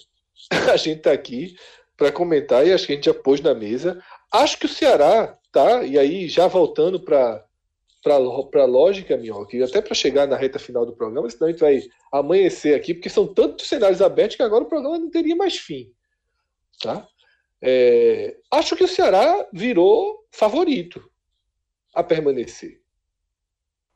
a 0.72 0.78
gente 0.78 0.98
está 0.98 1.12
aqui 1.12 1.56
para 1.96 2.12
comentar 2.12 2.68
e 2.68 2.74
acho 2.74 2.86
que 2.86 2.94
a 2.94 2.96
gente 2.96 3.06
já 3.06 3.14
pôs 3.14 3.42
na 3.42 3.56
mesa. 3.56 4.04
Acho 4.32 4.58
que 4.58 4.66
o 4.66 4.70
Ceará, 4.70 5.38
tá? 5.52 5.84
E 5.84 5.98
aí, 5.98 6.28
já 6.28 6.48
voltando 6.48 7.00
para 7.00 7.44
para 8.04 8.64
a 8.64 8.66
lógica, 8.66 9.18
Minhoca, 9.18 9.62
até 9.66 9.82
para 9.82 9.94
chegar 9.94 10.26
na 10.28 10.38
reta 10.38 10.58
final 10.58 10.86
do 10.86 10.96
programa, 10.96 11.30
senão 11.30 11.48
a 11.48 11.52
gente 11.52 11.60
vai 11.60 11.82
amanhecer 12.10 12.74
aqui, 12.74 12.94
porque 12.94 13.10
são 13.10 13.28
tantos 13.28 13.68
cenários 13.68 14.02
abertos 14.02 14.38
que 14.38 14.44
agora 14.44 14.64
o 14.64 14.68
programa 14.68 14.98
não 14.98 15.10
teria 15.10 15.36
mais 15.36 15.58
fim. 15.58 15.92
Tá? 16.82 17.06
É, 17.62 18.38
acho 18.52 18.78
que 18.78 18.84
o 18.84 18.88
Ceará 18.88 19.46
virou 19.52 20.26
favorito 20.32 21.04
a 21.94 22.04
permanecer. 22.04 22.80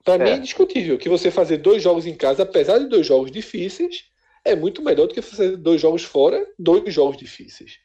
Para 0.04 0.24
é. 0.24 0.26
mim 0.26 0.32
é 0.32 0.38
indiscutível 0.38 0.98
que 0.98 1.08
você 1.08 1.30
fazer 1.30 1.58
dois 1.58 1.82
jogos 1.82 2.06
em 2.06 2.16
casa, 2.16 2.44
apesar 2.44 2.80
de 2.80 2.88
dois 2.88 3.06
jogos 3.06 3.32
difíceis, 3.32 4.06
é 4.44 4.56
muito 4.56 4.82
melhor 4.82 5.08
do 5.08 5.14
que 5.14 5.22
fazer 5.22 5.56
dois 5.58 5.80
jogos 5.80 6.04
fora, 6.04 6.46
dois 6.58 6.92
jogos 6.94 7.18
difíceis. 7.18 7.80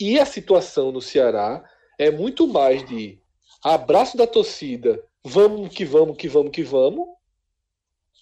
E 0.00 0.18
a 0.18 0.24
situação 0.24 0.90
no 0.90 1.02
Ceará 1.02 1.62
é 1.98 2.10
muito 2.10 2.46
mais 2.46 2.86
de 2.86 3.18
abraço 3.62 4.16
da 4.16 4.26
torcida, 4.26 5.02
vamos 5.24 5.74
que 5.74 5.84
vamos, 5.84 6.16
que 6.16 6.28
vamos, 6.28 6.52
que 6.52 6.62
vamos. 6.62 7.08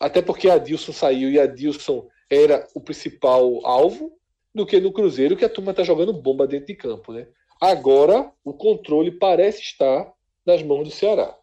Até 0.00 0.20
porque 0.22 0.48
a 0.48 0.58
Dilson 0.58 0.92
saiu 0.92 1.30
e 1.30 1.38
a 1.38 1.46
Dilson 1.46 2.06
era 2.30 2.66
o 2.74 2.80
principal 2.80 3.64
alvo 3.64 4.12
do 4.54 4.66
que 4.66 4.80
no 4.80 4.92
Cruzeiro, 4.92 5.36
que 5.36 5.44
a 5.44 5.48
turma 5.48 5.70
está 5.70 5.82
jogando 5.82 6.12
bomba 6.12 6.46
dentro 6.46 6.66
de 6.66 6.74
campo. 6.74 7.12
Né? 7.12 7.26
Agora, 7.60 8.30
o 8.44 8.52
controle 8.52 9.10
parece 9.10 9.60
estar 9.60 10.12
nas 10.44 10.62
mãos 10.62 10.84
do 10.84 10.90
Ceará. 10.90 11.34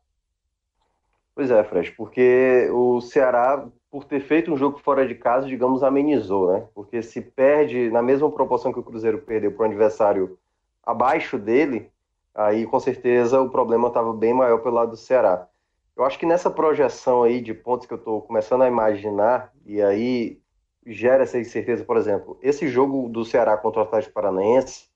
Pois 1.35 1.49
é, 1.49 1.63
Fred, 1.63 1.91
porque 1.91 2.69
o 2.71 3.01
Ceará, 3.01 3.67
por 3.89 4.03
ter 4.03 4.21
feito 4.21 4.53
um 4.53 4.57
jogo 4.57 4.79
fora 4.79 5.07
de 5.07 5.15
casa, 5.15 5.47
digamos, 5.47 5.81
amenizou, 5.81 6.53
né? 6.53 6.67
Porque 6.75 7.01
se 7.01 7.21
perde 7.21 7.89
na 7.89 8.03
mesma 8.03 8.31
proporção 8.31 8.71
que 8.71 8.79
o 8.79 8.83
Cruzeiro 8.83 9.19
perdeu 9.19 9.51
para 9.51 9.63
o 9.63 9.65
adversário 9.65 10.37
abaixo 10.83 11.39
dele, 11.39 11.89
aí 12.33 12.65
com 12.65 12.79
certeza 12.79 13.41
o 13.41 13.49
problema 13.49 13.87
estava 13.87 14.13
bem 14.13 14.33
maior 14.33 14.59
pelo 14.59 14.75
lado 14.75 14.91
do 14.91 14.97
Ceará. 14.97 15.47
Eu 15.95 16.03
acho 16.03 16.17
que 16.17 16.25
nessa 16.25 16.49
projeção 16.49 17.23
aí 17.23 17.39
de 17.39 17.53
pontos 17.53 17.85
que 17.85 17.93
eu 17.93 17.97
estou 17.97 18.21
começando 18.21 18.63
a 18.63 18.67
imaginar, 18.67 19.53
e 19.65 19.81
aí 19.81 20.41
gera 20.85 21.23
essa 21.23 21.39
incerteza, 21.39 21.85
por 21.85 21.97
exemplo, 21.97 22.37
esse 22.41 22.67
jogo 22.67 23.07
do 23.07 23.23
Ceará 23.23 23.55
contra 23.57 23.81
o 23.81 23.83
Atlético 23.83 24.13
Paranaense, 24.13 24.87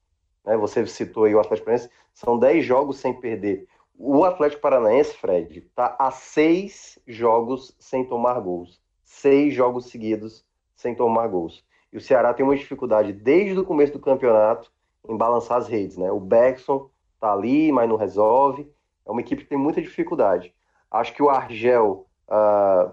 né, 0.44 0.58
você 0.58 0.86
citou 0.88 1.26
aí 1.26 1.36
o 1.36 1.40
Atlético 1.40 1.66
Paranaense, 1.66 1.94
são 2.14 2.38
10 2.40 2.66
jogos 2.66 2.98
sem 2.98 3.14
perder. 3.14 3.68
O 4.00 4.24
Atlético 4.24 4.62
Paranaense, 4.62 5.16
Fred, 5.16 5.60
está 5.60 5.96
a 6.00 6.12
seis 6.12 7.00
jogos 7.08 7.76
sem 7.80 8.06
tomar 8.06 8.40
gols. 8.40 8.80
Seis 9.04 9.54
jogos 9.54 9.90
seguidos 9.90 10.46
sem 10.76 10.94
tomar 10.94 11.28
gols. 11.28 11.66
E 11.92 11.98
o 11.98 12.02
Ceará 12.02 12.34
tem 12.34 12.46
uma 12.46 12.56
dificuldade 12.56 13.12
desde 13.12 13.60
o 13.60 13.66
começo 13.66 13.94
do 13.94 14.00
campeonato 14.00 14.72
em 15.08 15.18
balançar 15.18 15.58
as 15.58 15.68
redes. 15.68 15.98
Né? 15.98 16.12
O 16.12 16.20
Beckson 16.20 16.90
tá 17.20 17.34
ali, 17.34 17.72
mas 17.72 17.90
não 17.90 17.96
resolve. 17.96 18.72
É 19.06 19.12
uma 19.12 19.22
equipe 19.22 19.44
que 19.44 19.50
tem 19.50 19.58
muita 19.58 19.82
dificuldade. 19.82 20.54
Acho 20.92 21.14
que 21.14 21.24
o 21.24 21.30
Argel, 21.30 22.06
uh, 22.30 22.92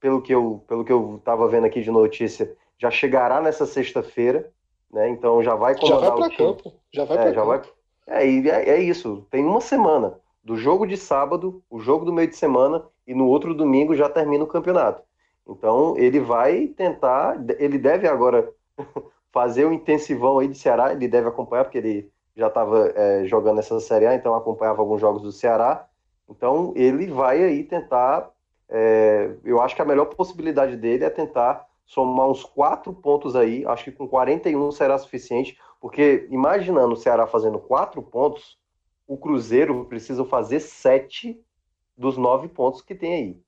pelo 0.00 0.22
que 0.22 0.34
eu 0.34 0.64
pelo 0.66 0.84
que 0.84 0.92
eu 0.92 1.16
estava 1.16 1.48
vendo 1.48 1.66
aqui 1.66 1.82
de 1.82 1.90
notícia, 1.90 2.54
já 2.78 2.90
chegará 2.90 3.40
nessa 3.40 3.66
sexta-feira, 3.66 4.50
né? 4.90 5.08
Então 5.08 5.42
já 5.42 5.54
vai 5.54 5.78
comandar 5.78 6.00
já 6.02 6.10
vai 6.10 6.28
para 6.28 6.36
campo, 6.36 6.72
já 6.92 7.04
vai 7.04 7.16
é, 7.16 7.20
para 7.22 7.32
campo. 7.34 7.46
Vai... 7.46 7.62
É, 8.06 8.26
é, 8.26 8.70
é 8.70 8.80
isso. 8.80 9.26
Tem 9.30 9.44
uma 9.44 9.60
semana 9.60 10.18
do 10.42 10.56
jogo 10.56 10.86
de 10.86 10.96
sábado, 10.96 11.62
o 11.70 11.80
jogo 11.80 12.04
do 12.04 12.12
meio 12.12 12.28
de 12.28 12.36
semana 12.36 12.84
e 13.06 13.14
no 13.14 13.26
outro 13.26 13.54
domingo 13.54 13.94
já 13.94 14.08
termina 14.08 14.44
o 14.44 14.48
campeonato. 14.48 15.02
Então 15.46 15.96
ele 15.96 16.20
vai 16.20 16.68
tentar, 16.68 17.36
ele 17.58 17.78
deve 17.78 18.06
agora 18.08 18.50
fazer 19.32 19.64
o 19.64 19.72
intensivão 19.72 20.38
aí 20.38 20.48
de 20.48 20.58
Ceará, 20.58 20.92
ele 20.92 21.08
deve 21.08 21.28
acompanhar, 21.28 21.64
porque 21.64 21.78
ele 21.78 22.10
já 22.36 22.48
estava 22.48 22.92
é, 22.94 23.24
jogando 23.24 23.60
essa 23.60 23.78
Série 23.80 24.06
A, 24.06 24.14
então 24.14 24.34
acompanhava 24.34 24.80
alguns 24.80 25.00
jogos 25.00 25.22
do 25.22 25.32
Ceará. 25.32 25.86
Então 26.28 26.72
ele 26.74 27.06
vai 27.06 27.42
aí 27.42 27.64
tentar, 27.64 28.30
é, 28.68 29.30
eu 29.44 29.60
acho 29.60 29.76
que 29.76 29.82
a 29.82 29.86
melhor 29.86 30.06
possibilidade 30.06 30.76
dele 30.76 31.04
é 31.04 31.10
tentar 31.10 31.66
somar 31.86 32.28
uns 32.28 32.42
quatro 32.44 32.92
pontos 32.92 33.36
aí, 33.36 33.64
acho 33.66 33.84
que 33.84 33.92
com 33.92 34.08
41 34.08 34.72
será 34.72 34.98
suficiente, 34.98 35.58
porque 35.80 36.26
imaginando 36.30 36.94
o 36.94 36.96
Ceará 36.96 37.26
fazendo 37.26 37.58
quatro 37.58 38.02
pontos, 38.02 38.58
o 39.06 39.18
Cruzeiro 39.18 39.84
precisa 39.84 40.24
fazer 40.24 40.60
sete 40.60 41.38
dos 41.96 42.16
nove 42.16 42.48
pontos 42.48 42.80
que 42.80 42.94
tem 42.94 43.14
aí. 43.14 43.40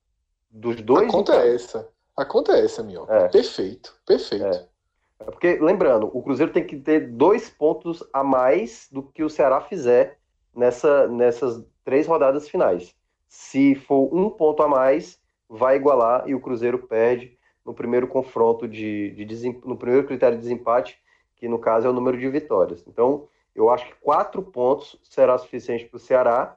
Dos 0.51 0.81
dois. 0.83 1.09
A 1.09 1.13
conta 1.13 1.35
é 1.35 1.55
essa. 1.55 1.89
A 2.17 2.25
conta 2.25 2.53
é 2.53 2.65
essa, 2.65 2.83
Minhoca. 2.83 3.13
É. 3.13 3.29
Perfeito, 3.29 3.95
perfeito. 4.07 4.45
É. 4.45 4.69
é. 5.21 5.25
Porque, 5.25 5.59
lembrando, 5.61 6.11
o 6.13 6.23
Cruzeiro 6.23 6.53
tem 6.53 6.65
que 6.65 6.77
ter 6.77 7.09
dois 7.09 7.49
pontos 7.51 8.03
a 8.13 8.23
mais 8.23 8.89
do 8.91 9.03
que 9.03 9.23
o 9.23 9.31
Ceará 9.31 9.61
fizer 9.61 10.19
nessa, 10.55 11.07
nessas 11.09 11.65
três 11.85 12.07
rodadas 12.07 12.49
finais. 12.49 12.95
Se 13.29 13.75
for 13.75 14.13
um 14.15 14.31
ponto 14.31 14.63
a 14.63 14.69
mais, 14.69 15.21
vai 15.49 15.77
igualar 15.77 16.29
e 16.29 16.35
o 16.35 16.41
Cruzeiro 16.41 16.79
perde 16.87 17.37
no 17.65 17.75
primeiro 17.75 18.07
confronto 18.07 18.69
de, 18.69 19.11
de 19.11 19.49
no 19.65 19.77
primeiro 19.77 20.07
critério 20.07 20.37
de 20.37 20.43
desempate, 20.43 20.99
que 21.37 21.49
no 21.49 21.59
caso 21.59 21.87
é 21.87 21.91
o 21.91 21.93
número 21.93 22.17
de 22.17 22.29
vitórias. 22.29 22.85
Então, 22.87 23.29
eu 23.55 23.71
acho 23.71 23.87
que 23.87 23.95
quatro 24.01 24.43
pontos 24.43 24.99
será 25.03 25.37
suficiente 25.37 25.85
para 25.87 25.97
o 25.97 26.01
Ceará, 26.01 26.57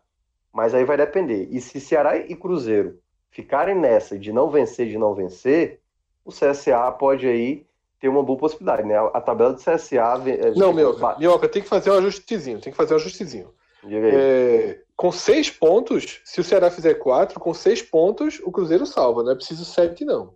mas 0.53 0.74
aí 0.74 0.84
vai 0.84 0.97
depender. 0.97 1.47
E 1.51 1.60
se 1.60 1.80
Ceará 1.80 2.18
e 2.18 2.36
Cruzeiro 2.36 2.99
ficarem 3.32 3.76
nessa 3.76 4.18
de 4.18 4.32
não 4.32 4.49
vencer, 4.49 4.88
de 4.88 4.97
não 4.97 5.14
vencer, 5.14 5.80
o 6.24 6.32
CSA 6.32 6.91
pode 6.91 7.28
aí 7.28 7.66
ter 8.00 8.08
uma 8.08 8.24
boa 8.24 8.38
possibilidade, 8.38 8.88
né? 8.88 8.95
A 8.97 9.22
tabela 9.22 9.54
do 9.54 9.60
CSA. 9.60 10.22
É, 10.26 10.52
não, 10.56 10.74
Mioca, 10.74 11.18
Mioca, 11.20 11.50
tem 11.50 11.62
que 11.62 11.68
fazer 11.68 11.91
um 11.91 11.97
ajustezinho, 11.97 12.60
tem 12.60 12.72
que 12.72 12.78
fazer 12.78 12.93
um 12.93 12.97
ajustezinho. 12.97 13.54
É, 13.91 14.80
com 14.95 15.12
seis 15.12 15.50
pontos, 15.50 16.22
se 16.26 16.41
o 16.41 16.43
Ceará 16.43 16.70
fizer 16.70 16.95
quatro, 16.95 17.39
com 17.39 17.54
seis 17.54 17.82
pontos, 17.82 18.41
o 18.43 18.52
Cruzeiro 18.52 18.86
salva, 18.86 19.24
não 19.24 19.32
é 19.32 19.36
preciso 19.36 19.64
sete, 19.64 20.04
não. 20.04 20.34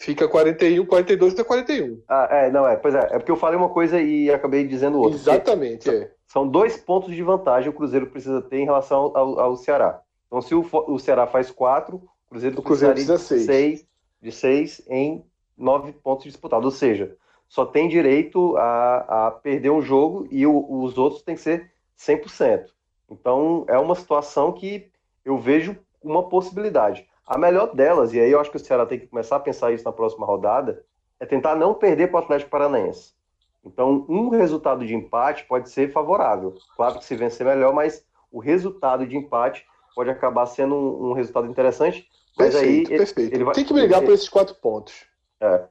Fica 0.00 0.28
41, 0.28 0.86
42 0.86 1.32
até 1.32 1.42
41. 1.42 2.02
Ah, 2.08 2.28
é, 2.30 2.50
não, 2.50 2.66
é, 2.68 2.76
pois 2.76 2.94
é, 2.94 3.08
é 3.10 3.18
porque 3.18 3.32
eu 3.32 3.36
falei 3.36 3.58
uma 3.58 3.70
coisa 3.70 4.00
e 4.00 4.30
acabei 4.30 4.66
dizendo 4.66 4.98
outra. 4.98 5.18
Exatamente, 5.18 5.90
é. 5.90 6.12
São 6.26 6.46
dois 6.46 6.76
pontos 6.76 7.14
de 7.14 7.22
vantagem 7.22 7.70
o 7.70 7.72
Cruzeiro 7.72 8.06
precisa 8.06 8.40
ter 8.42 8.58
em 8.58 8.64
relação 8.64 9.10
ao, 9.14 9.40
ao 9.40 9.56
Ceará. 9.56 10.00
Então, 10.26 10.40
se 10.40 10.54
o, 10.54 10.64
o 10.86 10.98
Ceará 10.98 11.26
faz 11.26 11.50
quatro, 11.50 11.96
o 11.96 12.30
Cruzeiro, 12.30 12.58
o 12.58 12.62
Cruzeiro 12.62 12.94
precisa 12.94 13.18
seis. 13.18 13.44
seis. 13.44 13.86
de 14.22 14.30
seis 14.30 14.82
em 14.88 15.24
nove 15.58 15.92
pontos 15.92 16.24
disputados. 16.24 16.64
Ou 16.64 16.70
seja, 16.70 17.16
só 17.48 17.66
tem 17.66 17.88
direito 17.88 18.56
a, 18.56 19.26
a 19.26 19.30
perder 19.30 19.70
um 19.70 19.82
jogo 19.82 20.26
e 20.30 20.46
o, 20.46 20.82
os 20.82 20.96
outros 20.96 21.22
tem 21.22 21.34
que 21.34 21.40
ser 21.40 21.70
100%. 21.98 22.66
Então, 23.10 23.64
é 23.68 23.78
uma 23.78 23.94
situação 23.94 24.52
que 24.52 24.90
eu 25.24 25.38
vejo 25.38 25.76
uma 26.02 26.28
possibilidade. 26.28 27.06
A 27.26 27.36
melhor 27.36 27.74
delas, 27.74 28.12
e 28.12 28.20
aí 28.20 28.30
eu 28.30 28.40
acho 28.40 28.50
que 28.50 28.56
o 28.56 28.60
Ceará 28.60 28.86
tem 28.86 28.98
que 28.98 29.06
começar 29.06 29.36
a 29.36 29.40
pensar 29.40 29.72
isso 29.72 29.84
na 29.84 29.92
próxima 29.92 30.26
rodada, 30.26 30.84
é 31.20 31.26
tentar 31.26 31.54
não 31.54 31.74
perder 31.74 32.08
para 32.08 32.20
o 32.20 32.22
Atlético 32.22 32.50
Paranaense. 32.50 33.12
Então, 33.64 34.06
um 34.08 34.28
resultado 34.28 34.86
de 34.86 34.94
empate 34.94 35.44
pode 35.44 35.68
ser 35.68 35.92
favorável. 35.92 36.54
Claro 36.76 36.98
que 36.98 37.04
se 37.04 37.16
vencer 37.16 37.46
melhor, 37.46 37.74
mas 37.74 38.04
o 38.30 38.38
resultado 38.38 39.06
de 39.06 39.16
empate 39.16 39.66
pode 39.94 40.10
acabar 40.10 40.46
sendo 40.46 40.74
um, 40.74 41.10
um 41.10 41.12
resultado 41.12 41.48
interessante. 41.48 42.08
Mas 42.38 42.54
perfeito, 42.54 42.92
aí 42.92 42.98
perfeito. 42.98 43.34
Ele 43.34 43.44
vai, 43.44 43.54
Tem 43.54 43.64
que 43.64 43.72
brigar 43.72 43.98
ele, 43.98 44.06
por 44.06 44.14
esses 44.14 44.28
quatro 44.28 44.54
pontos. 44.54 45.07
É. 45.40 45.64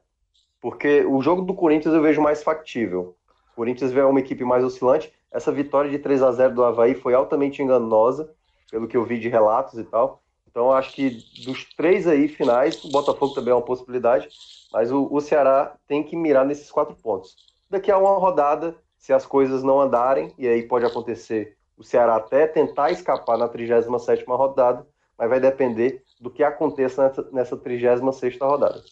Porque 0.60 1.04
o 1.04 1.22
jogo 1.22 1.42
do 1.42 1.54
Corinthians 1.54 1.94
eu 1.94 2.02
vejo 2.02 2.20
mais 2.20 2.42
factível. 2.42 3.16
O 3.52 3.56
Corinthians 3.56 3.94
é 3.94 4.04
uma 4.04 4.20
equipe 4.20 4.44
mais 4.44 4.64
oscilante. 4.64 5.12
Essa 5.30 5.52
vitória 5.52 5.90
de 5.90 5.98
3 5.98 6.22
a 6.22 6.32
0 6.32 6.54
do 6.54 6.64
Havaí 6.64 6.94
foi 6.94 7.14
altamente 7.14 7.62
enganosa, 7.62 8.32
pelo 8.70 8.88
que 8.88 8.96
eu 8.96 9.04
vi 9.04 9.18
de 9.18 9.28
relatos 9.28 9.78
e 9.78 9.84
tal. 9.84 10.22
Então 10.50 10.72
acho 10.72 10.92
que 10.92 11.22
dos 11.44 11.64
três 11.76 12.06
aí 12.06 12.26
finais, 12.26 12.82
o 12.84 12.90
Botafogo 12.90 13.34
também 13.34 13.52
é 13.52 13.54
uma 13.54 13.62
possibilidade, 13.62 14.28
mas 14.72 14.90
o, 14.90 15.08
o 15.10 15.20
Ceará 15.20 15.76
tem 15.86 16.02
que 16.02 16.16
mirar 16.16 16.44
nesses 16.44 16.70
quatro 16.70 16.96
pontos. 16.96 17.36
Daqui 17.70 17.90
a 17.90 17.98
uma 17.98 18.18
rodada, 18.18 18.74
se 18.96 19.12
as 19.12 19.26
coisas 19.26 19.62
não 19.62 19.80
andarem, 19.80 20.32
e 20.38 20.48
aí 20.48 20.62
pode 20.62 20.84
acontecer 20.84 21.56
o 21.76 21.84
Ceará 21.84 22.16
até 22.16 22.46
tentar 22.46 22.90
escapar 22.90 23.38
na 23.38 23.48
37ª 23.48 24.24
rodada, 24.36 24.86
mas 25.16 25.30
vai 25.30 25.38
depender 25.38 26.02
do 26.20 26.30
que 26.30 26.42
aconteça 26.42 27.12
nessa, 27.32 27.56
36ª 27.56 28.40
rodada. 28.40 28.82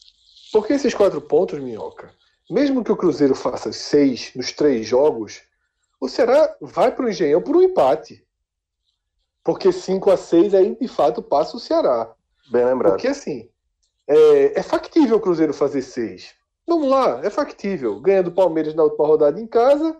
Por 0.57 0.67
que 0.67 0.73
esses 0.73 0.95
quatro 0.95 1.21
pontos, 1.21 1.61
Minhoca? 1.61 2.11
Mesmo 2.49 2.83
que 2.83 2.91
o 2.91 2.97
Cruzeiro 2.97 3.35
faça 3.35 3.71
seis 3.75 4.33
nos 4.35 4.53
três 4.53 4.87
jogos, 4.87 5.43
o 6.01 6.09
Ceará 6.09 6.57
vai 6.63 6.91
para 6.91 7.05
o 7.05 7.11
Engenhão 7.11 7.43
por 7.43 7.55
um 7.55 7.61
empate. 7.61 8.27
Porque 9.45 9.71
5 9.71 10.11
a 10.11 10.17
6 10.17 10.55
aí, 10.55 10.75
de 10.75 10.89
fato, 10.89 11.21
passa 11.21 11.59
o 11.59 11.61
Ceará. 11.61 12.11
Bem 12.51 12.65
lembrado. 12.65 12.93
Porque, 12.93 13.09
assim, 13.09 13.51
é, 14.09 14.59
é 14.59 14.63
factível 14.63 15.19
o 15.19 15.21
Cruzeiro 15.21 15.53
fazer 15.53 15.83
seis. 15.83 16.35
Vamos 16.67 16.89
lá, 16.89 17.21
é 17.23 17.29
factível. 17.29 18.01
Ganha 18.01 18.23
do 18.23 18.33
Palmeiras 18.33 18.75
na 18.75 18.85
última 18.85 19.07
rodada 19.07 19.39
em 19.39 19.47
casa 19.47 19.95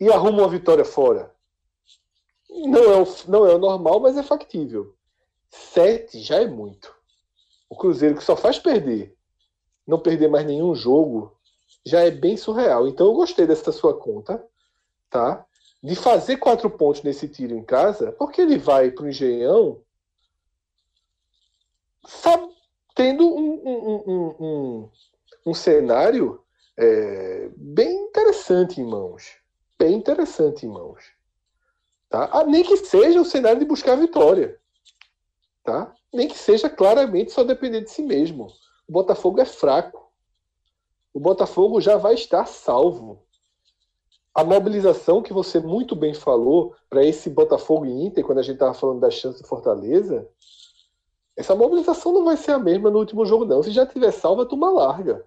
e 0.00 0.10
arruma 0.10 0.42
uma 0.42 0.48
vitória 0.48 0.84
fora. 0.84 1.32
Não 2.50 2.82
é, 2.82 3.00
o, 3.00 3.06
não 3.28 3.46
é 3.46 3.54
o 3.54 3.58
normal, 3.58 4.00
mas 4.00 4.16
é 4.16 4.24
factível. 4.24 4.92
Sete 5.48 6.18
já 6.18 6.40
é 6.40 6.48
muito. 6.48 6.92
O 7.70 7.76
Cruzeiro 7.76 8.16
que 8.16 8.24
só 8.24 8.34
faz 8.34 8.58
perder, 8.58 9.13
não 9.86 9.98
perder 9.98 10.28
mais 10.28 10.46
nenhum 10.46 10.74
jogo, 10.74 11.36
já 11.84 12.00
é 12.00 12.10
bem 12.10 12.36
surreal. 12.36 12.88
Então 12.88 13.06
eu 13.06 13.14
gostei 13.14 13.46
dessa 13.46 13.72
sua 13.72 13.94
conta, 13.98 14.44
tá? 15.10 15.44
De 15.82 15.94
fazer 15.94 16.38
quatro 16.38 16.70
pontos 16.70 17.02
nesse 17.02 17.28
tiro 17.28 17.54
em 17.54 17.62
casa, 17.62 18.12
porque 18.12 18.40
ele 18.40 18.56
vai 18.56 18.90
para 18.90 19.04
o 19.04 19.08
Engenhão 19.08 19.84
sabe, 22.06 22.52
tendo 22.94 23.26
um, 23.26 23.52
um, 23.64 24.02
um, 24.06 24.36
um, 24.40 24.90
um 25.46 25.54
cenário 25.54 26.42
é, 26.76 27.50
bem 27.56 27.92
interessante 28.06 28.80
em 28.80 28.84
mãos. 28.84 29.36
Bem 29.78 29.94
interessante 29.94 30.66
em 30.66 30.68
mãos. 30.68 31.02
Tá? 32.08 32.28
Ah, 32.32 32.44
nem 32.44 32.62
que 32.62 32.76
seja 32.76 33.20
o 33.20 33.24
cenário 33.24 33.58
de 33.58 33.64
buscar 33.64 33.92
a 33.92 34.00
vitória. 34.00 34.58
Tá? 35.64 35.92
Nem 36.12 36.28
que 36.28 36.38
seja 36.38 36.68
claramente 36.68 37.32
só 37.32 37.42
depender 37.42 37.80
de 37.80 37.90
si 37.90 38.02
mesmo. 38.02 38.48
O 38.86 38.92
Botafogo 38.92 39.40
é 39.40 39.44
fraco. 39.44 40.10
O 41.12 41.20
Botafogo 41.20 41.80
já 41.80 41.96
vai 41.96 42.14
estar 42.14 42.46
salvo. 42.46 43.22
A 44.34 44.42
mobilização 44.42 45.22
que 45.22 45.32
você 45.32 45.60
muito 45.60 45.94
bem 45.94 46.12
falou 46.12 46.74
para 46.90 47.04
esse 47.04 47.30
Botafogo 47.30 47.86
e 47.86 48.04
Inter, 48.04 48.24
quando 48.24 48.38
a 48.38 48.42
gente 48.42 48.54
estava 48.54 48.74
falando 48.74 49.00
da 49.00 49.10
chance 49.10 49.40
do 49.40 49.48
Fortaleza, 49.48 50.28
essa 51.36 51.54
mobilização 51.54 52.12
não 52.12 52.24
vai 52.24 52.36
ser 52.36 52.52
a 52.52 52.58
mesma 52.58 52.90
no 52.90 52.98
último 52.98 53.24
jogo, 53.24 53.44
não. 53.44 53.62
Se 53.62 53.70
já 53.70 53.86
tiver 53.86 54.10
salvo, 54.10 54.42
a 54.42 54.46
turma 54.46 54.70
larga. 54.70 55.24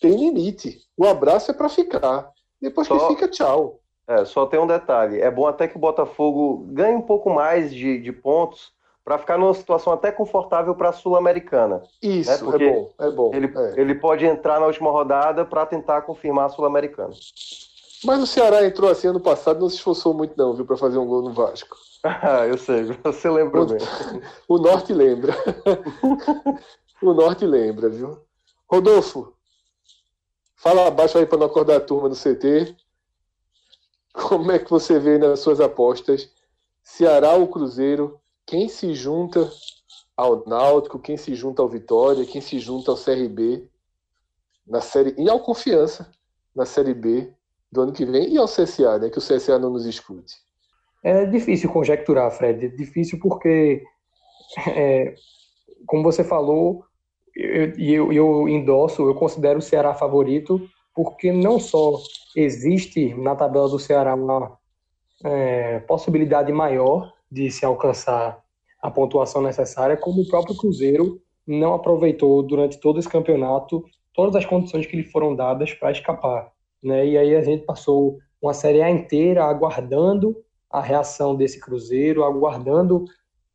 Tem 0.00 0.16
limite. 0.16 0.80
O 0.96 1.06
abraço 1.06 1.50
é 1.50 1.54
para 1.54 1.68
ficar. 1.68 2.32
Depois 2.60 2.88
só... 2.88 2.98
que 2.98 3.14
fica, 3.14 3.28
tchau. 3.28 3.80
É, 4.08 4.24
só 4.24 4.46
tem 4.46 4.60
um 4.60 4.66
detalhe. 4.66 5.20
É 5.20 5.30
bom 5.30 5.46
até 5.46 5.66
que 5.66 5.76
o 5.76 5.80
Botafogo 5.80 6.64
ganhe 6.68 6.96
um 6.96 7.02
pouco 7.02 7.28
mais 7.28 7.74
de, 7.74 8.00
de 8.00 8.12
pontos 8.12 8.72
para 9.06 9.18
ficar 9.18 9.38
numa 9.38 9.54
situação 9.54 9.92
até 9.92 10.10
confortável 10.10 10.74
para 10.74 10.88
a 10.88 10.92
Sul-Americana. 10.92 11.80
Isso, 12.02 12.28
né? 12.28 12.38
Porque 12.38 12.64
é 12.64 12.72
bom, 12.72 12.94
é 12.98 13.10
bom. 13.12 13.30
Ele, 13.32 13.52
é. 13.56 13.80
ele 13.80 13.94
pode 13.94 14.26
entrar 14.26 14.58
na 14.58 14.66
última 14.66 14.90
rodada 14.90 15.44
para 15.44 15.64
tentar 15.64 16.02
confirmar 16.02 16.46
a 16.46 16.48
Sul-Americana. 16.48 17.14
Mas 18.04 18.20
o 18.20 18.26
Ceará 18.26 18.66
entrou 18.66 18.90
assim 18.90 19.06
ano 19.06 19.20
passado, 19.20 19.60
não 19.60 19.68
se 19.68 19.76
esforçou 19.76 20.12
muito 20.12 20.36
não, 20.36 20.54
viu, 20.54 20.66
para 20.66 20.76
fazer 20.76 20.98
um 20.98 21.06
gol 21.06 21.22
no 21.22 21.32
Vasco. 21.32 21.76
Ah, 22.04 22.46
eu 22.46 22.56
sei, 22.56 22.84
você 23.02 23.28
lembra 23.28 23.62
o, 23.62 23.66
bem. 23.66 23.78
O 24.46 24.58
Norte 24.58 24.92
lembra. 24.92 25.34
o 27.02 27.12
Norte 27.12 27.44
lembra, 27.44 27.88
viu? 27.88 28.20
Rodolfo, 28.70 29.32
fala 30.54 30.86
abaixo 30.86 31.18
aí 31.18 31.26
para 31.26 31.38
não 31.38 31.46
acordar 31.46 31.78
a 31.78 31.80
turma 31.80 32.08
no 32.08 32.14
CT. 32.14 32.76
Como 34.12 34.52
é 34.52 34.58
que 34.60 34.70
você 34.70 35.00
vê 35.00 35.18
nas 35.18 35.40
suas 35.40 35.60
apostas? 35.60 36.30
Ceará 36.80 37.32
ou 37.32 37.48
Cruzeiro? 37.48 38.20
Quem 38.46 38.68
se 38.68 38.94
junta 38.94 39.50
ao 40.16 40.46
Náutico? 40.46 40.98
Quem 40.98 41.16
se 41.16 41.34
junta 41.34 41.60
ao 41.60 41.68
Vitória? 41.68 42.24
Quem 42.24 42.40
se 42.40 42.58
junta 42.58 42.92
ao 42.92 42.96
CRB? 42.96 43.68
Na 44.66 44.80
série 44.80 45.14
e 45.18 45.28
ao 45.28 45.40
Confiança 45.40 46.10
na 46.56 46.64
Série 46.64 46.94
B 46.94 47.30
do 47.70 47.82
ano 47.82 47.92
que 47.92 48.06
vem 48.06 48.32
e 48.32 48.38
ao 48.38 48.46
CSA, 48.46 48.98
né? 48.98 49.10
Que 49.10 49.18
o 49.18 49.22
CSA 49.22 49.58
não 49.58 49.70
nos 49.70 49.84
escute. 49.84 50.34
É 51.04 51.26
difícil 51.26 51.70
conjecturar, 51.70 52.30
Fred. 52.30 52.66
É 52.66 52.68
difícil 52.68 53.18
porque, 53.20 53.84
é, 54.74 55.14
como 55.86 56.02
você 56.02 56.24
falou, 56.24 56.84
e 57.36 57.92
eu, 57.92 58.12
eu, 58.12 58.42
eu 58.42 58.48
endosso, 58.48 59.02
eu 59.06 59.14
considero 59.14 59.58
o 59.58 59.62
Ceará 59.62 59.92
favorito, 59.92 60.66
porque 60.94 61.30
não 61.30 61.60
só 61.60 62.00
existe 62.34 63.14
na 63.14 63.36
tabela 63.36 63.68
do 63.68 63.78
Ceará 63.78 64.14
uma 64.14 64.58
é, 65.22 65.80
possibilidade 65.80 66.50
maior 66.50 67.12
de 67.30 67.50
se 67.50 67.64
alcançar 67.64 68.42
a 68.80 68.90
pontuação 68.90 69.42
necessária, 69.42 69.96
como 69.96 70.22
o 70.22 70.28
próprio 70.28 70.56
Cruzeiro 70.56 71.20
não 71.46 71.74
aproveitou 71.74 72.42
durante 72.42 72.78
todo 72.80 72.98
esse 72.98 73.08
campeonato 73.08 73.84
todas 74.12 74.34
as 74.34 74.46
condições 74.46 74.86
que 74.86 74.96
lhe 74.96 75.04
foram 75.04 75.34
dadas 75.34 75.72
para 75.74 75.92
escapar. 75.92 76.50
Né? 76.82 77.06
E 77.06 77.18
aí 77.18 77.36
a 77.36 77.42
gente 77.42 77.64
passou 77.64 78.18
uma 78.40 78.54
Série 78.54 78.82
A 78.82 78.90
inteira 78.90 79.44
aguardando 79.44 80.36
a 80.70 80.80
reação 80.80 81.34
desse 81.34 81.60
Cruzeiro, 81.60 82.24
aguardando 82.24 83.04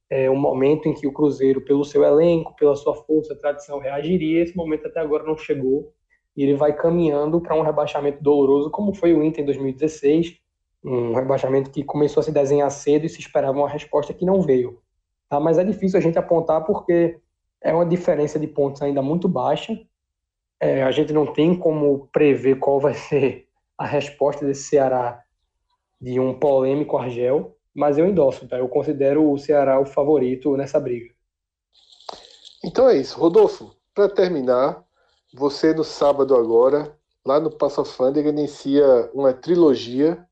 é, 0.10 0.30
momento 0.30 0.88
em 0.88 0.94
que 0.94 1.08
o 1.08 1.14
Cruzeiro, 1.14 1.62
pelo 1.62 1.86
seu 1.86 2.04
elenco, 2.04 2.56
pela 2.56 2.76
sua 2.76 2.96
força, 2.96 3.36
tradição, 3.36 3.80
reagiria. 3.80 4.44
Esse 4.44 4.56
momento 4.56 4.88
até 4.88 5.00
agora 5.00 5.24
não 5.24 5.38
chegou 5.38 5.94
e 6.36 6.44
ele 6.44 6.56
vai 6.56 6.76
caminhando 6.76 7.42
para 7.42 7.56
um 7.56 7.62
rebaixamento 7.62 8.22
doloroso, 8.22 8.70
como 8.70 8.94
foi 8.94 9.14
o 9.14 9.24
Inter 9.24 9.44
em 9.44 9.46
2016, 9.46 10.41
um 10.84 11.14
rebaixamento 11.14 11.70
que 11.70 11.84
começou 11.84 12.22
a 12.22 12.24
se 12.24 12.32
desenhar 12.32 12.70
cedo 12.72 13.06
e 13.06 13.10
se 13.10 13.20
esperava 13.20 13.58
uma 13.58 13.70
resposta 13.70 14.14
que 14.14 14.26
não 14.26 14.42
veio. 14.42 14.82
Tá? 15.30 15.40
Mas 15.40 15.58
é 15.58 15.64
difícil 15.64 16.00
a 16.00 16.02
gente 16.02 16.18
apontar 16.18 16.66
porque 16.66 17.20
é 17.62 17.74
uma 17.74 17.86
diferença 17.86 18.40
de 18.40 18.48
pontos 18.48 18.82
ainda 18.82 19.02
muito 19.02 19.28
baixa. 19.28 19.80
É, 20.60 20.84
a 20.84 20.92
gente 20.92 21.14
não 21.14 21.26
tem 21.26 21.56
como 21.58 22.08
prever 22.12 22.60
qual 22.60 22.80
vai 22.80 22.94
ser 22.94 23.48
a 23.78 23.86
resposta 23.86 24.46
desse 24.46 24.64
Ceará 24.64 25.24
de 26.00 26.20
um 26.20 26.34
polêmico 26.34 26.98
Argel, 26.98 27.56
mas 27.74 27.98
eu 27.98 28.06
endosso, 28.06 28.48
tá? 28.48 28.58
Eu 28.58 28.68
considero 28.68 29.32
o 29.32 29.38
Ceará 29.38 29.80
o 29.80 29.86
favorito 29.86 30.58
nessa 30.58 30.80
briga. 30.80 31.14
Então 32.64 32.90
é 32.90 32.98
isso. 32.98 33.20
Rodolfo, 33.20 33.76
para 33.94 34.10
terminar, 34.10 34.84
você 35.34 35.74
no 35.74 35.84
sábado 35.84 36.36
agora, 36.36 36.96
lá 37.26 37.40
no 37.40 37.52
Passo 37.52 37.86
Fândega, 37.86 38.30
inicia 38.30 39.10
uma 39.14 39.34
trilogia 39.34 40.28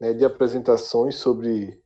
né, 0.00 0.12
de 0.12 0.24
apresentações 0.24 1.16
sobre 1.16 1.78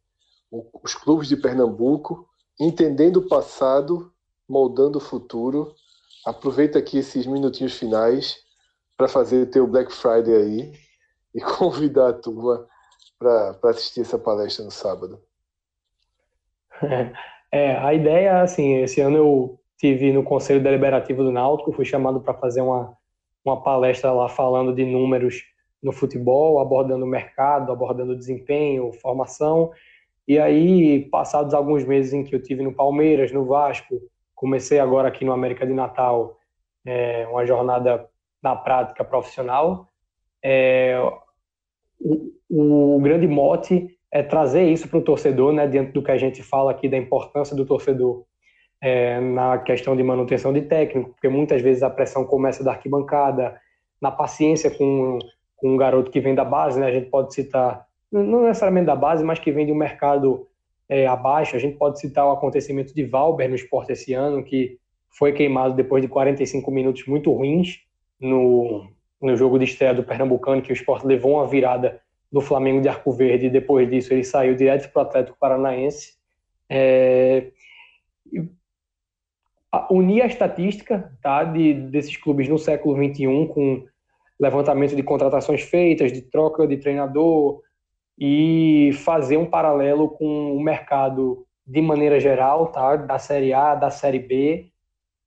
os 0.83 0.95
clubes 0.95 1.29
de 1.29 1.37
Pernambuco, 1.37 2.29
entendendo 2.61 3.17
o 3.17 3.29
passado, 3.29 4.13
moldando 4.49 4.99
o 4.99 5.01
futuro. 5.01 5.75
Aproveita 6.25 6.79
aqui 6.79 6.99
esses 6.99 7.27
minutinhos 7.27 7.75
finais 7.75 8.37
para 8.97 9.09
fazer 9.09 9.47
teu 9.47 9.67
Black 9.67 9.93
Friday 9.93 10.35
aí 10.35 10.73
e 11.35 11.41
convidar 11.59 12.11
a 12.11 12.13
turma 12.13 12.67
para 13.19 13.59
assistir 13.65 14.03
essa 14.03 14.19
palestra 14.19 14.65
no 14.65 14.71
sábado. 14.71 15.21
É, 17.55 17.77
a 17.77 17.95
ideia, 17.95 18.43
assim, 18.43 18.83
esse 18.83 19.01
ano 19.01 19.17
eu 19.17 19.61
tive 19.79 20.13
no 20.13 20.25
Conselho 20.25 20.61
Deliberativo 20.61 21.23
do 21.23 21.31
Náutico, 21.31 21.73
fui 21.73 21.85
chamado 21.85 22.21
para 22.21 22.35
fazer 22.35 22.61
uma, 22.63 22.97
uma 23.45 23.63
palestra 23.63 24.11
lá 24.11 24.29
falando 24.29 24.75
de 24.75 24.85
números 24.85 25.45
no 25.85 25.93
futebol, 25.93 26.59
abordando 26.59 27.05
o 27.05 27.09
mercado, 27.09 27.71
abordando 27.71 28.17
desempenho, 28.17 28.93
formação. 28.95 29.71
E 30.27 30.39
aí, 30.39 31.01
passados 31.11 31.53
alguns 31.53 31.85
meses 31.85 32.15
em 32.15 32.25
que 32.25 32.35
eu 32.35 32.43
tive 32.43 32.63
no 32.63 32.73
Palmeiras, 32.73 33.31
no 33.31 33.45
Vasco, 33.45 34.01
comecei 34.35 34.81
agora 34.81 35.09
aqui 35.09 35.25
no 35.25 35.33
América 35.33 35.67
de 35.67 35.75
Natal 35.75 36.39
é, 36.87 37.27
uma 37.31 37.45
jornada 37.47 38.09
na 38.43 38.57
prática 38.57 39.05
profissional. 39.05 39.89
É, 40.43 40.99
o, 42.01 42.97
o, 42.97 43.01
grande 43.01 43.27
mote 43.27 43.97
é 44.11 44.23
trazer 44.23 44.65
isso 44.65 44.89
para 44.89 44.99
o 44.99 45.03
torcedor, 45.03 45.53
né, 45.53 45.67
diante 45.67 45.93
do 45.93 46.03
que 46.03 46.11
a 46.11 46.17
gente 46.17 46.43
fala 46.43 46.71
aqui 46.71 46.89
da 46.89 46.97
importância 46.97 47.55
do 47.55 47.67
torcedor 47.67 48.25
é, 48.81 49.21
na 49.21 49.59
questão 49.59 49.97
de 49.97 50.03
manutenção 50.03 50.53
de 50.53 50.63
técnico, 50.63 51.11
porque 51.11 51.29
muitas 51.29 51.63
vezes 51.63 51.83
a 51.83 51.91
pressão 51.91 52.25
começa 52.25 52.63
da 52.63 52.73
arquibancada, 52.73 53.59
na 54.01 54.11
paciência 54.11 54.71
com 54.71 55.19
com 55.57 55.75
um 55.75 55.77
garoto 55.77 56.11
que 56.11 56.21
vem 56.21 56.35
da 56.35 56.45
base, 56.45 56.79
né? 56.79 56.87
A 56.87 56.93
gente 56.93 57.11
pode 57.11 57.35
citar, 57.35 57.87
não 58.11 58.43
necessariamente 58.43 58.87
da 58.87 58.97
base, 58.97 59.25
mas 59.25 59.39
que 59.39 59.53
vem 59.53 59.67
de 59.67 59.73
um 59.73 59.77
mercado 59.77 60.47
é, 60.89 61.07
abaixo. 61.07 61.57
A 61.57 61.59
gente 61.59 61.77
pode 61.77 62.01
citar 62.01 62.27
o 62.27 62.33
acontecimento 62.33 62.95
de 62.95 63.05
Valber 63.05 63.49
no 63.49 63.55
esporte 63.55 63.93
esse 63.93 64.13
ano, 64.13 64.43
que 64.43 64.79
foi 65.11 65.33
queimado 65.33 65.75
depois 65.75 66.03
de 66.03 66.09
45 66.09 66.71
minutos 66.71 67.07
muito 67.07 67.33
ruins 67.33 67.81
no, 68.21 68.89
no 69.21 69.37
jogo 69.37 69.59
de 69.59 69.65
estreia 69.65 69.95
do 69.95 70.03
Pernambucano, 70.03 70.63
que 70.63 70.73
o 70.73 70.75
esporte 70.75 71.07
levou 71.07 71.35
uma 71.35 71.47
virada 71.47 72.01
do 72.31 72.41
Flamengo 72.41 72.81
de 72.81 72.89
Arco 72.89 73.13
Verde 73.13 73.47
e 73.47 73.51
depois 73.51 73.89
disso 73.89 74.13
ele 74.13 74.25
saiu 74.25 74.57
direto 74.57 74.93
para 74.93 75.03
o 75.03 75.07
Atlético 75.07 75.39
Paranaense. 75.39 76.15
É, 76.69 77.53
unir 79.91 80.23
a 80.23 80.27
estatística 80.27 81.13
tá, 81.23 81.45
de, 81.45 81.75
desses 81.75 82.17
clubes 82.17 82.49
no 82.49 82.59
século 82.59 82.97
XXI 82.97 83.47
com 83.53 83.87
levantamento 84.39 84.97
de 84.97 85.03
contratações 85.03 85.63
feitas, 85.63 86.13
de 86.13 86.23
troca 86.23 86.67
de 86.67 86.77
treinador 86.77 87.61
e 88.19 88.91
fazer 89.05 89.37
um 89.37 89.47
paralelo 89.47 90.09
com 90.09 90.57
o 90.57 90.63
mercado 90.63 91.47
de 91.67 91.81
maneira 91.81 92.21
geral, 92.21 92.69
tá? 92.69 92.97
da 92.97 93.19
Série 93.19 93.53
A, 93.53 93.75
da 93.75 93.91
Série 93.91 94.19
B, 94.19 94.71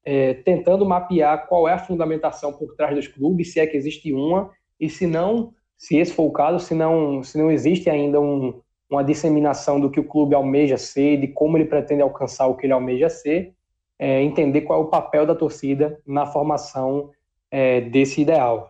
é, 0.06 0.36
tentando 0.36 0.86
mapear 0.86 1.48
qual 1.48 1.68
é 1.68 1.74
a 1.74 1.80
fundamentação 1.80 2.54
por 2.54 2.76
trás 2.76 2.96
dos 2.96 3.08
clubes, 3.08 3.52
se 3.52 3.60
é 3.60 3.68
que 3.68 3.76
existe 3.76 4.14
uma, 4.14 4.52
e 4.80 4.90
se 4.90 5.06
não, 5.08 5.54
se 5.78 5.98
esse 5.98 6.14
for 6.14 6.24
o 6.24 6.32
caso, 6.32 6.60
se 6.60 6.74
não, 6.74 7.24
se 7.24 7.38
não 7.38 7.52
existe 7.52 7.90
ainda 7.90 8.22
um, 8.22 8.62
uma 8.90 9.04
disseminação 9.04 9.80
do 9.80 9.90
que 9.90 10.00
o 10.00 10.08
clube 10.08 10.36
almeja 10.36 10.78
ser, 10.78 11.18
de 11.18 11.28
como 11.28 11.58
ele 11.58 11.66
pretende 11.66 12.02
alcançar 12.02 12.48
o 12.48 12.56
que 12.56 12.66
ele 12.66 12.74
almeja 12.74 13.10
ser, 13.10 13.54
é, 14.00 14.22
entender 14.22 14.62
qual 14.62 14.82
é 14.82 14.84
o 14.84 14.90
papel 14.90 15.26
da 15.26 15.36
torcida 15.36 16.00
na 16.06 16.26
formação 16.26 17.10
é, 17.50 17.82
desse 17.82 18.22
ideal. 18.22 18.70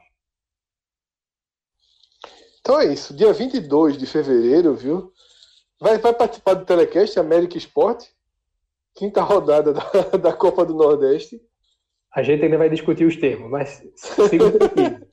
Então 2.67 2.81
é 2.81 2.91
isso. 2.91 3.13
Dia 3.13 3.31
22 3.31 3.97
de 3.97 4.05
fevereiro, 4.05 4.75
viu? 4.75 5.13
Vai, 5.79 5.97
vai 5.99 6.13
participar 6.13 6.53
do 6.53 6.65
Telecast 6.65 7.17
América 7.17 7.57
Esporte, 7.57 8.13
quinta 8.93 9.21
rodada 9.21 9.71
da, 9.71 9.83
da 10.19 10.33
Copa 10.33 10.65
do 10.65 10.73
Nordeste. 10.73 11.41
A 12.13 12.21
gente 12.21 12.43
ainda 12.43 12.57
vai 12.57 12.69
discutir 12.69 13.05
os 13.05 13.15
termos, 13.15 13.49
mas. 13.49 13.81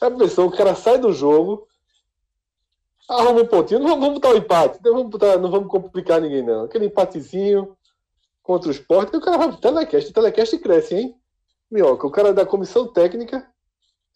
A 0.00 0.10
pessoa, 0.10 0.48
o 0.48 0.56
cara 0.56 0.74
sai 0.74 0.98
do 0.98 1.12
jogo, 1.12 1.68
arruma 3.08 3.42
um 3.42 3.46
pontinho, 3.46 3.78
não 3.78 4.00
vamos, 4.00 4.14
botar 4.14 4.30
um 4.30 4.36
empate, 4.36 4.80
não 4.84 4.94
vamos, 4.94 5.10
botar, 5.10 5.38
não 5.38 5.48
vamos 5.48 5.68
complicar 5.68 6.20
ninguém, 6.20 6.42
não. 6.42 6.64
Aquele 6.64 6.86
empatezinho 6.86 7.76
contra 8.42 8.68
o 8.68 8.72
esporte, 8.72 9.16
o 9.16 9.20
cara 9.20 9.38
vai 9.38 9.46
pro 9.46 9.60
telecast, 9.60 10.10
o 10.10 10.12
telecast 10.12 10.58
cresce, 10.58 10.96
hein? 10.96 11.14
Minhoca, 11.70 12.04
o 12.04 12.10
cara 12.10 12.34
da 12.34 12.44
comissão 12.44 12.88
técnica 12.88 13.48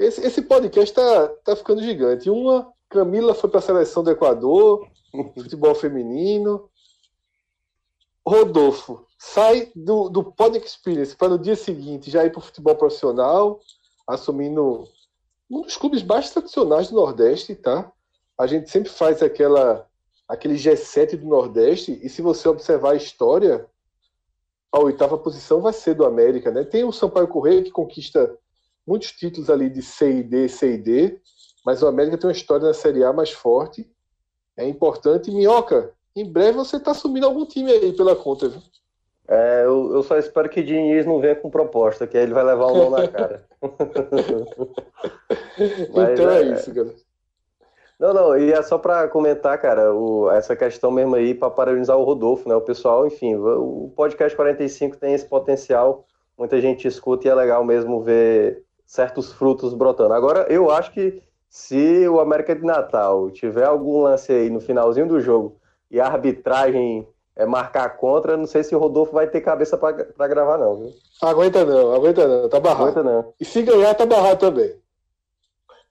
esse, 0.04 0.20
esse 0.26 0.42
podcast 0.42 0.94
tá, 0.94 1.28
tá 1.44 1.56
ficando 1.56 1.82
gigante. 1.82 2.30
Uma, 2.30 2.72
Camila 2.88 3.34
foi 3.34 3.48
para 3.48 3.58
a 3.58 3.62
seleção 3.62 4.02
do 4.02 4.10
Equador, 4.10 4.86
futebol 5.36 5.74
feminino. 5.74 6.68
Rodolfo 8.26 9.06
sai 9.18 9.70
do, 9.74 10.08
do 10.08 10.24
Pod 10.24 10.56
Experience 10.56 11.16
para 11.16 11.30
no 11.30 11.38
dia 11.38 11.56
seguinte 11.56 12.10
já 12.10 12.24
ir 12.24 12.30
para 12.30 12.38
o 12.38 12.42
futebol 12.42 12.76
profissional, 12.76 13.60
assumindo 14.06 14.84
um 15.50 15.62
dos 15.62 15.76
clubes 15.76 16.02
mais 16.02 16.30
tradicionais 16.30 16.88
do 16.88 16.96
Nordeste, 16.96 17.54
tá? 17.54 17.90
A 18.38 18.46
gente 18.46 18.70
sempre 18.70 18.90
faz 18.90 19.22
aquela 19.22 19.86
aquele 20.28 20.54
G7 20.54 21.16
do 21.16 21.26
Nordeste, 21.26 22.00
e 22.02 22.08
se 22.08 22.22
você 22.22 22.48
observar 22.48 22.92
a 22.92 22.96
história, 22.96 23.68
a 24.72 24.78
oitava 24.78 25.18
posição 25.18 25.60
vai 25.60 25.74
ser 25.74 25.94
do 25.94 26.06
América, 26.06 26.50
né? 26.50 26.64
Tem 26.64 26.84
o 26.84 26.92
Sampaio 26.92 27.28
Correia 27.28 27.62
que 27.62 27.70
conquista 27.70 28.38
muitos 28.86 29.12
títulos 29.12 29.48
ali 29.48 29.68
de 29.68 29.82
C 29.82 30.18
e 30.18 30.22
D, 30.22 30.48
C 30.48 30.74
e 30.74 30.78
D, 30.78 31.20
mas 31.64 31.82
o 31.82 31.86
América 31.86 32.18
tem 32.18 32.28
uma 32.28 32.32
história 32.36 32.66
na 32.66 32.74
Série 32.74 33.04
A 33.04 33.12
mais 33.12 33.30
forte. 33.30 33.88
É 34.56 34.66
importante. 34.66 35.30
Minhoca, 35.30 35.92
em 36.14 36.30
breve 36.30 36.58
você 36.58 36.76
está 36.76 36.90
assumindo 36.90 37.26
algum 37.26 37.46
time 37.46 37.70
aí 37.70 37.92
pela 37.92 38.16
conta, 38.16 38.48
viu? 38.48 38.60
É, 39.28 39.62
eu, 39.64 39.94
eu, 39.94 40.02
só 40.02 40.18
espero 40.18 40.48
que 40.48 40.62
Diniz 40.62 41.06
não 41.06 41.20
venha 41.20 41.36
com 41.36 41.48
proposta, 41.48 42.06
que 42.06 42.18
aí 42.18 42.24
ele 42.24 42.34
vai 42.34 42.44
levar 42.44 42.66
o 42.66 42.76
mão 42.76 42.90
na 42.90 43.06
cara. 43.08 43.46
Mas, 45.94 46.10
então 46.12 46.30
é, 46.30 46.42
é, 46.42 46.52
isso, 46.52 46.74
cara. 46.74 46.92
Não, 48.00 48.12
não, 48.12 48.36
e 48.36 48.52
é 48.52 48.60
só 48.62 48.78
para 48.78 49.06
comentar, 49.06 49.56
cara, 49.58 49.94
o, 49.94 50.28
essa 50.28 50.56
questão 50.56 50.90
mesmo 50.90 51.14
aí, 51.14 51.34
para 51.34 51.48
parabenizar 51.50 51.96
o 51.96 52.02
Rodolfo, 52.02 52.48
né? 52.48 52.54
O 52.56 52.60
pessoal, 52.60 53.06
enfim, 53.06 53.36
o 53.36 53.92
podcast 53.94 54.34
45 54.34 54.96
tem 54.96 55.14
esse 55.14 55.24
potencial, 55.24 56.04
muita 56.36 56.60
gente 56.60 56.88
escuta 56.88 57.28
e 57.28 57.30
é 57.30 57.34
legal 57.34 57.64
mesmo 57.64 58.02
ver 58.02 58.64
certos 58.92 59.32
frutos 59.32 59.72
brotando. 59.72 60.12
Agora, 60.12 60.46
eu 60.52 60.70
acho 60.70 60.92
que 60.92 61.22
se 61.48 62.06
o 62.06 62.20
América 62.20 62.54
de 62.54 62.62
Natal 62.62 63.30
tiver 63.30 63.64
algum 63.64 64.02
lance 64.02 64.30
aí 64.30 64.50
no 64.50 64.60
finalzinho 64.60 65.08
do 65.08 65.18
jogo 65.18 65.56
e 65.90 65.98
a 65.98 66.06
arbitragem 66.06 67.08
é 67.34 67.46
marcar 67.46 67.96
contra, 67.96 68.36
não 68.36 68.46
sei 68.46 68.62
se 68.62 68.76
o 68.76 68.78
Rodolfo 68.78 69.14
vai 69.14 69.26
ter 69.26 69.40
cabeça 69.40 69.78
para 69.78 70.28
gravar, 70.28 70.58
não, 70.58 70.76
viu? 70.76 70.92
Aguenta 71.22 71.64
não, 71.64 71.94
aguenta 71.94 72.28
não, 72.28 72.50
tá 72.50 72.60
barrado. 72.60 72.82
Aguenta 72.82 73.02
não. 73.02 73.32
E 73.40 73.46
se 73.46 73.62
ganhar, 73.62 73.94
tá 73.94 74.04
barrado 74.04 74.40
também. 74.40 74.74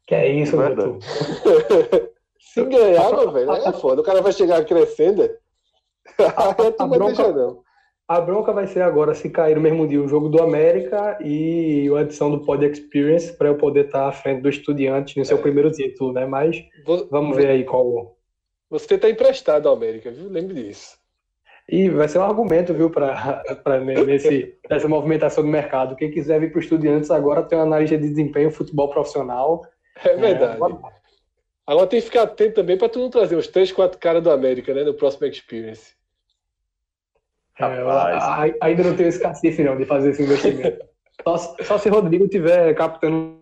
Que 0.05 0.13
é 0.13 0.29
isso, 0.29 0.55
Beto? 0.55 0.99
se 2.39 2.63
ganhar, 2.65 3.11
meu 3.13 3.31
velho, 3.31 3.51
é 3.51 3.73
foda. 3.73 4.01
O 4.01 4.05
cara 4.05 4.21
vai 4.21 4.31
chegar 4.31 4.63
crescendo. 4.63 5.27
A, 6.19 6.83
a, 6.83 6.87
bronca, 6.87 7.31
não. 7.31 7.63
A 8.11 8.19
bronca 8.19 8.51
vai 8.51 8.67
ser 8.67 8.81
agora 8.81 9.15
se 9.15 9.29
cair 9.29 9.55
no 9.55 9.61
mesmo 9.61 9.87
dia 9.87 10.01
o 10.01 10.07
jogo 10.07 10.27
do 10.27 10.43
América 10.43 11.17
e 11.23 11.89
a 11.95 12.01
adição 12.01 12.29
do 12.29 12.43
Pod 12.43 12.65
Experience 12.65 13.31
para 13.37 13.47
eu 13.47 13.55
poder 13.55 13.85
estar 13.85 14.05
à 14.05 14.11
frente 14.11 14.41
do 14.41 14.49
Estudiante 14.49 15.17
no 15.17 15.23
seu 15.23 15.37
é. 15.37 15.41
primeiro 15.41 15.71
título, 15.71 16.11
né? 16.11 16.25
Mas 16.25 16.61
vamos 17.09 17.37
ver 17.37 17.47
aí 17.47 17.63
qual. 17.63 18.17
Você 18.69 18.95
está 18.95 19.09
emprestado 19.09 19.69
ao 19.69 19.75
América, 19.75 20.11
viu? 20.11 20.27
Lembre 20.29 20.61
disso. 20.61 20.97
E 21.69 21.87
vai 21.87 22.09
ser 22.09 22.17
um 22.17 22.23
argumento, 22.23 22.73
viu, 22.73 22.89
para 22.89 23.43
nesse 24.05 24.57
essa 24.69 24.89
movimentação 24.89 25.41
do 25.41 25.49
mercado. 25.49 25.95
Quem 25.95 26.11
quiser 26.11 26.37
vir 26.41 26.51
para 26.51 26.59
o 26.59 26.61
Estudiantes 26.61 27.09
agora 27.09 27.43
tem 27.43 27.57
uma 27.57 27.63
analista 27.63 27.97
de 27.97 28.09
desempenho, 28.09 28.51
futebol 28.51 28.89
profissional. 28.89 29.61
É 30.03 30.17
verdade. 30.17 30.61
É, 30.61 30.77
agora 31.65 31.87
tem 31.87 32.01
que 32.01 32.07
ficar 32.07 32.23
atento 32.23 32.55
também 32.55 32.77
para 32.77 32.89
tu 32.89 32.99
não 32.99 33.09
trazer 33.09 33.37
os 33.37 33.47
três, 33.47 33.71
quatro 33.71 33.97
caras 33.97 34.21
do 34.21 34.31
América, 34.31 34.73
né, 34.73 34.83
no 34.83 34.93
próximo 34.93 35.27
Experience. 35.27 36.00
É, 37.67 38.55
ainda 38.61 38.83
não 38.83 38.95
tenho 38.95 39.09
esse 39.09 39.19
cacife, 39.19 39.63
não, 39.63 39.77
de 39.77 39.85
fazer 39.85 40.11
esse 40.11 40.23
investimento. 40.23 40.85
só, 41.23 41.37
só 41.61 41.77
se 41.77 41.89
Rodrigo 41.89 42.27
tiver 42.27 42.73
captando 42.73 43.41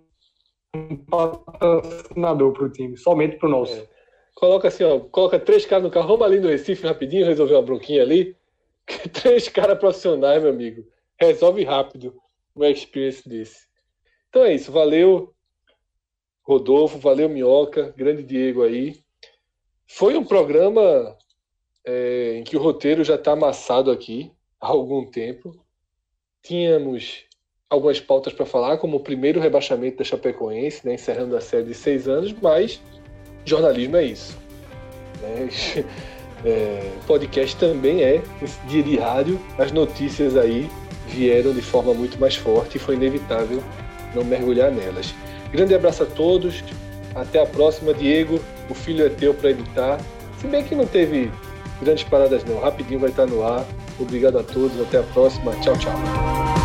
um 0.75 0.97
patrocinador 0.97 2.53
para 2.53 2.63
o 2.63 2.69
time, 2.69 2.97
somente 2.97 3.37
para 3.37 3.47
o 3.47 3.51
nosso. 3.51 3.79
É. 3.79 3.87
Coloca 4.35 4.67
assim, 4.67 4.83
ó, 4.83 4.99
coloca 4.99 5.39
três 5.39 5.65
caras 5.65 5.83
no 5.83 5.91
carro, 5.91 6.07
vamos 6.07 6.25
ali 6.25 6.39
no 6.39 6.47
Recife 6.47 6.85
rapidinho, 6.85 7.25
resolver 7.25 7.55
uma 7.55 7.61
bronquinha 7.61 8.01
ali. 8.01 8.35
três 9.21 9.49
caras 9.49 9.77
profissionais, 9.77 10.41
meu 10.41 10.51
amigo. 10.51 10.83
Resolve 11.19 11.63
rápido 11.63 12.15
um 12.55 12.63
experience 12.63 13.27
desse. 13.27 13.67
Então 14.29 14.43
é 14.43 14.53
isso, 14.53 14.71
valeu 14.71 15.33
Rodolfo, 16.43 16.97
valeu 16.97 17.29
Minhoca, 17.29 17.93
grande 17.95 18.23
Diego 18.23 18.63
aí. 18.63 18.95
Foi 19.87 20.15
um 20.15 20.23
programa 20.23 21.17
é, 21.85 22.35
em 22.38 22.43
que 22.43 22.57
o 22.57 22.61
roteiro 22.61 23.03
já 23.03 23.15
está 23.15 23.34
amassado 23.34 23.91
aqui 23.91 24.31
há 24.60 24.68
algum 24.68 25.06
tempo. 25.06 25.56
Tínhamos 26.43 27.26
algumas 27.69 27.99
pautas 27.99 28.34
para 28.34 28.45
falar, 28.45 28.77
como 28.77 28.97
o 28.97 28.99
primeiro 28.99 29.39
rebaixamento 29.39 29.97
da 29.97 30.03
Chapecoense, 30.03 30.85
né, 30.85 30.95
encerrando 30.95 31.35
a 31.35 31.41
série 31.41 31.65
de 31.65 31.73
seis 31.73 32.07
anos, 32.07 32.34
mas 32.41 32.81
jornalismo 33.45 33.97
é 33.97 34.06
isso. 34.06 34.38
Né? 35.22 35.49
É, 36.45 36.93
podcast 37.06 37.57
também 37.57 38.01
é 38.01 38.22
dia 38.69 38.81
de 38.81 38.97
as 39.57 39.73
notícias 39.73 40.38
aí 40.38 40.69
vieram 41.07 41.53
de 41.53 41.61
forma 41.61 41.93
muito 41.93 42.18
mais 42.18 42.38
forte 42.38 42.77
e 42.77 42.80
foi 42.80 42.95
inevitável 42.95 43.61
não 44.15 44.23
mergulhar 44.23 44.72
nelas. 44.72 45.14
Grande 45.51 45.76
abraço 45.76 46.03
a 46.03 46.06
todos, 46.06 46.64
até 47.14 47.41
a 47.41 47.45
próxima. 47.45 47.93
Diego, 47.93 48.39
o 48.69 48.73
filho 48.73 49.06
é 49.06 49.10
teu 49.10 49.34
para 49.34 49.51
editar. 49.51 49.99
Se 50.39 50.47
bem 50.47 50.64
que 50.64 50.76
não 50.76 50.85
teve 50.85 51.30
grandes 51.81 52.03
paradas 52.03 52.43
não, 52.45 52.60
rapidinho 52.60 52.99
vai 52.99 53.10
estar 53.10 53.26
no 53.26 53.45
ar. 53.45 53.65
Obrigado 53.99 54.38
a 54.39 54.43
todos, 54.43 54.80
até 54.81 54.99
a 54.99 55.03
próxima. 55.03 55.51
Tchau, 55.61 55.77
tchau. 55.77 56.59